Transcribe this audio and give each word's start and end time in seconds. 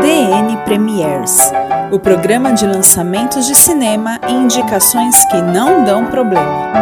DN 0.00 0.56
Premiers 0.64 1.38
o 1.90 1.98
programa 1.98 2.52
de 2.52 2.66
lançamentos 2.66 3.46
de 3.46 3.54
cinema 3.54 4.20
e 4.28 4.32
indicações 4.32 5.24
que 5.26 5.40
não 5.40 5.84
dão 5.84 6.06
problema. 6.06 6.72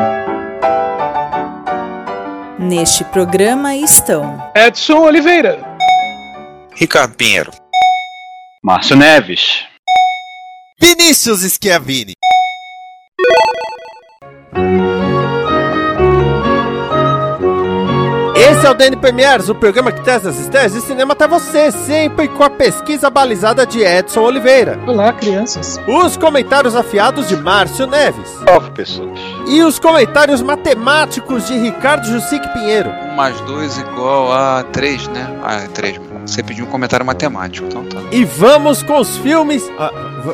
Neste 2.59 3.05
programa 3.05 3.77
estão 3.77 4.51
Edson 4.55 4.99
Oliveira, 4.99 5.61
Ricardo 6.75 7.15
Pinheiro, 7.15 7.53
Márcio 8.63 8.97
Neves, 8.97 9.65
Vinícius 10.81 11.43
Schiavini. 11.43 12.15
Esse 18.67 18.73
é 18.73 18.75
o 18.75 18.79
DN 18.79 18.97
Premiers, 18.97 19.49
o 19.49 19.55
programa 19.55 19.93
que 19.93 20.01
testa 20.01 20.29
as 20.29 20.45
ideias 20.45 20.73
de 20.73 20.81
cinema 20.81 21.13
até 21.13 21.29
você, 21.29 21.71
sempre 21.71 22.27
com 22.27 22.43
a 22.43 22.51
pesquisa 22.51 23.09
balizada 23.09 23.65
de 23.65 23.79
Edson 23.79 24.23
Oliveira. 24.23 24.77
Olá, 24.85 25.13
crianças. 25.13 25.79
Os 25.87 26.17
comentários 26.17 26.75
afiados 26.75 27.29
de 27.29 27.37
Márcio 27.37 27.87
Neves. 27.87 28.29
Salve, 28.45 28.73
pessoas. 28.73 29.21
E 29.47 29.63
os 29.63 29.79
comentários 29.79 30.43
matemáticos 30.43 31.47
de 31.47 31.57
Ricardo 31.57 32.09
Jussique 32.09 32.49
Pinheiro. 32.55 32.91
1 32.91 33.15
mais 33.15 33.41
2 33.43 33.79
igual 33.79 34.33
a 34.33 34.65
3, 34.65 35.07
né? 35.11 35.39
Ah, 35.45 35.59
é 35.59 35.69
3. 35.69 36.01
Você 36.27 36.43
pediu 36.43 36.65
um 36.65 36.69
comentário 36.69 37.07
matemático, 37.07 37.69
então 37.69 37.85
tá. 37.85 38.01
E 38.11 38.25
vamos 38.25 38.83
com 38.83 38.99
os 38.99 39.17
filmes. 39.19 39.71
Ah, 39.79 39.93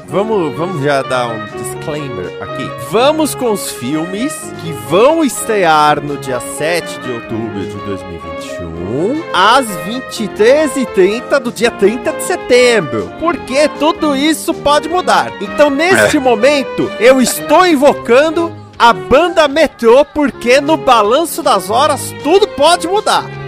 vamos, 0.08 0.56
vamos 0.56 0.82
já 0.82 1.02
dar 1.02 1.28
um 1.28 1.46
disclaimer 1.82 2.32
aqui. 2.40 2.70
Vamos 2.90 3.34
com 3.34 3.50
os 3.50 3.70
filmes 3.72 4.32
que 4.62 4.72
vão 4.88 5.24
estrear 5.24 6.00
no 6.00 6.16
dia 6.16 6.40
7 6.40 7.00
de 7.00 7.10
outubro 7.10 7.60
de 7.60 7.76
2021, 7.76 9.22
às 9.34 9.66
23h30 9.66 11.40
do 11.40 11.50
dia 11.50 11.70
30 11.70 12.12
de 12.12 12.22
setembro. 12.22 13.12
Porque 13.18 13.68
tudo 13.78 14.14
isso 14.14 14.54
pode 14.54 14.88
mudar. 14.88 15.32
Então, 15.40 15.68
neste 15.68 16.16
é. 16.16 16.20
momento, 16.20 16.90
eu 17.00 17.20
estou 17.20 17.66
invocando 17.66 18.52
a 18.78 18.92
banda 18.92 19.48
Metrô, 19.48 20.04
porque 20.04 20.60
no 20.60 20.76
balanço 20.76 21.42
das 21.42 21.68
horas 21.68 22.14
tudo 22.22 22.46
pode 22.48 22.86
mudar. 22.86 23.41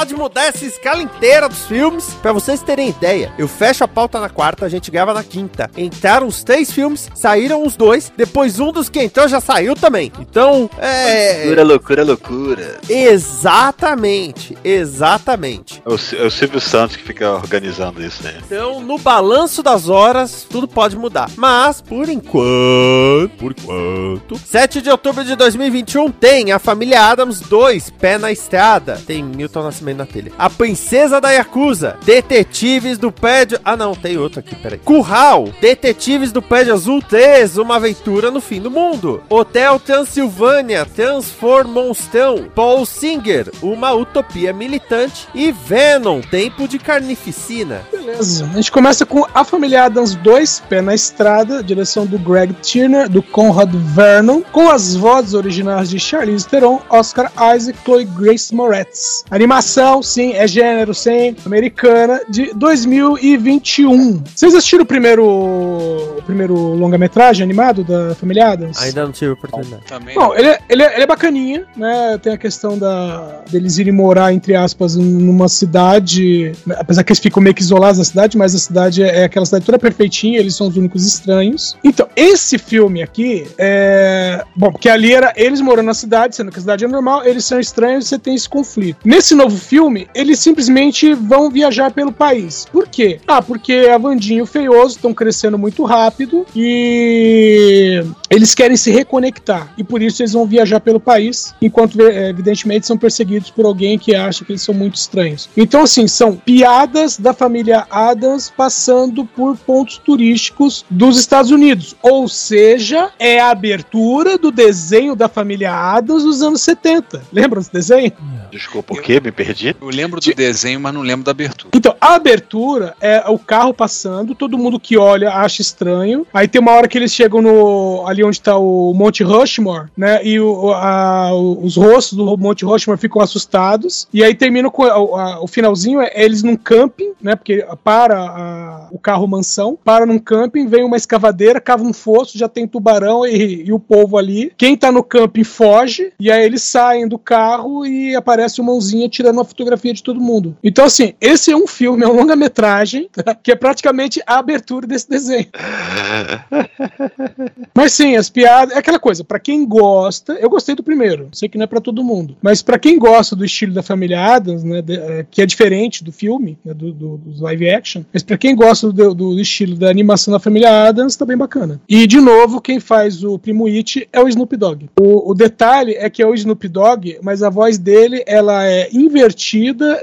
Pode 0.00 0.14
mudar 0.14 0.46
essa 0.46 0.64
escala 0.64 1.02
inteira 1.02 1.46
dos 1.46 1.66
filmes. 1.66 2.14
Para 2.22 2.32
vocês 2.32 2.62
terem 2.62 2.88
ideia, 2.88 3.30
eu 3.36 3.46
fecho 3.46 3.84
a 3.84 3.88
pauta 3.88 4.18
na 4.18 4.30
quarta, 4.30 4.64
a 4.64 4.68
gente 4.68 4.90
grava 4.90 5.12
na 5.12 5.22
quinta. 5.22 5.70
Entraram 5.76 6.26
os 6.26 6.42
três 6.42 6.72
filmes, 6.72 7.10
saíram 7.14 7.66
os 7.66 7.76
dois, 7.76 8.10
depois 8.16 8.58
um 8.58 8.72
dos 8.72 8.88
que 8.88 8.98
entrou 8.98 9.28
já 9.28 9.42
saiu 9.42 9.74
também. 9.74 10.10
Então, 10.18 10.70
é. 10.78 11.42
Loucura, 11.44 11.64
loucura, 11.64 12.04
loucura. 12.04 12.80
Exatamente, 12.88 14.56
exatamente. 14.64 15.82
É 15.84 15.88
o, 15.90 16.22
é 16.22 16.26
o 16.26 16.30
Silvio 16.30 16.60
Santos 16.62 16.96
que 16.96 17.02
fica 17.02 17.32
organizando 17.32 18.02
isso, 18.02 18.22
né? 18.22 18.38
Então, 18.46 18.80
no 18.80 18.96
balanço 18.96 19.62
das 19.62 19.90
horas, 19.90 20.46
tudo 20.48 20.66
pode 20.66 20.96
mudar. 20.96 21.30
Mas, 21.36 21.82
por 21.82 22.08
enquanto, 22.08 23.36
por 23.38 23.52
enquanto, 23.52 24.38
7 24.46 24.80
de 24.80 24.88
outubro 24.88 25.22
de 25.22 25.36
2021 25.36 26.10
tem 26.10 26.52
a 26.52 26.58
família 26.58 27.02
Adams 27.02 27.40
2, 27.40 27.90
Pé 27.90 28.16
na 28.16 28.32
Estrada. 28.32 28.98
Tem 29.06 29.22
Milton 29.22 29.62
Nascimento 29.62 29.89
Na 29.94 30.06
telha. 30.06 30.32
A 30.38 30.48
Princesa 30.48 31.20
da 31.20 31.30
Yakuza. 31.30 31.96
Detetives 32.04 32.98
do 32.98 33.10
Pé 33.10 33.44
de... 33.44 33.58
Ah, 33.64 33.76
não, 33.76 33.94
tem 33.94 34.16
outro 34.16 34.40
aqui, 34.40 34.54
peraí. 34.54 34.78
Curral. 34.78 35.48
Detetives 35.60 36.32
do 36.32 36.42
Pé 36.42 36.64
de 36.64 36.70
Azul 36.70 37.02
3. 37.02 37.56
Uma 37.58 37.76
aventura 37.76 38.30
no 38.30 38.40
fim 38.40 38.60
do 38.60 38.70
mundo. 38.70 39.22
Hotel 39.28 39.80
Transilvânia. 39.80 40.84
Transformonstão. 40.84 42.48
Paul 42.54 42.84
Singer. 42.84 43.50
Uma 43.62 43.92
utopia 43.92 44.52
militante. 44.52 45.28
E 45.34 45.50
Venom. 45.50 46.20
Tempo 46.20 46.68
de 46.68 46.78
carnificina. 46.78 47.82
Beleza. 47.90 48.48
A 48.52 48.56
gente 48.56 48.70
começa 48.70 49.06
com 49.06 49.26
A 49.34 49.44
Família 49.44 49.84
Adams 49.84 50.14
2. 50.14 50.62
Pé 50.68 50.80
na 50.80 50.94
Estrada. 50.94 51.62
Direção 51.62 52.06
do 52.06 52.18
Greg 52.18 52.54
Turner. 52.54 53.08
Do 53.08 53.22
Conrad 53.22 53.72
Vernon. 53.74 54.42
Com 54.52 54.68
as 54.68 54.94
vozes 54.94 55.34
originais 55.34 55.90
de 55.90 55.98
Charlize 55.98 56.46
Theron, 56.46 56.80
Oscar 56.90 57.32
Isaac, 57.56 57.78
Chloe 57.84 58.04
Grace 58.04 58.54
Moretz. 58.54 59.24
Animação 59.30 59.79
animação, 59.80 60.02
sim, 60.02 60.32
é 60.34 60.46
gênero, 60.46 60.94
sim, 60.94 61.34
americana, 61.44 62.20
de 62.28 62.52
2021. 62.54 64.22
Vocês 64.34 64.54
assistiram 64.54 64.84
o 64.84 64.86
primeiro, 64.86 65.26
o 65.26 66.22
primeiro 66.26 66.54
longa-metragem 66.54 67.42
animado 67.42 67.82
da 67.82 68.14
Família 68.14 68.48
Adams? 68.48 68.80
Ainda 68.80 69.04
não 69.04 69.12
tive 69.12 69.32
oportunidade. 69.32 69.82
Também 69.86 70.14
Bom, 70.14 70.34
ele, 70.34 70.48
é, 70.48 70.58
ele, 70.68 70.82
é, 70.82 70.94
ele 70.94 71.02
é 71.02 71.06
bacaninha, 71.06 71.66
né? 71.76 72.18
Tem 72.22 72.32
a 72.34 72.38
questão 72.38 72.76
da, 72.78 73.42
deles 73.50 73.78
irem 73.78 73.92
morar, 73.92 74.32
entre 74.32 74.54
aspas, 74.54 74.96
numa 74.96 75.48
cidade, 75.48 76.52
apesar 76.76 77.02
que 77.02 77.12
eles 77.12 77.20
ficam 77.20 77.42
meio 77.42 77.54
que 77.54 77.62
isolados 77.62 77.98
da 77.98 78.04
cidade, 78.04 78.36
mas 78.36 78.54
a 78.54 78.58
cidade 78.58 79.02
é, 79.02 79.20
é 79.20 79.24
aquela 79.24 79.46
cidade 79.46 79.64
toda 79.64 79.78
perfeitinha, 79.78 80.38
eles 80.38 80.54
são 80.54 80.68
os 80.68 80.76
únicos 80.76 81.06
estranhos. 81.06 81.76
Então, 81.82 82.06
esse 82.14 82.58
filme 82.58 83.02
aqui 83.02 83.46
é. 83.56 84.44
Bom, 84.54 84.70
porque 84.72 84.88
ali 84.88 85.14
era 85.14 85.32
eles 85.36 85.60
morando 85.60 85.86
na 85.86 85.94
cidade, 85.94 86.36
sendo 86.36 86.50
que 86.50 86.58
a 86.58 86.60
cidade 86.60 86.84
é 86.84 86.88
normal, 86.88 87.24
eles 87.24 87.44
são 87.44 87.58
estranhos 87.58 88.04
e 88.04 88.08
você 88.08 88.18
tem 88.18 88.34
esse 88.34 88.48
conflito. 88.48 88.98
Nesse 89.04 89.34
novo 89.34 89.56
filme, 89.70 90.08
eles 90.12 90.40
simplesmente 90.40 91.14
vão 91.14 91.48
viajar 91.48 91.92
pelo 91.92 92.10
país. 92.10 92.66
Por 92.72 92.88
quê? 92.88 93.20
Ah, 93.24 93.40
porque 93.40 93.88
a 93.88 93.96
Vandinha 93.96 94.40
e 94.40 94.42
o 94.42 94.46
Feioso 94.46 94.96
estão 94.96 95.14
crescendo 95.14 95.56
muito 95.56 95.84
rápido 95.84 96.44
e 96.56 98.04
eles 98.28 98.52
querem 98.52 98.76
se 98.76 98.90
reconectar. 98.90 99.72
E 99.78 99.84
por 99.84 100.02
isso 100.02 100.22
eles 100.22 100.32
vão 100.32 100.44
viajar 100.44 100.80
pelo 100.80 100.98
país, 100.98 101.54
enquanto, 101.62 102.00
eh, 102.00 102.30
evidentemente, 102.30 102.84
são 102.84 102.98
perseguidos 102.98 103.50
por 103.50 103.64
alguém 103.64 103.96
que 103.96 104.12
acha 104.12 104.44
que 104.44 104.50
eles 104.50 104.62
são 104.62 104.74
muito 104.74 104.96
estranhos. 104.96 105.48
Então, 105.56 105.82
assim, 105.82 106.08
são 106.08 106.34
piadas 106.34 107.16
da 107.16 107.32
família 107.32 107.86
Adams 107.90 108.52
passando 108.56 109.24
por 109.24 109.56
pontos 109.56 109.98
turísticos 109.98 110.84
dos 110.90 111.16
Estados 111.16 111.52
Unidos. 111.52 111.94
Ou 112.02 112.28
seja, 112.28 113.10
é 113.20 113.38
a 113.38 113.50
abertura 113.50 114.36
do 114.36 114.50
desenho 114.50 115.14
da 115.14 115.28
família 115.28 115.72
Adams 115.72 116.24
dos 116.24 116.42
anos 116.42 116.60
70. 116.62 117.22
Lembram 117.32 117.60
desse 117.60 117.72
desenho? 117.72 118.12
Desculpa, 118.50 118.94
o 118.94 118.96
quê? 119.00 119.20
Me 119.20 119.30
perdi 119.30 119.59
Eu 119.80 119.88
lembro 119.88 120.20
do 120.20 120.34
desenho, 120.34 120.80
mas 120.80 120.94
não 120.94 121.02
lembro 121.02 121.24
da 121.24 121.30
abertura. 121.30 121.70
Então, 121.74 121.94
a 122.00 122.14
abertura 122.14 122.94
é 123.00 123.24
o 123.28 123.38
carro 123.38 123.74
passando, 123.74 124.34
todo 124.34 124.58
mundo 124.58 124.80
que 124.80 124.96
olha 124.96 125.30
acha 125.30 125.60
estranho. 125.60 126.26
Aí 126.32 126.48
tem 126.48 126.60
uma 126.60 126.72
hora 126.72 126.88
que 126.88 126.96
eles 126.96 127.12
chegam 127.12 127.42
no 127.42 128.04
ali 128.06 128.24
onde 128.24 128.40
tá 128.40 128.56
o 128.56 128.94
Monte 128.94 129.22
Rushmore, 129.22 129.88
né? 129.96 130.24
E 130.24 130.40
o, 130.40 130.72
a, 130.72 131.34
os 131.34 131.76
rostos 131.76 132.16
do 132.16 132.36
Monte 132.36 132.64
Rushmore 132.64 132.98
ficam 132.98 133.20
assustados. 133.20 134.08
E 134.12 134.24
aí 134.24 134.34
termina 134.34 134.70
com 134.70 134.84
a, 134.84 134.92
a, 134.92 135.42
o 135.42 135.46
finalzinho 135.46 136.00
é 136.00 136.10
eles 136.14 136.42
num 136.42 136.56
camping, 136.56 137.12
né? 137.20 137.36
Porque 137.36 137.64
para 137.84 138.88
o 138.90 138.98
carro 138.98 139.26
mansão, 139.26 139.78
para 139.84 140.06
num 140.06 140.18
camping, 140.18 140.66
vem 140.66 140.84
uma 140.84 140.96
escavadeira, 140.96 141.60
cava 141.60 141.84
um 141.84 141.92
fosso, 141.92 142.38
já 142.38 142.48
tem 142.48 142.66
tubarão 142.66 143.26
e, 143.26 143.66
e 143.66 143.72
o 143.72 143.78
povo 143.78 144.16
ali. 144.16 144.52
Quem 144.56 144.76
tá 144.76 144.90
no 144.90 145.02
camping 145.02 145.44
foge, 145.44 146.12
e 146.18 146.30
aí 146.30 146.44
eles 146.44 146.62
saem 146.62 147.06
do 147.06 147.18
carro 147.18 147.84
e 147.84 148.14
aparece 148.14 148.60
o 148.60 148.64
mãozinha 148.64 149.08
tirando 149.08 149.39
uma 149.40 149.44
fotografia 149.44 149.92
de 149.92 150.02
todo 150.02 150.20
mundo. 150.20 150.56
Então, 150.62 150.84
assim, 150.84 151.14
esse 151.20 151.50
é 151.50 151.56
um 151.56 151.66
filme, 151.66 152.04
é 152.04 152.08
um 152.08 152.14
longa-metragem, 152.16 153.08
tá? 153.12 153.34
que 153.42 153.50
é 153.52 153.56
praticamente 153.56 154.22
a 154.26 154.38
abertura 154.38 154.86
desse 154.86 155.08
desenho. 155.08 155.46
Mas 157.74 157.92
sim, 157.92 158.16
as 158.16 158.28
piadas, 158.28 158.74
é 158.74 158.78
aquela 158.78 158.98
coisa, 158.98 159.24
pra 159.24 159.38
quem 159.38 159.66
gosta, 159.66 160.34
eu 160.34 160.50
gostei 160.50 160.74
do 160.74 160.82
primeiro, 160.82 161.28
sei 161.32 161.48
que 161.48 161.56
não 161.58 161.64
é 161.64 161.66
pra 161.66 161.80
todo 161.80 162.04
mundo, 162.04 162.36
mas 162.42 162.62
pra 162.62 162.78
quem 162.78 162.98
gosta 162.98 163.34
do 163.34 163.44
estilo 163.44 163.72
da 163.72 163.82
família 163.82 164.20
Adams, 164.34 164.62
né, 164.64 164.82
de- 164.82 164.98
é, 164.98 165.26
que 165.30 165.40
é 165.42 165.46
diferente 165.46 166.02
do 166.04 166.12
filme, 166.12 166.58
né, 166.64 166.74
do, 166.74 166.92
do, 166.92 167.16
dos 167.18 167.40
live 167.40 167.70
action, 167.70 168.02
mas 168.12 168.22
pra 168.22 168.36
quem 168.36 168.54
gosta 168.54 168.92
do, 168.92 169.14
do 169.14 169.40
estilo 169.40 169.76
da 169.76 169.88
animação 169.88 170.32
da 170.32 170.38
família 170.38 170.88
Adams, 170.88 171.16
tá 171.16 171.24
bem 171.24 171.36
bacana. 171.36 171.80
E, 171.88 172.06
de 172.06 172.20
novo, 172.20 172.60
quem 172.60 172.80
faz 172.80 173.22
o 173.24 173.38
Primo 173.38 173.66
It 173.66 174.08
é 174.12 174.20
o 174.20 174.28
Snoop 174.28 174.56
Dogg. 174.56 174.90
O, 174.98 175.30
o 175.30 175.34
detalhe 175.34 175.94
é 175.94 176.10
que 176.10 176.22
é 176.22 176.26
o 176.26 176.34
Snoop 176.34 176.66
Dogg, 176.68 177.18
mas 177.22 177.42
a 177.42 177.50
voz 177.50 177.78
dele, 177.78 178.22
ela 178.26 178.66
é 178.66 178.88
invertida 178.92 179.29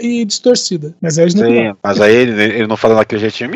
e 0.01 0.23
distorcida, 0.25 0.95
mas 1.01 1.17
é 1.17 1.25
Dogg. 1.25 1.47
Sim, 1.47 1.73
mas 1.83 2.01
aí 2.01 2.15
ele, 2.15 2.41
ele 2.43 2.67
não 2.67 2.77
fala 2.77 2.95
daquele 2.95 3.21
jeitinho. 3.21 3.51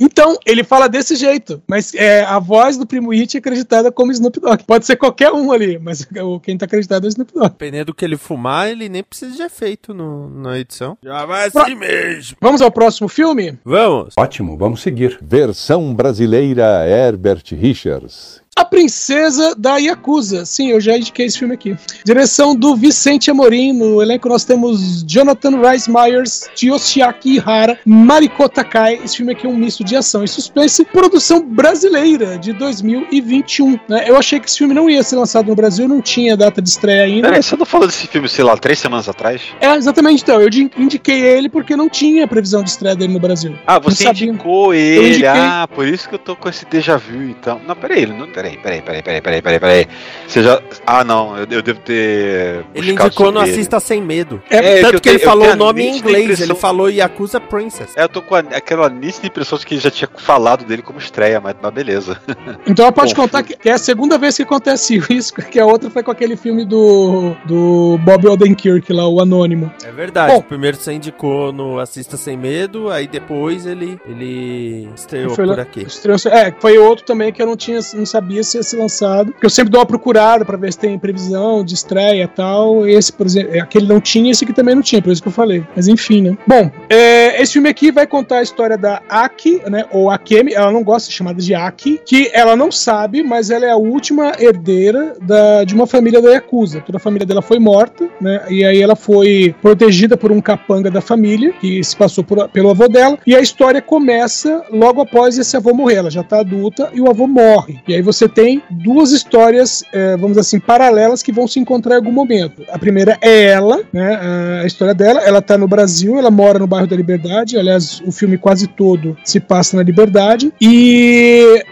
Então, 0.00 0.36
ele 0.44 0.64
fala 0.64 0.88
desse 0.88 1.14
jeito, 1.14 1.62
mas 1.68 1.94
é, 1.94 2.24
a 2.24 2.38
voz 2.38 2.76
do 2.76 2.86
Primo 2.86 3.12
It 3.12 3.36
é 3.36 3.38
acreditada 3.38 3.92
como 3.92 4.10
Snoop 4.12 4.40
Dogg. 4.40 4.64
Pode 4.64 4.84
ser 4.86 4.96
qualquer 4.96 5.30
um 5.32 5.52
ali, 5.52 5.78
mas 5.78 6.06
o- 6.22 6.40
quem 6.40 6.58
tá 6.58 6.66
acreditado 6.66 7.04
é 7.04 7.06
o 7.06 7.08
Snoop 7.08 7.32
Dogg. 7.32 7.50
Dependendo 7.50 7.86
do 7.86 7.94
que 7.94 8.04
ele 8.04 8.16
fumar, 8.16 8.68
ele 8.68 8.88
nem 8.88 9.02
precisa 9.04 9.34
de 9.36 9.42
efeito 9.42 9.94
no, 9.94 10.28
na 10.28 10.58
edição. 10.58 10.98
Já 11.02 11.24
vai 11.24 11.50
Pro- 11.50 11.62
assim 11.62 11.74
mesmo. 11.76 12.36
Vamos 12.40 12.60
ao 12.60 12.70
próximo 12.70 13.08
filme? 13.08 13.58
Vamos. 13.64 14.14
Ótimo, 14.18 14.56
vamos 14.56 14.82
seguir. 14.82 15.18
Versão 15.22 15.94
brasileira 15.94 16.86
Herbert 16.88 17.44
Richards. 17.52 18.42
A 18.56 18.64
Princesa 18.64 19.52
da 19.58 19.78
Yakuza. 19.78 20.44
Sim, 20.46 20.68
eu 20.70 20.80
já 20.80 20.96
indiquei 20.96 21.26
esse 21.26 21.38
filme 21.38 21.54
aqui. 21.54 21.76
Direção 22.04 22.54
do 22.54 22.76
Vicente 22.76 23.28
Amorim. 23.30 23.72
No 23.72 24.00
elenco 24.00 24.28
nós 24.28 24.44
temos 24.44 25.02
Jonathan 25.04 25.60
Rice 25.60 25.90
Myers, 25.90 26.48
Yoshiaki 26.62 27.34
Ihara, 27.36 27.78
Mariko 27.84 28.48
Takai. 28.48 29.00
Esse 29.04 29.16
filme 29.16 29.32
aqui 29.32 29.46
é 29.46 29.50
um 29.50 29.56
misto 29.56 29.82
de 29.82 29.96
ação 29.96 30.22
e 30.22 30.28
suspense. 30.28 30.84
Produção 30.84 31.40
brasileira 31.44 32.38
de 32.38 32.52
2021. 32.52 33.78
né? 33.88 34.04
Eu 34.06 34.16
achei 34.16 34.38
que 34.38 34.48
esse 34.48 34.58
filme 34.58 34.72
não 34.72 34.88
ia 34.88 35.02
ser 35.02 35.16
lançado 35.16 35.46
no 35.48 35.56
Brasil, 35.56 35.88
não 35.88 36.00
tinha 36.00 36.36
data 36.36 36.62
de 36.62 36.68
estreia 36.68 37.04
ainda. 37.04 37.28
Peraí, 37.28 37.42
você 37.42 37.56
não 37.56 37.66
falou 37.66 37.88
desse 37.88 38.06
filme, 38.06 38.28
sei 38.28 38.44
lá, 38.44 38.56
três 38.56 38.78
semanas 38.78 39.08
atrás? 39.08 39.42
É, 39.60 39.74
exatamente. 39.74 40.22
Então, 40.22 40.40
eu 40.40 40.48
di- 40.48 40.70
indiquei 40.78 41.20
ele 41.22 41.48
porque 41.48 41.74
não 41.74 41.88
tinha 41.88 42.28
previsão 42.28 42.62
de 42.62 42.70
estreia 42.70 42.94
dele 42.94 43.14
no 43.14 43.20
Brasil. 43.20 43.56
Ah, 43.66 43.80
você 43.80 44.08
indicou 44.08 44.72
ele. 44.72 45.26
Ah, 45.26 45.66
por 45.74 45.88
isso 45.88 46.08
que 46.08 46.14
eu 46.14 46.18
tô 46.20 46.36
com 46.36 46.48
esse 46.48 46.64
déjà 46.66 46.96
vu, 46.96 47.20
então. 47.24 47.60
Não, 47.66 47.74
peraí, 47.74 48.02
ele 48.02 48.12
não. 48.12 48.34
Peraí, 48.44 48.58
peraí, 48.58 48.82
peraí, 48.82 49.02
peraí, 49.02 49.20
peraí, 49.22 49.42
peraí, 49.42 49.60
peraí. 49.60 49.86
Você 50.28 50.42
já. 50.42 50.60
Ah, 50.86 51.02
não, 51.02 51.36
eu, 51.38 51.46
eu 51.50 51.62
devo 51.62 51.80
ter. 51.80 52.64
Ele 52.74 52.92
indicou 52.92 53.32
no. 53.32 53.40
Assista 53.40 53.80
Sem 53.80 54.02
Medo. 54.02 54.42
É, 54.50 54.56
É, 54.78 54.80
Tanto 54.82 54.94
eu 54.96 55.00
que 55.00 55.08
ele 55.08 55.18
tenho- 55.18 55.26
eu 55.26 55.30
falou 55.30 55.50
o 55.52 55.56
nome 55.56 55.82
em 55.82 55.96
inglês, 55.96 56.24
impressão- 56.24 56.46
ele 56.46 56.54
falou 56.54 56.90
Yakuza 56.90 57.40
Princess. 57.40 57.92
É, 57.96 58.02
eu 58.02 58.08
tô 58.08 58.20
com 58.20 58.34
a- 58.34 58.40
aquela 58.40 58.88
nítida 58.90 59.26
impressão 59.26 59.56
de 59.58 59.64
que 59.66 59.78
já 59.78 59.90
tinha 59.90 60.08
falado 60.16 60.64
dele 60.64 60.82
como 60.82 60.98
estreia, 60.98 61.40
mas, 61.40 61.54
mas 61.62 61.72
beleza. 61.72 62.20
Então 62.66 62.90
pode 62.92 63.14
Bom, 63.14 63.22
contar 63.22 63.42
que 63.42 63.54
que 63.56 63.68
é 63.68 63.72
a 63.72 63.78
segunda 63.78 64.18
vez 64.18 64.36
que 64.36 64.42
acontece 64.42 65.00
isso, 65.10 65.34
que 65.34 65.58
a 65.58 65.64
outra 65.66 65.88
foi 65.90 66.02
com 66.02 66.10
aquele 66.10 66.36
filme 66.36 66.64
do, 66.64 67.34
do 67.46 67.98
Bob 68.04 68.26
Odenkirk 68.28 68.92
lá, 68.92 69.06
o 69.08 69.20
Anônimo. 69.20 69.72
É 69.84 69.90
verdade. 69.92 70.32
Bom. 70.34 70.42
Primeiro 70.42 70.76
você 70.76 70.92
indicou 70.92 71.52
no 71.52 71.78
Assista 71.78 72.16
Sem 72.16 72.36
Medo, 72.36 72.90
aí 72.90 73.06
depois 73.06 73.64
ele, 73.66 73.98
ele 74.06 74.88
estreou 74.94 75.34
Foi 75.34 75.46
lá- 75.46 75.54
por 75.54 75.60
aqui. 75.62 75.82
Estreou- 75.82 76.18
É, 76.30 76.52
foi 76.58 76.76
outro 76.78 77.04
também 77.04 77.32
que 77.32 77.40
eu 77.40 77.46
não 77.46 77.56
tinha, 77.56 77.78
não 77.94 78.04
sabia 78.06 78.33
ia 78.36 78.42
ser 78.42 78.76
lançado. 78.76 79.32
Porque 79.32 79.46
eu 79.46 79.50
sempre 79.50 79.70
dou 79.70 79.80
uma 79.80 79.86
procurada 79.86 80.44
pra 80.44 80.56
ver 80.56 80.72
se 80.72 80.78
tem 80.78 80.98
previsão 80.98 81.64
de 81.64 81.74
estreia 81.74 82.24
e 82.24 82.28
tal. 82.28 82.86
Esse, 82.86 83.12
por 83.12 83.26
exemplo, 83.26 83.54
é, 83.54 83.60
aquele 83.60 83.86
não 83.86 84.00
tinha, 84.00 84.30
esse 84.30 84.44
aqui 84.44 84.52
também 84.52 84.74
não 84.74 84.82
tinha, 84.82 85.00
por 85.02 85.12
isso 85.12 85.22
que 85.22 85.28
eu 85.28 85.32
falei. 85.32 85.64
Mas 85.74 85.88
enfim, 85.88 86.22
né? 86.22 86.38
Bom, 86.46 86.70
é, 86.88 87.40
esse 87.42 87.54
filme 87.54 87.68
aqui 87.68 87.90
vai 87.90 88.06
contar 88.06 88.38
a 88.38 88.42
história 88.42 88.76
da 88.76 89.02
Aki, 89.08 89.62
né? 89.70 89.84
Ou 89.92 90.10
Akemi, 90.10 90.52
ela 90.52 90.70
não 90.72 90.82
gosta 90.82 91.08
de 91.08 91.12
ser 91.12 91.18
chamada 91.18 91.40
de 91.40 91.54
Aki, 91.54 92.00
que 92.06 92.30
ela 92.32 92.56
não 92.56 92.70
sabe, 92.72 93.22
mas 93.22 93.50
ela 93.50 93.64
é 93.66 93.70
a 93.70 93.76
última 93.76 94.32
herdeira 94.38 95.14
da, 95.22 95.64
de 95.64 95.74
uma 95.74 95.86
família 95.86 96.20
da 96.20 96.30
Yakuza. 96.30 96.80
Toda 96.80 96.98
a 96.98 97.00
família 97.00 97.26
dela 97.26 97.42
foi 97.42 97.58
morta, 97.58 98.08
né? 98.20 98.44
E 98.48 98.64
aí 98.64 98.80
ela 98.80 98.96
foi 98.96 99.54
protegida 99.60 100.16
por 100.16 100.30
um 100.32 100.40
capanga 100.40 100.90
da 100.90 101.00
família, 101.00 101.52
que 101.60 101.82
se 101.82 101.96
passou 101.96 102.22
por- 102.24 102.48
pelo 102.48 102.70
avô 102.70 102.88
dela. 102.88 103.18
E 103.26 103.34
a 103.34 103.40
história 103.40 103.80
começa 103.80 104.62
logo 104.70 105.00
após 105.00 105.38
esse 105.38 105.56
avô 105.56 105.72
morrer. 105.74 105.94
Ela 105.96 106.10
já 106.10 106.22
tá 106.22 106.40
adulta 106.40 106.90
e 106.92 107.00
o 107.00 107.08
avô 107.08 107.26
morre. 107.26 107.80
E 107.86 107.94
aí 107.94 108.02
você 108.02 108.23
tem 108.28 108.62
duas 108.70 109.12
histórias, 109.12 109.82
eh, 109.92 110.16
vamos 110.16 110.38
assim, 110.38 110.58
paralelas 110.58 111.22
que 111.22 111.32
vão 111.32 111.46
se 111.46 111.58
encontrar 111.58 111.94
em 111.94 111.98
algum 111.98 112.12
momento. 112.12 112.62
A 112.70 112.78
primeira 112.78 113.18
é 113.20 113.44
ela, 113.44 113.80
né? 113.92 114.14
a- 114.62 114.66
história 114.66 114.94
dela. 114.94 115.20
Ela 115.20 115.42
tá 115.42 115.56
no 115.58 115.68
Brasil, 115.68 116.18
ela 116.18 116.30
mora 116.30 116.58
no 116.58 116.66
bairro 116.66 116.86
da 116.86 116.96
Liberdade. 116.96 117.58
Aliás, 117.58 118.00
o 118.06 118.10
filme 118.12 118.38
quase 118.38 118.66
todo 118.66 119.16
se 119.24 119.38
passa 119.40 119.76
na 119.76 119.82
Liberdade. 119.82 120.52
E, 120.60 121.62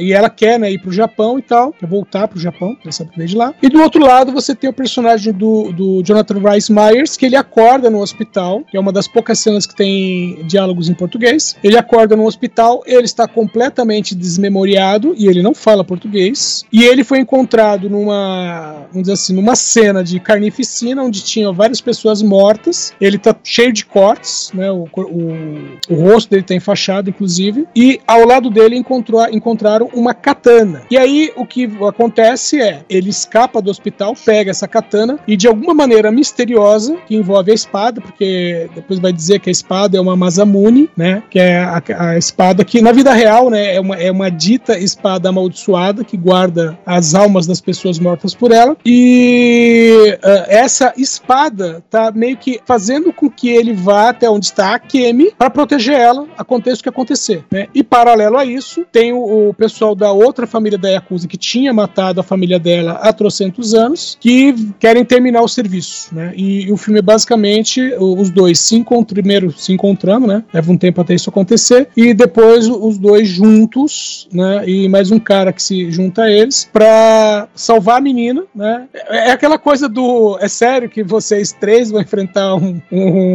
e 0.00 0.12
ela 0.12 0.28
quer 0.30 0.58
né, 0.58 0.70
ir 0.72 0.78
pro 0.78 0.92
Japão 0.92 1.38
e 1.38 1.42
tal, 1.42 1.72
quer 1.72 1.86
voltar 1.86 2.28
pro 2.28 2.38
Japão, 2.40 2.76
ela 2.82 2.92
sabe 2.92 3.10
que 3.10 3.16
veio 3.18 3.28
de 3.28 3.36
lá. 3.36 3.54
E 3.62 3.68
do 3.68 3.80
outro 3.80 4.02
lado 4.04 4.32
você 4.32 4.54
tem 4.54 4.68
o 4.68 4.72
personagem 4.72 5.32
do, 5.32 5.72
do 5.72 6.02
Jonathan 6.02 6.38
Rice 6.50 6.72
Myers, 6.72 7.16
que 7.16 7.26
ele 7.26 7.36
acorda 7.36 7.88
no 7.90 8.00
hospital, 8.00 8.62
que 8.70 8.76
é 8.76 8.80
uma 8.80 8.92
das 8.92 9.06
poucas 9.08 9.38
cenas 9.38 9.66
que 9.66 9.74
tem 9.74 10.44
diálogos 10.44 10.88
em 10.88 10.94
português. 10.94 11.56
Ele 11.62 11.76
acorda 11.76 12.16
no 12.16 12.26
hospital, 12.26 12.82
ele 12.86 13.04
está 13.04 13.26
completamente 13.28 14.14
desmemoriado 14.14 15.14
e 15.16 15.26
ele 15.28 15.42
não 15.42 15.54
fala 15.54 15.84
português. 15.92 16.64
E 16.72 16.84
ele 16.84 17.04
foi 17.04 17.18
encontrado 17.18 17.90
numa, 17.90 18.86
vamos 18.88 19.02
dizer 19.02 19.12
assim, 19.12 19.34
numa 19.34 19.54
cena 19.54 20.02
de 20.02 20.18
carnificina 20.18 21.02
onde 21.02 21.22
tinha 21.22 21.52
várias 21.52 21.82
pessoas 21.82 22.22
mortas. 22.22 22.94
Ele 22.98 23.18
tá 23.18 23.36
cheio 23.44 23.72
de 23.72 23.84
cortes, 23.84 24.50
né? 24.54 24.70
O, 24.70 24.88
o, 24.96 25.90
o 25.90 25.94
rosto 25.94 26.30
dele 26.30 26.44
tá 26.44 26.54
enfaixado, 26.54 27.10
inclusive. 27.10 27.66
E 27.76 28.00
ao 28.06 28.26
lado 28.26 28.48
dele 28.48 28.74
encontrou, 28.74 29.22
encontraram 29.30 29.90
uma 29.92 30.14
katana. 30.14 30.82
E 30.90 30.96
aí 30.96 31.30
o 31.36 31.44
que 31.44 31.70
acontece 31.86 32.60
é, 32.60 32.82
ele 32.88 33.10
escapa 33.10 33.60
do 33.60 33.70
hospital, 33.70 34.14
pega 34.24 34.50
essa 34.50 34.66
katana 34.66 35.18
e 35.28 35.36
de 35.36 35.46
alguma 35.46 35.74
maneira 35.74 36.10
misteriosa, 36.10 36.96
que 37.06 37.14
envolve 37.14 37.50
a 37.50 37.54
espada, 37.54 38.00
porque 38.00 38.70
depois 38.74 38.98
vai 38.98 39.12
dizer 39.12 39.40
que 39.40 39.50
a 39.50 39.52
espada 39.52 39.98
é 39.98 40.00
uma 40.00 40.16
Masamune, 40.16 40.88
né? 40.96 41.22
Que 41.28 41.38
é 41.38 41.58
a, 41.58 41.82
a 41.98 42.16
espada 42.16 42.64
que 42.64 42.80
na 42.80 42.92
vida 42.92 43.12
real, 43.12 43.50
né, 43.50 43.74
é 43.74 43.80
uma, 43.80 43.96
é 43.96 44.10
uma 44.10 44.30
dita 44.30 44.78
espada 44.78 45.28
amaldiçoada 45.28 45.71
que 46.04 46.16
guarda 46.16 46.78
as 46.84 47.14
almas 47.14 47.46
das 47.46 47.60
pessoas 47.60 47.98
mortas 47.98 48.34
por 48.34 48.52
ela. 48.52 48.76
E 48.84 50.18
ah, 50.22 50.46
essa 50.48 50.92
espada 50.96 51.82
tá 51.90 52.10
meio 52.10 52.36
que 52.36 52.60
fazendo 52.64 53.12
com 53.12 53.28
que 53.42 53.48
ele 53.48 53.72
vá 53.72 54.10
até 54.10 54.30
onde 54.30 54.44
está 54.44 54.72
a 54.72 54.78
Kemi 54.78 55.32
para 55.36 55.50
proteger 55.50 55.96
ela, 55.96 56.28
aconteça 56.38 56.78
o 56.78 56.82
que 56.84 56.88
acontecer, 56.88 57.44
né? 57.50 57.66
E 57.74 57.82
paralelo 57.82 58.38
a 58.38 58.44
isso, 58.44 58.86
tem 58.92 59.12
o, 59.12 59.48
o 59.48 59.52
pessoal 59.52 59.96
da 59.96 60.12
outra 60.12 60.46
família 60.46 60.78
da 60.78 60.88
Yakuza 60.88 61.26
que 61.26 61.36
tinha 61.36 61.72
matado 61.72 62.20
a 62.20 62.22
família 62.22 62.56
dela 62.60 63.00
há 63.02 63.12
trocentos 63.12 63.74
anos, 63.74 64.16
que 64.20 64.54
querem 64.78 65.04
terminar 65.04 65.42
o 65.42 65.48
serviço, 65.48 66.14
né? 66.14 66.32
E, 66.36 66.70
o 66.70 66.76
filme 66.76 67.00
é 67.00 67.02
basicamente 67.02 67.80
os 67.98 68.30
dois 68.30 68.60
se 68.60 68.76
encontram, 68.76 69.14
primeiro 69.14 69.50
se 69.50 69.72
encontrando, 69.72 70.24
né? 70.28 70.44
Leva 70.54 70.70
um 70.70 70.78
tempo 70.78 71.00
até 71.00 71.12
isso 71.12 71.28
acontecer, 71.28 71.88
e 71.96 72.14
depois 72.14 72.68
os 72.68 72.96
dois 72.96 73.26
juntos, 73.26 74.28
né? 74.32 74.62
E 74.68 74.88
mais 74.88 75.10
um 75.10 75.18
cara 75.18 75.52
que 75.52 75.60
se 75.60 75.90
junta 75.90 76.22
a 76.22 76.30
eles 76.30 76.70
para 76.72 77.48
salvar 77.56 77.98
a 77.98 78.00
menina, 78.00 78.44
né? 78.54 78.86
É, 78.94 79.30
é 79.30 79.32
aquela 79.32 79.58
coisa 79.58 79.88
do. 79.88 80.38
É 80.40 80.46
sério 80.46 80.88
que 80.88 81.02
vocês 81.02 81.50
três 81.50 81.90
vão 81.90 82.00
enfrentar 82.00 82.54
um, 82.54 82.80
um- 82.92 83.31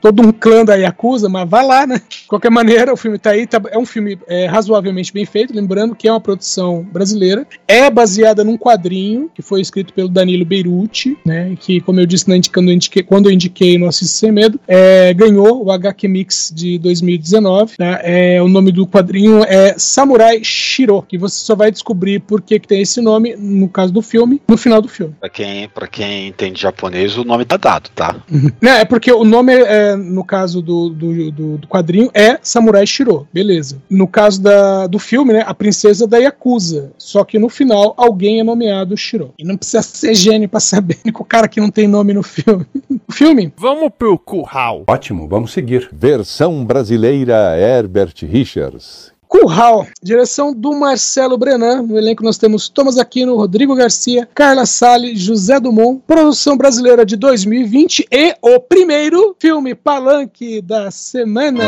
todo 0.00 0.22
um 0.22 0.32
clã 0.32 0.64
da 0.64 0.74
Yakuza, 0.74 1.28
mas 1.28 1.48
vai 1.48 1.64
lá, 1.66 1.86
né? 1.86 2.00
De 2.08 2.26
qualquer 2.26 2.50
maneira, 2.50 2.92
o 2.92 2.96
filme 2.96 3.18
tá 3.18 3.30
aí, 3.30 3.46
tá- 3.46 3.60
é 3.70 3.78
um 3.78 3.86
filme 3.86 4.18
é, 4.26 4.46
razoavelmente 4.46 5.12
bem 5.12 5.24
feito, 5.24 5.54
lembrando 5.54 5.94
que 5.94 6.08
é 6.08 6.12
uma 6.12 6.20
produção 6.20 6.86
brasileira, 6.92 7.46
é 7.66 7.90
baseada 7.90 8.42
num 8.44 8.56
quadrinho 8.56 9.30
que 9.34 9.42
foi 9.42 9.60
escrito 9.60 9.92
pelo 9.92 10.08
Danilo 10.08 10.44
Beirute, 10.44 11.16
né? 11.24 11.54
Que, 11.60 11.80
como 11.80 12.00
eu 12.00 12.06
disse 12.06 12.28
na 12.28 12.38
quando 12.52 12.68
eu 12.68 12.74
indiquei, 12.74 13.02
quando 13.02 13.26
eu 13.28 13.32
indiquei 13.32 13.76
no 13.78 13.86
Assiste 13.86 14.14
Sem 14.14 14.30
Medo, 14.32 14.60
é, 14.66 15.12
ganhou 15.12 15.64
o 15.64 15.72
HQ 15.72 16.06
Mix 16.08 16.52
de 16.54 16.78
2019. 16.78 17.76
Tá? 17.76 18.00
É, 18.02 18.40
o 18.40 18.48
nome 18.48 18.70
do 18.70 18.86
quadrinho 18.86 19.42
é 19.44 19.74
Samurai 19.76 20.40
Shiro, 20.42 21.02
que 21.02 21.18
você 21.18 21.44
só 21.44 21.54
vai 21.56 21.70
descobrir 21.70 22.20
por 22.20 22.40
que, 22.40 22.58
que 22.58 22.68
tem 22.68 22.82
esse 22.82 23.00
nome, 23.00 23.34
no 23.36 23.68
caso 23.68 23.92
do 23.92 24.00
filme, 24.02 24.40
no 24.46 24.56
final 24.56 24.80
do 24.80 24.88
filme. 24.88 25.14
Pra 25.18 25.28
quem, 25.28 25.68
pra 25.68 25.86
quem 25.86 26.28
entende 26.28 26.60
japonês, 26.60 27.16
o 27.18 27.24
nome 27.24 27.44
tá 27.44 27.56
dado, 27.56 27.90
tá? 27.94 28.16
Né, 28.60 28.80
é 28.80 28.84
porque 28.84 29.07
o 29.12 29.24
nome, 29.24 29.52
é, 29.54 29.94
no 29.96 30.24
caso 30.24 30.60
do, 30.62 30.88
do, 30.90 31.30
do- 31.32 31.58
do 31.58 31.66
quadrinho, 31.68 32.10
é 32.14 32.38
Samurai 32.42 32.86
Shiro, 32.86 33.26
beleza. 33.32 33.78
No 33.90 34.06
caso 34.06 34.40
da, 34.42 34.86
do 34.86 34.98
filme, 34.98 35.32
né, 35.32 35.44
a 35.46 35.54
princesa 35.54 36.06
da 36.06 36.18
Yakuza. 36.18 36.92
Só 36.98 37.24
que 37.24 37.38
no 37.38 37.48
final, 37.48 37.94
alguém 37.96 38.40
é 38.40 38.44
nomeado 38.44 38.96
Shiro. 38.96 39.32
E 39.38 39.44
não 39.44 39.56
precisa 39.56 39.82
ser 39.82 40.14
gênio 40.14 40.48
pra 40.48 40.60
saber 40.60 40.96
que 40.96 41.10
o 41.10 41.24
cara 41.24 41.48
que 41.48 41.60
não 41.60 41.70
tem 41.70 41.86
nome 41.88 42.12
no 42.12 42.22
filme. 42.22 42.66
o 43.08 43.12
filme 43.12 43.52
Vamos 43.56 43.90
pro 43.98 44.18
curral. 44.18 44.84
Ótimo, 44.88 45.26
vamos 45.28 45.52
seguir. 45.52 45.88
Versão 45.92 46.64
brasileira 46.64 47.56
Herbert 47.58 48.14
Richards. 48.22 49.12
Curral, 49.40 49.86
direção 50.02 50.52
do 50.52 50.72
Marcelo 50.74 51.38
Brenan. 51.38 51.82
No 51.82 51.96
elenco 51.96 52.24
nós 52.24 52.36
temos 52.38 52.68
Thomas 52.68 52.98
Aquino, 52.98 53.36
Rodrigo 53.36 53.74
Garcia, 53.74 54.28
Carla 54.34 54.66
Salles, 54.66 55.20
José 55.20 55.60
Dumont. 55.60 56.02
Produção 56.06 56.56
brasileira 56.56 57.06
de 57.06 57.16
2020 57.16 58.06
e 58.10 58.34
o 58.42 58.58
primeiro 58.58 59.36
filme 59.38 59.74
palanque 59.74 60.60
da 60.60 60.90
semana. 60.90 61.62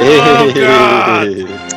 Ei, 0.00 0.18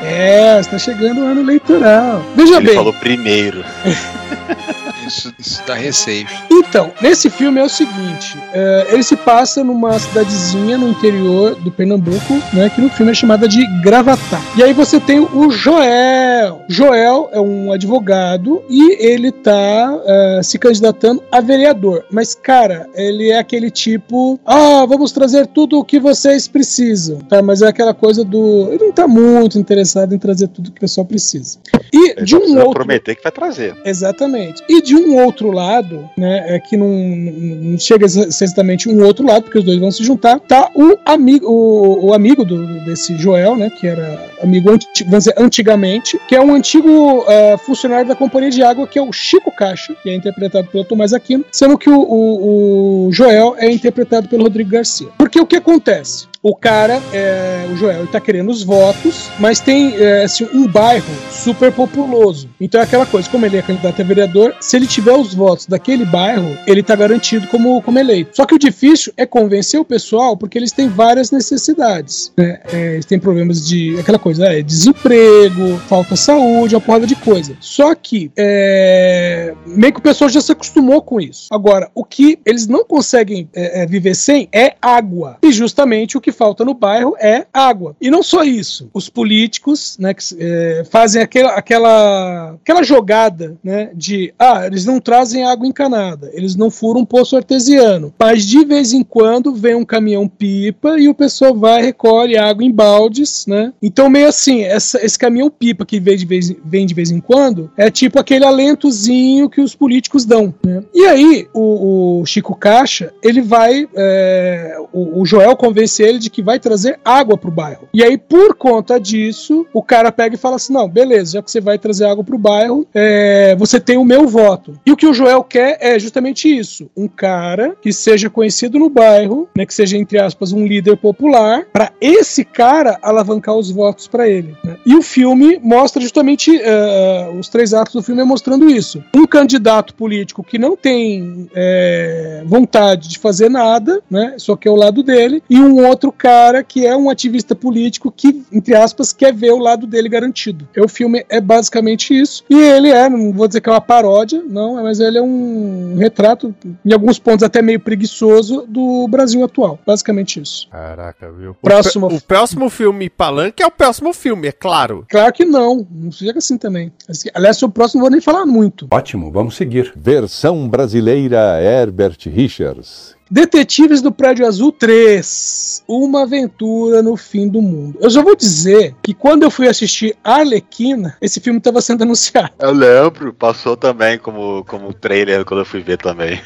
É, 0.03 0.59
está 0.59 0.77
chegando 0.77 1.21
o 1.21 1.25
ano 1.25 1.41
eleitoral. 1.41 2.23
Veja 2.35 2.57
Ele 2.57 2.65
bem. 2.67 2.75
falou 2.75 2.93
primeiro. 2.93 3.63
Isso, 5.11 5.33
isso 5.37 5.61
dá 5.67 5.73
receios. 5.73 6.31
Então, 6.49 6.93
nesse 7.01 7.29
filme 7.29 7.59
é 7.59 7.63
o 7.63 7.69
seguinte: 7.69 8.37
é, 8.53 8.87
ele 8.91 9.03
se 9.03 9.17
passa 9.17 9.61
numa 9.63 9.99
cidadezinha 9.99 10.77
no 10.77 10.87
interior 10.87 11.55
do 11.55 11.69
Pernambuco, 11.71 12.33
né? 12.53 12.69
Que 12.73 12.79
no 12.79 12.89
filme 12.89 13.11
é 13.11 13.15
chamada 13.15 13.45
de 13.47 13.65
Gravatá. 13.81 14.41
E 14.55 14.63
aí 14.63 14.71
você 14.71 14.99
tem 15.01 15.19
o 15.19 15.51
Joel. 15.51 16.61
Joel 16.69 17.29
é 17.33 17.41
um 17.41 17.71
advogado 17.73 18.63
e 18.69 19.05
ele 19.05 19.31
tá 19.31 19.99
é, 20.05 20.41
se 20.43 20.57
candidatando 20.57 21.21
a 21.29 21.41
vereador. 21.41 22.05
Mas, 22.09 22.33
cara, 22.33 22.87
ele 22.95 23.29
é 23.29 23.37
aquele 23.37 23.69
tipo: 23.69 24.39
ah, 24.45 24.85
vamos 24.87 25.11
trazer 25.11 25.45
tudo 25.47 25.77
o 25.79 25.83
que 25.83 25.99
vocês 25.99 26.47
precisam. 26.47 27.19
Tá? 27.19 27.41
Mas 27.41 27.61
é 27.61 27.67
aquela 27.67 27.93
coisa 27.93 28.23
do. 28.23 28.69
Ele 28.71 28.85
não 28.85 28.91
tá 28.93 29.07
muito 29.09 29.59
interessado 29.59 30.15
em 30.15 30.17
trazer 30.19 30.47
tudo 30.47 30.67
o 30.67 30.71
que 30.71 30.77
o 30.77 30.81
pessoal 30.81 31.05
precisa. 31.05 31.59
E 31.93 32.11
Ele 32.11 32.23
de 32.23 32.31
só 32.31 32.37
um 32.37 32.57
outro. 32.59 32.71
prometer 32.71 33.15
que 33.15 33.23
vai 33.23 33.31
trazer. 33.31 33.75
Exatamente. 33.83 34.63
E 34.69 34.81
de 34.81 34.95
um 34.95 35.00
outro 35.09 35.51
lado, 35.51 36.09
né, 36.17 36.55
é 36.55 36.59
que 36.59 36.75
não, 36.77 36.87
não 36.87 37.77
chega 37.77 38.05
exatamente 38.05 38.89
um 38.89 39.03
outro 39.03 39.25
lado, 39.25 39.43
porque 39.43 39.59
os 39.59 39.63
dois 39.65 39.79
vão 39.79 39.91
se 39.91 40.03
juntar, 40.03 40.39
tá 40.39 40.69
o 40.75 40.97
amigo, 41.05 41.47
o, 41.47 42.07
o 42.07 42.13
amigo 42.13 42.43
do, 42.45 42.65
desse 42.85 43.15
Joel, 43.17 43.55
né, 43.55 43.69
que 43.69 43.87
era 43.87 44.29
amigo 44.41 44.71
anti- 44.71 45.03
dizer, 45.03 45.33
antigamente, 45.37 46.19
que 46.27 46.35
é 46.35 46.41
um 46.41 46.53
antigo 46.53 47.23
eh, 47.27 47.57
funcionário 47.65 48.07
da 48.07 48.15
companhia 48.15 48.49
de 48.49 48.63
água, 48.63 48.87
que 48.87 48.97
é 48.97 49.01
o 49.01 49.11
Chico 49.11 49.51
Caixa, 49.51 49.95
que 50.01 50.09
é 50.09 50.15
interpretado 50.15 50.67
pelo 50.67 50.83
Tomás 50.83 51.13
Aquino, 51.13 51.45
sendo 51.51 51.77
que 51.77 51.89
o, 51.89 51.99
o- 51.99 53.07
o 53.07 53.11
Joel 53.11 53.55
é 53.57 53.69
interpretado 53.71 54.27
pelo 54.27 54.43
Rodrigo 54.43 54.69
Garcia. 54.71 55.07
Porque 55.17 55.39
o 55.39 55.45
que 55.45 55.55
acontece? 55.57 56.30
O 56.43 56.55
cara, 56.55 56.99
é, 57.13 57.67
o 57.71 57.75
Joel, 57.75 57.99
ele 57.99 58.07
tá 58.07 58.19
querendo 58.19 58.49
os 58.49 58.63
votos, 58.63 59.29
mas 59.39 59.59
tem 59.59 59.95
é, 59.95 60.23
assim, 60.23 60.47
um 60.53 60.67
bairro 60.67 61.05
super 61.29 61.71
populoso. 61.71 62.49
Então 62.59 62.81
é 62.81 62.83
aquela 62.83 63.05
coisa, 63.05 63.29
como 63.29 63.45
ele 63.45 63.57
é 63.57 63.61
candidato 63.61 64.01
a 64.01 64.05
vereador, 64.05 64.55
se 64.59 64.75
ele 64.75 64.87
tiver 64.87 65.13
os 65.13 65.35
votos 65.35 65.67
daquele 65.67 66.03
bairro, 66.03 66.57
ele 66.65 66.81
tá 66.81 66.95
garantido 66.95 67.47
como, 67.47 67.81
como 67.83 67.99
eleito. 67.99 68.35
Só 68.35 68.45
que 68.45 68.55
o 68.55 68.59
difícil 68.59 69.13
é 69.15 69.25
convencer 69.25 69.79
o 69.79 69.85
pessoal, 69.85 70.35
porque 70.35 70.57
eles 70.57 70.71
têm 70.71 70.87
várias 70.87 71.29
necessidades. 71.29 72.31
né? 72.35 72.59
É, 72.73 72.93
eles 72.93 73.05
têm 73.05 73.19
problemas 73.19 73.67
de 73.67 73.99
aquela 73.99 74.17
coisa, 74.17 74.47
é, 74.47 74.63
desemprego, 74.63 75.77
falta 75.87 76.15
saúde, 76.15 76.73
uma 76.73 76.81
porrada 76.81 77.05
de 77.05 77.15
coisa. 77.15 77.55
Só 77.59 77.93
que 77.93 78.31
é, 78.35 79.53
meio 79.65 79.93
que 79.93 79.99
o 79.99 80.03
pessoal 80.03 80.29
já 80.29 80.41
se 80.41 80.51
acostumou 80.51 81.03
com 81.03 81.21
isso. 81.21 81.47
Agora, 81.51 81.91
o 81.93 82.03
que 82.03 82.39
eles 82.45 82.65
não 82.65 82.83
conseguem 82.83 83.47
é, 83.53 83.83
é, 83.83 83.85
viver 83.85 84.15
sem 84.15 84.49
é 84.51 84.75
água. 84.81 85.37
E 85.43 85.51
justamente 85.51 86.17
o 86.17 86.21
que 86.21 86.30
falta 86.31 86.63
no 86.65 86.73
bairro 86.73 87.15
é 87.19 87.45
água. 87.53 87.95
E 88.01 88.09
não 88.09 88.23
só 88.23 88.43
isso. 88.43 88.89
Os 88.93 89.09
políticos, 89.09 89.97
né, 89.99 90.13
que 90.13 90.23
é, 90.39 90.83
fazem 90.89 91.21
aquela, 91.21 91.51
aquela, 91.53 92.51
aquela 92.61 92.83
jogada, 92.83 93.55
né, 93.63 93.89
de 93.93 94.33
ah, 94.37 94.65
eles 94.65 94.85
não 94.85 94.99
trazem 94.99 95.43
água 95.45 95.67
encanada, 95.67 96.29
eles 96.33 96.55
não 96.55 96.69
furam 96.69 97.01
um 97.01 97.05
poço 97.05 97.35
artesiano, 97.35 98.13
mas 98.19 98.45
de 98.45 98.63
vez 98.65 98.93
em 98.93 99.03
quando 99.03 99.53
vem 99.53 99.75
um 99.75 99.85
caminhão 99.85 100.27
pipa 100.27 100.99
e 100.99 101.07
o 101.07 101.13
pessoal 101.13 101.55
vai 101.55 101.81
recolhe 101.81 102.37
água 102.37 102.63
em 102.63 102.71
baldes, 102.71 103.45
né? 103.47 103.73
Então 103.81 104.09
meio 104.09 104.27
assim, 104.27 104.61
essa- 104.63 105.03
esse 105.03 105.17
caminhão 105.17 105.49
pipa 105.49 105.85
que 105.85 105.99
vem 105.99 106.17
de 106.17 106.25
vez, 106.25 106.53
vem 106.63 106.85
de 106.85 106.93
vez 106.93 107.11
em 107.11 107.19
quando 107.19 107.71
é 107.77 107.89
tipo 107.89 108.19
aquele 108.19 108.45
alentozinho 108.45 109.49
que 109.49 109.61
os 109.61 109.75
políticos 109.75 110.25
dão, 110.25 110.53
né? 110.65 110.83
E 110.93 111.05
aí 111.05 111.47
o, 111.53 112.21
o 112.21 112.25
Chico 112.25 112.55
Caixa 112.55 113.13
ele 113.23 113.41
vai, 113.41 113.87
é, 113.95 114.77
o, 114.91 115.21
o 115.21 115.25
Joel 115.25 115.55
convence 115.55 116.01
ele 116.03 116.19
de 116.21 116.29
que 116.29 116.41
vai 116.41 116.59
trazer 116.59 116.99
água 117.03 117.37
pro 117.37 117.51
bairro. 117.51 117.87
E 117.93 118.03
aí 118.03 118.17
por 118.17 118.55
conta 118.55 118.99
disso 118.99 119.65
o 119.73 119.83
cara 119.83 120.11
pega 120.11 120.35
e 120.35 120.37
fala 120.37 120.55
assim, 120.55 120.73
não, 120.73 120.87
beleza, 120.87 121.33
já 121.33 121.41
que 121.41 121.51
você 121.51 121.59
vai 121.59 121.77
trazer 121.77 122.05
água 122.05 122.23
pro 122.23 122.37
bairro, 122.37 122.85
é, 122.93 123.55
você 123.57 123.79
tem 123.79 123.97
o 123.97 124.05
meu 124.05 124.27
voto. 124.27 124.79
E 124.85 124.91
o 124.91 124.97
que 124.97 125.07
o 125.07 125.13
Joel 125.13 125.43
quer 125.43 125.77
é 125.81 125.97
justamente 125.99 126.47
isso, 126.47 126.89
um 126.95 127.07
cara 127.07 127.75
que 127.81 127.91
seja 127.91 128.29
conhecido 128.29 128.79
no 128.79 128.89
bairro, 128.89 129.47
né, 129.55 129.65
que 129.65 129.73
seja 129.73 129.97
entre 129.97 130.19
aspas 130.19 130.51
um 130.51 130.65
líder 130.65 130.97
popular, 130.97 131.65
para 131.71 131.91
esse 131.99 132.43
cara 132.43 132.97
alavancar 133.01 133.55
os 133.55 133.71
votos 133.71 134.07
para 134.07 134.27
ele. 134.27 134.55
né? 134.63 134.77
E 134.85 134.95
o 134.95 135.01
filme 135.01 135.59
mostra 135.61 136.01
justamente 136.01 136.59
eh, 136.61 137.31
os 137.37 137.49
três 137.49 137.73
atos 137.73 137.93
do 137.93 138.03
filme 138.03 138.21
é 138.21 138.25
mostrando 138.25 138.69
isso. 138.69 139.03
Um 139.15 139.25
candidato 139.25 139.93
político 139.95 140.43
que 140.43 140.57
não 140.57 140.75
tem 140.75 141.49
eh, 141.53 142.43
vontade 142.45 143.07
de 143.07 143.19
fazer 143.19 143.49
nada, 143.49 144.01
né, 144.09 144.35
só 144.37 144.55
que 144.55 144.67
é 144.67 144.71
o 144.71 144.75
lado 144.75 145.03
dele, 145.03 145.43
e 145.49 145.59
um 145.59 145.85
outro 145.85 146.10
cara 146.11 146.63
que 146.63 146.85
é 146.85 146.95
um 146.95 147.09
ativista 147.09 147.55
político 147.55 148.11
que, 148.11 148.43
entre 148.51 148.75
aspas, 148.75 149.13
quer 149.13 149.33
ver 149.33 149.51
o 149.51 149.57
lado 149.57 149.87
dele 149.87 150.09
garantido. 150.09 150.67
E 150.75 150.81
o 150.81 150.87
filme 150.87 151.25
é 151.29 151.39
basicamente 151.39 152.13
isso. 152.13 152.43
E 152.49 152.55
ele 152.55 152.89
é, 152.89 153.09
não 153.09 153.31
vou 153.31 153.47
dizer 153.47 153.61
que 153.61 153.69
é 153.69 153.71
uma 153.71 153.81
paródia, 153.81 154.43
não, 154.47 154.81
mas 154.83 154.99
ele 154.99 155.17
é 155.17 155.21
um 155.21 155.95
retrato, 155.97 156.53
em 156.85 156.93
alguns 156.93 157.19
pontos 157.19 157.43
até 157.43 157.61
meio 157.61 157.79
preguiçoso, 157.79 158.65
do 158.67 159.07
Brasil 159.07 159.43
atual. 159.43 159.79
Basicamente 159.85 160.41
isso. 160.41 160.67
Caraca, 160.69 161.31
viu? 161.31 161.55
Próximo. 161.61 162.07
O, 162.07 162.15
o 162.15 162.21
próximo 162.21 162.69
filme 162.69 163.09
Palanque 163.09 163.63
é 163.63 163.65
o 163.65 163.71
próximo 163.71 164.13
filme, 164.13 164.47
é 164.47 164.51
claro. 164.51 165.05
Claro 165.09 165.33
que 165.33 165.45
não, 165.45 165.85
não 165.89 166.11
chega 166.11 166.39
assim 166.39 166.57
também. 166.57 166.91
Aliás, 167.33 167.61
o 167.61 167.69
próximo 167.69 167.99
não 167.99 168.05
vou 168.05 168.11
nem 168.11 168.21
falar 168.21 168.45
muito. 168.45 168.87
Ótimo, 168.91 169.31
vamos 169.31 169.55
seguir. 169.55 169.93
Versão 169.95 170.67
brasileira 170.67 171.61
Herbert 171.61 172.17
Richards. 172.25 173.15
Detetives 173.33 174.01
do 174.01 174.11
Prédio 174.11 174.45
Azul 174.45 174.73
3. 174.73 175.83
Uma 175.87 176.23
aventura 176.23 177.01
no 177.01 177.15
fim 177.15 177.47
do 177.47 177.61
mundo. 177.61 177.97
Eu 178.01 178.09
já 178.09 178.21
vou 178.21 178.35
dizer 178.35 178.93
que 179.01 179.13
quando 179.13 179.43
eu 179.43 179.49
fui 179.49 179.69
assistir 179.69 180.17
Arlequina, 180.21 181.15
esse 181.21 181.39
filme 181.39 181.57
estava 181.57 181.79
sendo 181.79 182.01
anunciado. 182.03 182.49
Eu 182.59 182.73
lembro, 182.73 183.33
passou 183.33 183.77
também 183.77 184.19
como, 184.19 184.65
como 184.65 184.93
trailer 184.93 185.45
quando 185.45 185.61
eu 185.61 185.65
fui 185.65 185.79
ver 185.79 185.97
também. 185.97 186.41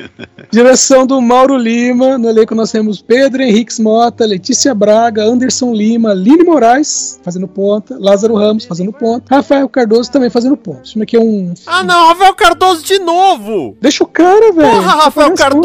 Direção 0.50 1.06
do 1.06 1.20
Mauro 1.20 1.58
Lima. 1.58 2.16
No 2.16 2.30
elenco 2.30 2.54
nós 2.54 2.72
temos 2.72 3.02
Pedro 3.02 3.42
Henriques 3.42 3.78
Mota, 3.78 4.24
Letícia 4.24 4.74
Braga, 4.74 5.22
Anderson 5.24 5.74
Lima, 5.74 6.14
Line 6.14 6.42
Moraes 6.42 7.20
fazendo 7.22 7.46
ponta, 7.46 7.98
Lázaro 8.00 8.34
Ramos 8.34 8.64
fazendo 8.64 8.94
ponta, 8.94 9.34
Rafael 9.34 9.68
Cardoso 9.68 10.10
também 10.10 10.30
fazendo 10.30 10.56
ponta. 10.56 10.80
Esse 10.84 10.92
filme 10.92 11.02
aqui 11.02 11.16
é 11.16 11.20
um. 11.20 11.52
Ah 11.66 11.82
não, 11.82 12.08
Rafael 12.08 12.34
Cardoso 12.34 12.82
de 12.82 12.98
novo! 12.98 13.76
Deixa 13.78 14.02
o 14.02 14.06
cara, 14.06 14.52
velho. 14.52 14.70
Porra, 14.70 14.94
Rafael 15.04 15.34
Parece 15.34 15.54
um- 15.54 15.60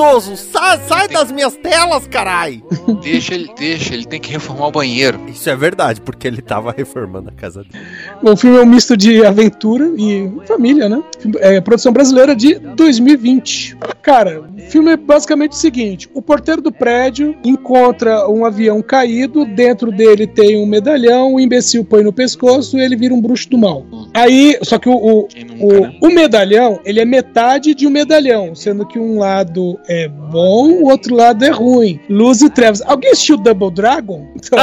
Cardoso, 0.65 0.87
sai, 0.87 1.07
das 1.07 1.31
minhas 1.31 1.55
telas, 1.57 2.07
carai! 2.07 2.63
Deixa 3.01 3.35
ele, 3.35 3.49
deixa, 3.57 3.93
ele 3.93 4.05
tem 4.05 4.19
que 4.19 4.31
reformar 4.31 4.67
o 4.67 4.71
banheiro. 4.71 5.19
Isso 5.27 5.49
é 5.49 5.55
verdade, 5.55 6.01
porque 6.01 6.27
ele 6.27 6.41
tava 6.41 6.73
reformando 6.75 7.29
a 7.29 7.31
casa 7.31 7.63
dele. 7.63 7.85
Bom, 8.21 8.33
o 8.33 8.37
filme 8.37 8.57
é 8.57 8.61
um 8.61 8.65
misto 8.65 8.97
de 8.97 9.23
aventura 9.23 9.91
e 9.97 10.31
família, 10.45 10.89
né? 10.89 11.03
É 11.39 11.61
produção 11.61 11.93
brasileira 11.93 12.35
de 12.35 12.55
2020. 12.55 13.77
Cara, 14.01 14.41
o 14.41 14.61
filme 14.69 14.91
é 14.91 14.97
basicamente 14.97 15.53
o 15.53 15.55
seguinte: 15.55 16.09
o 16.13 16.21
porteiro 16.21 16.61
do 16.61 16.71
prédio 16.71 17.35
encontra 17.43 18.27
um 18.29 18.45
avião 18.45 18.81
caído, 18.81 19.45
dentro 19.45 19.91
dele 19.91 20.27
tem 20.27 20.57
um 20.57 20.65
medalhão, 20.65 21.33
o 21.33 21.39
imbecil 21.39 21.83
põe 21.83 22.03
no 22.03 22.13
pescoço 22.13 22.77
e 22.77 22.81
ele 22.81 22.95
vira 22.95 23.13
um 23.13 23.21
bruxo 23.21 23.49
do 23.49 23.57
mal. 23.57 23.85
Aí, 24.13 24.57
só 24.61 24.77
que 24.77 24.89
o, 24.89 24.95
o, 24.95 25.21
nunca, 25.21 25.81
né? 25.81 25.97
o, 26.01 26.07
o 26.07 26.13
medalhão, 26.13 26.79
ele 26.85 26.99
é 26.99 27.05
metade 27.05 27.73
de 27.73 27.87
um 27.87 27.89
medalhão, 27.89 28.53
sendo 28.55 28.85
que 28.85 28.99
um 28.99 29.19
lado 29.19 29.79
é 29.87 30.07
bom, 30.07 30.54
o 30.63 30.89
outro 30.89 31.15
lado 31.15 31.43
é 31.43 31.49
ruim. 31.49 31.99
Luz 32.09 32.41
e 32.41 32.49
trevas. 32.49 32.81
Alguém 32.85 33.11
assistiu 33.11 33.37
Double 33.37 33.71
Dragon? 33.71 34.27
Então, 34.35 34.59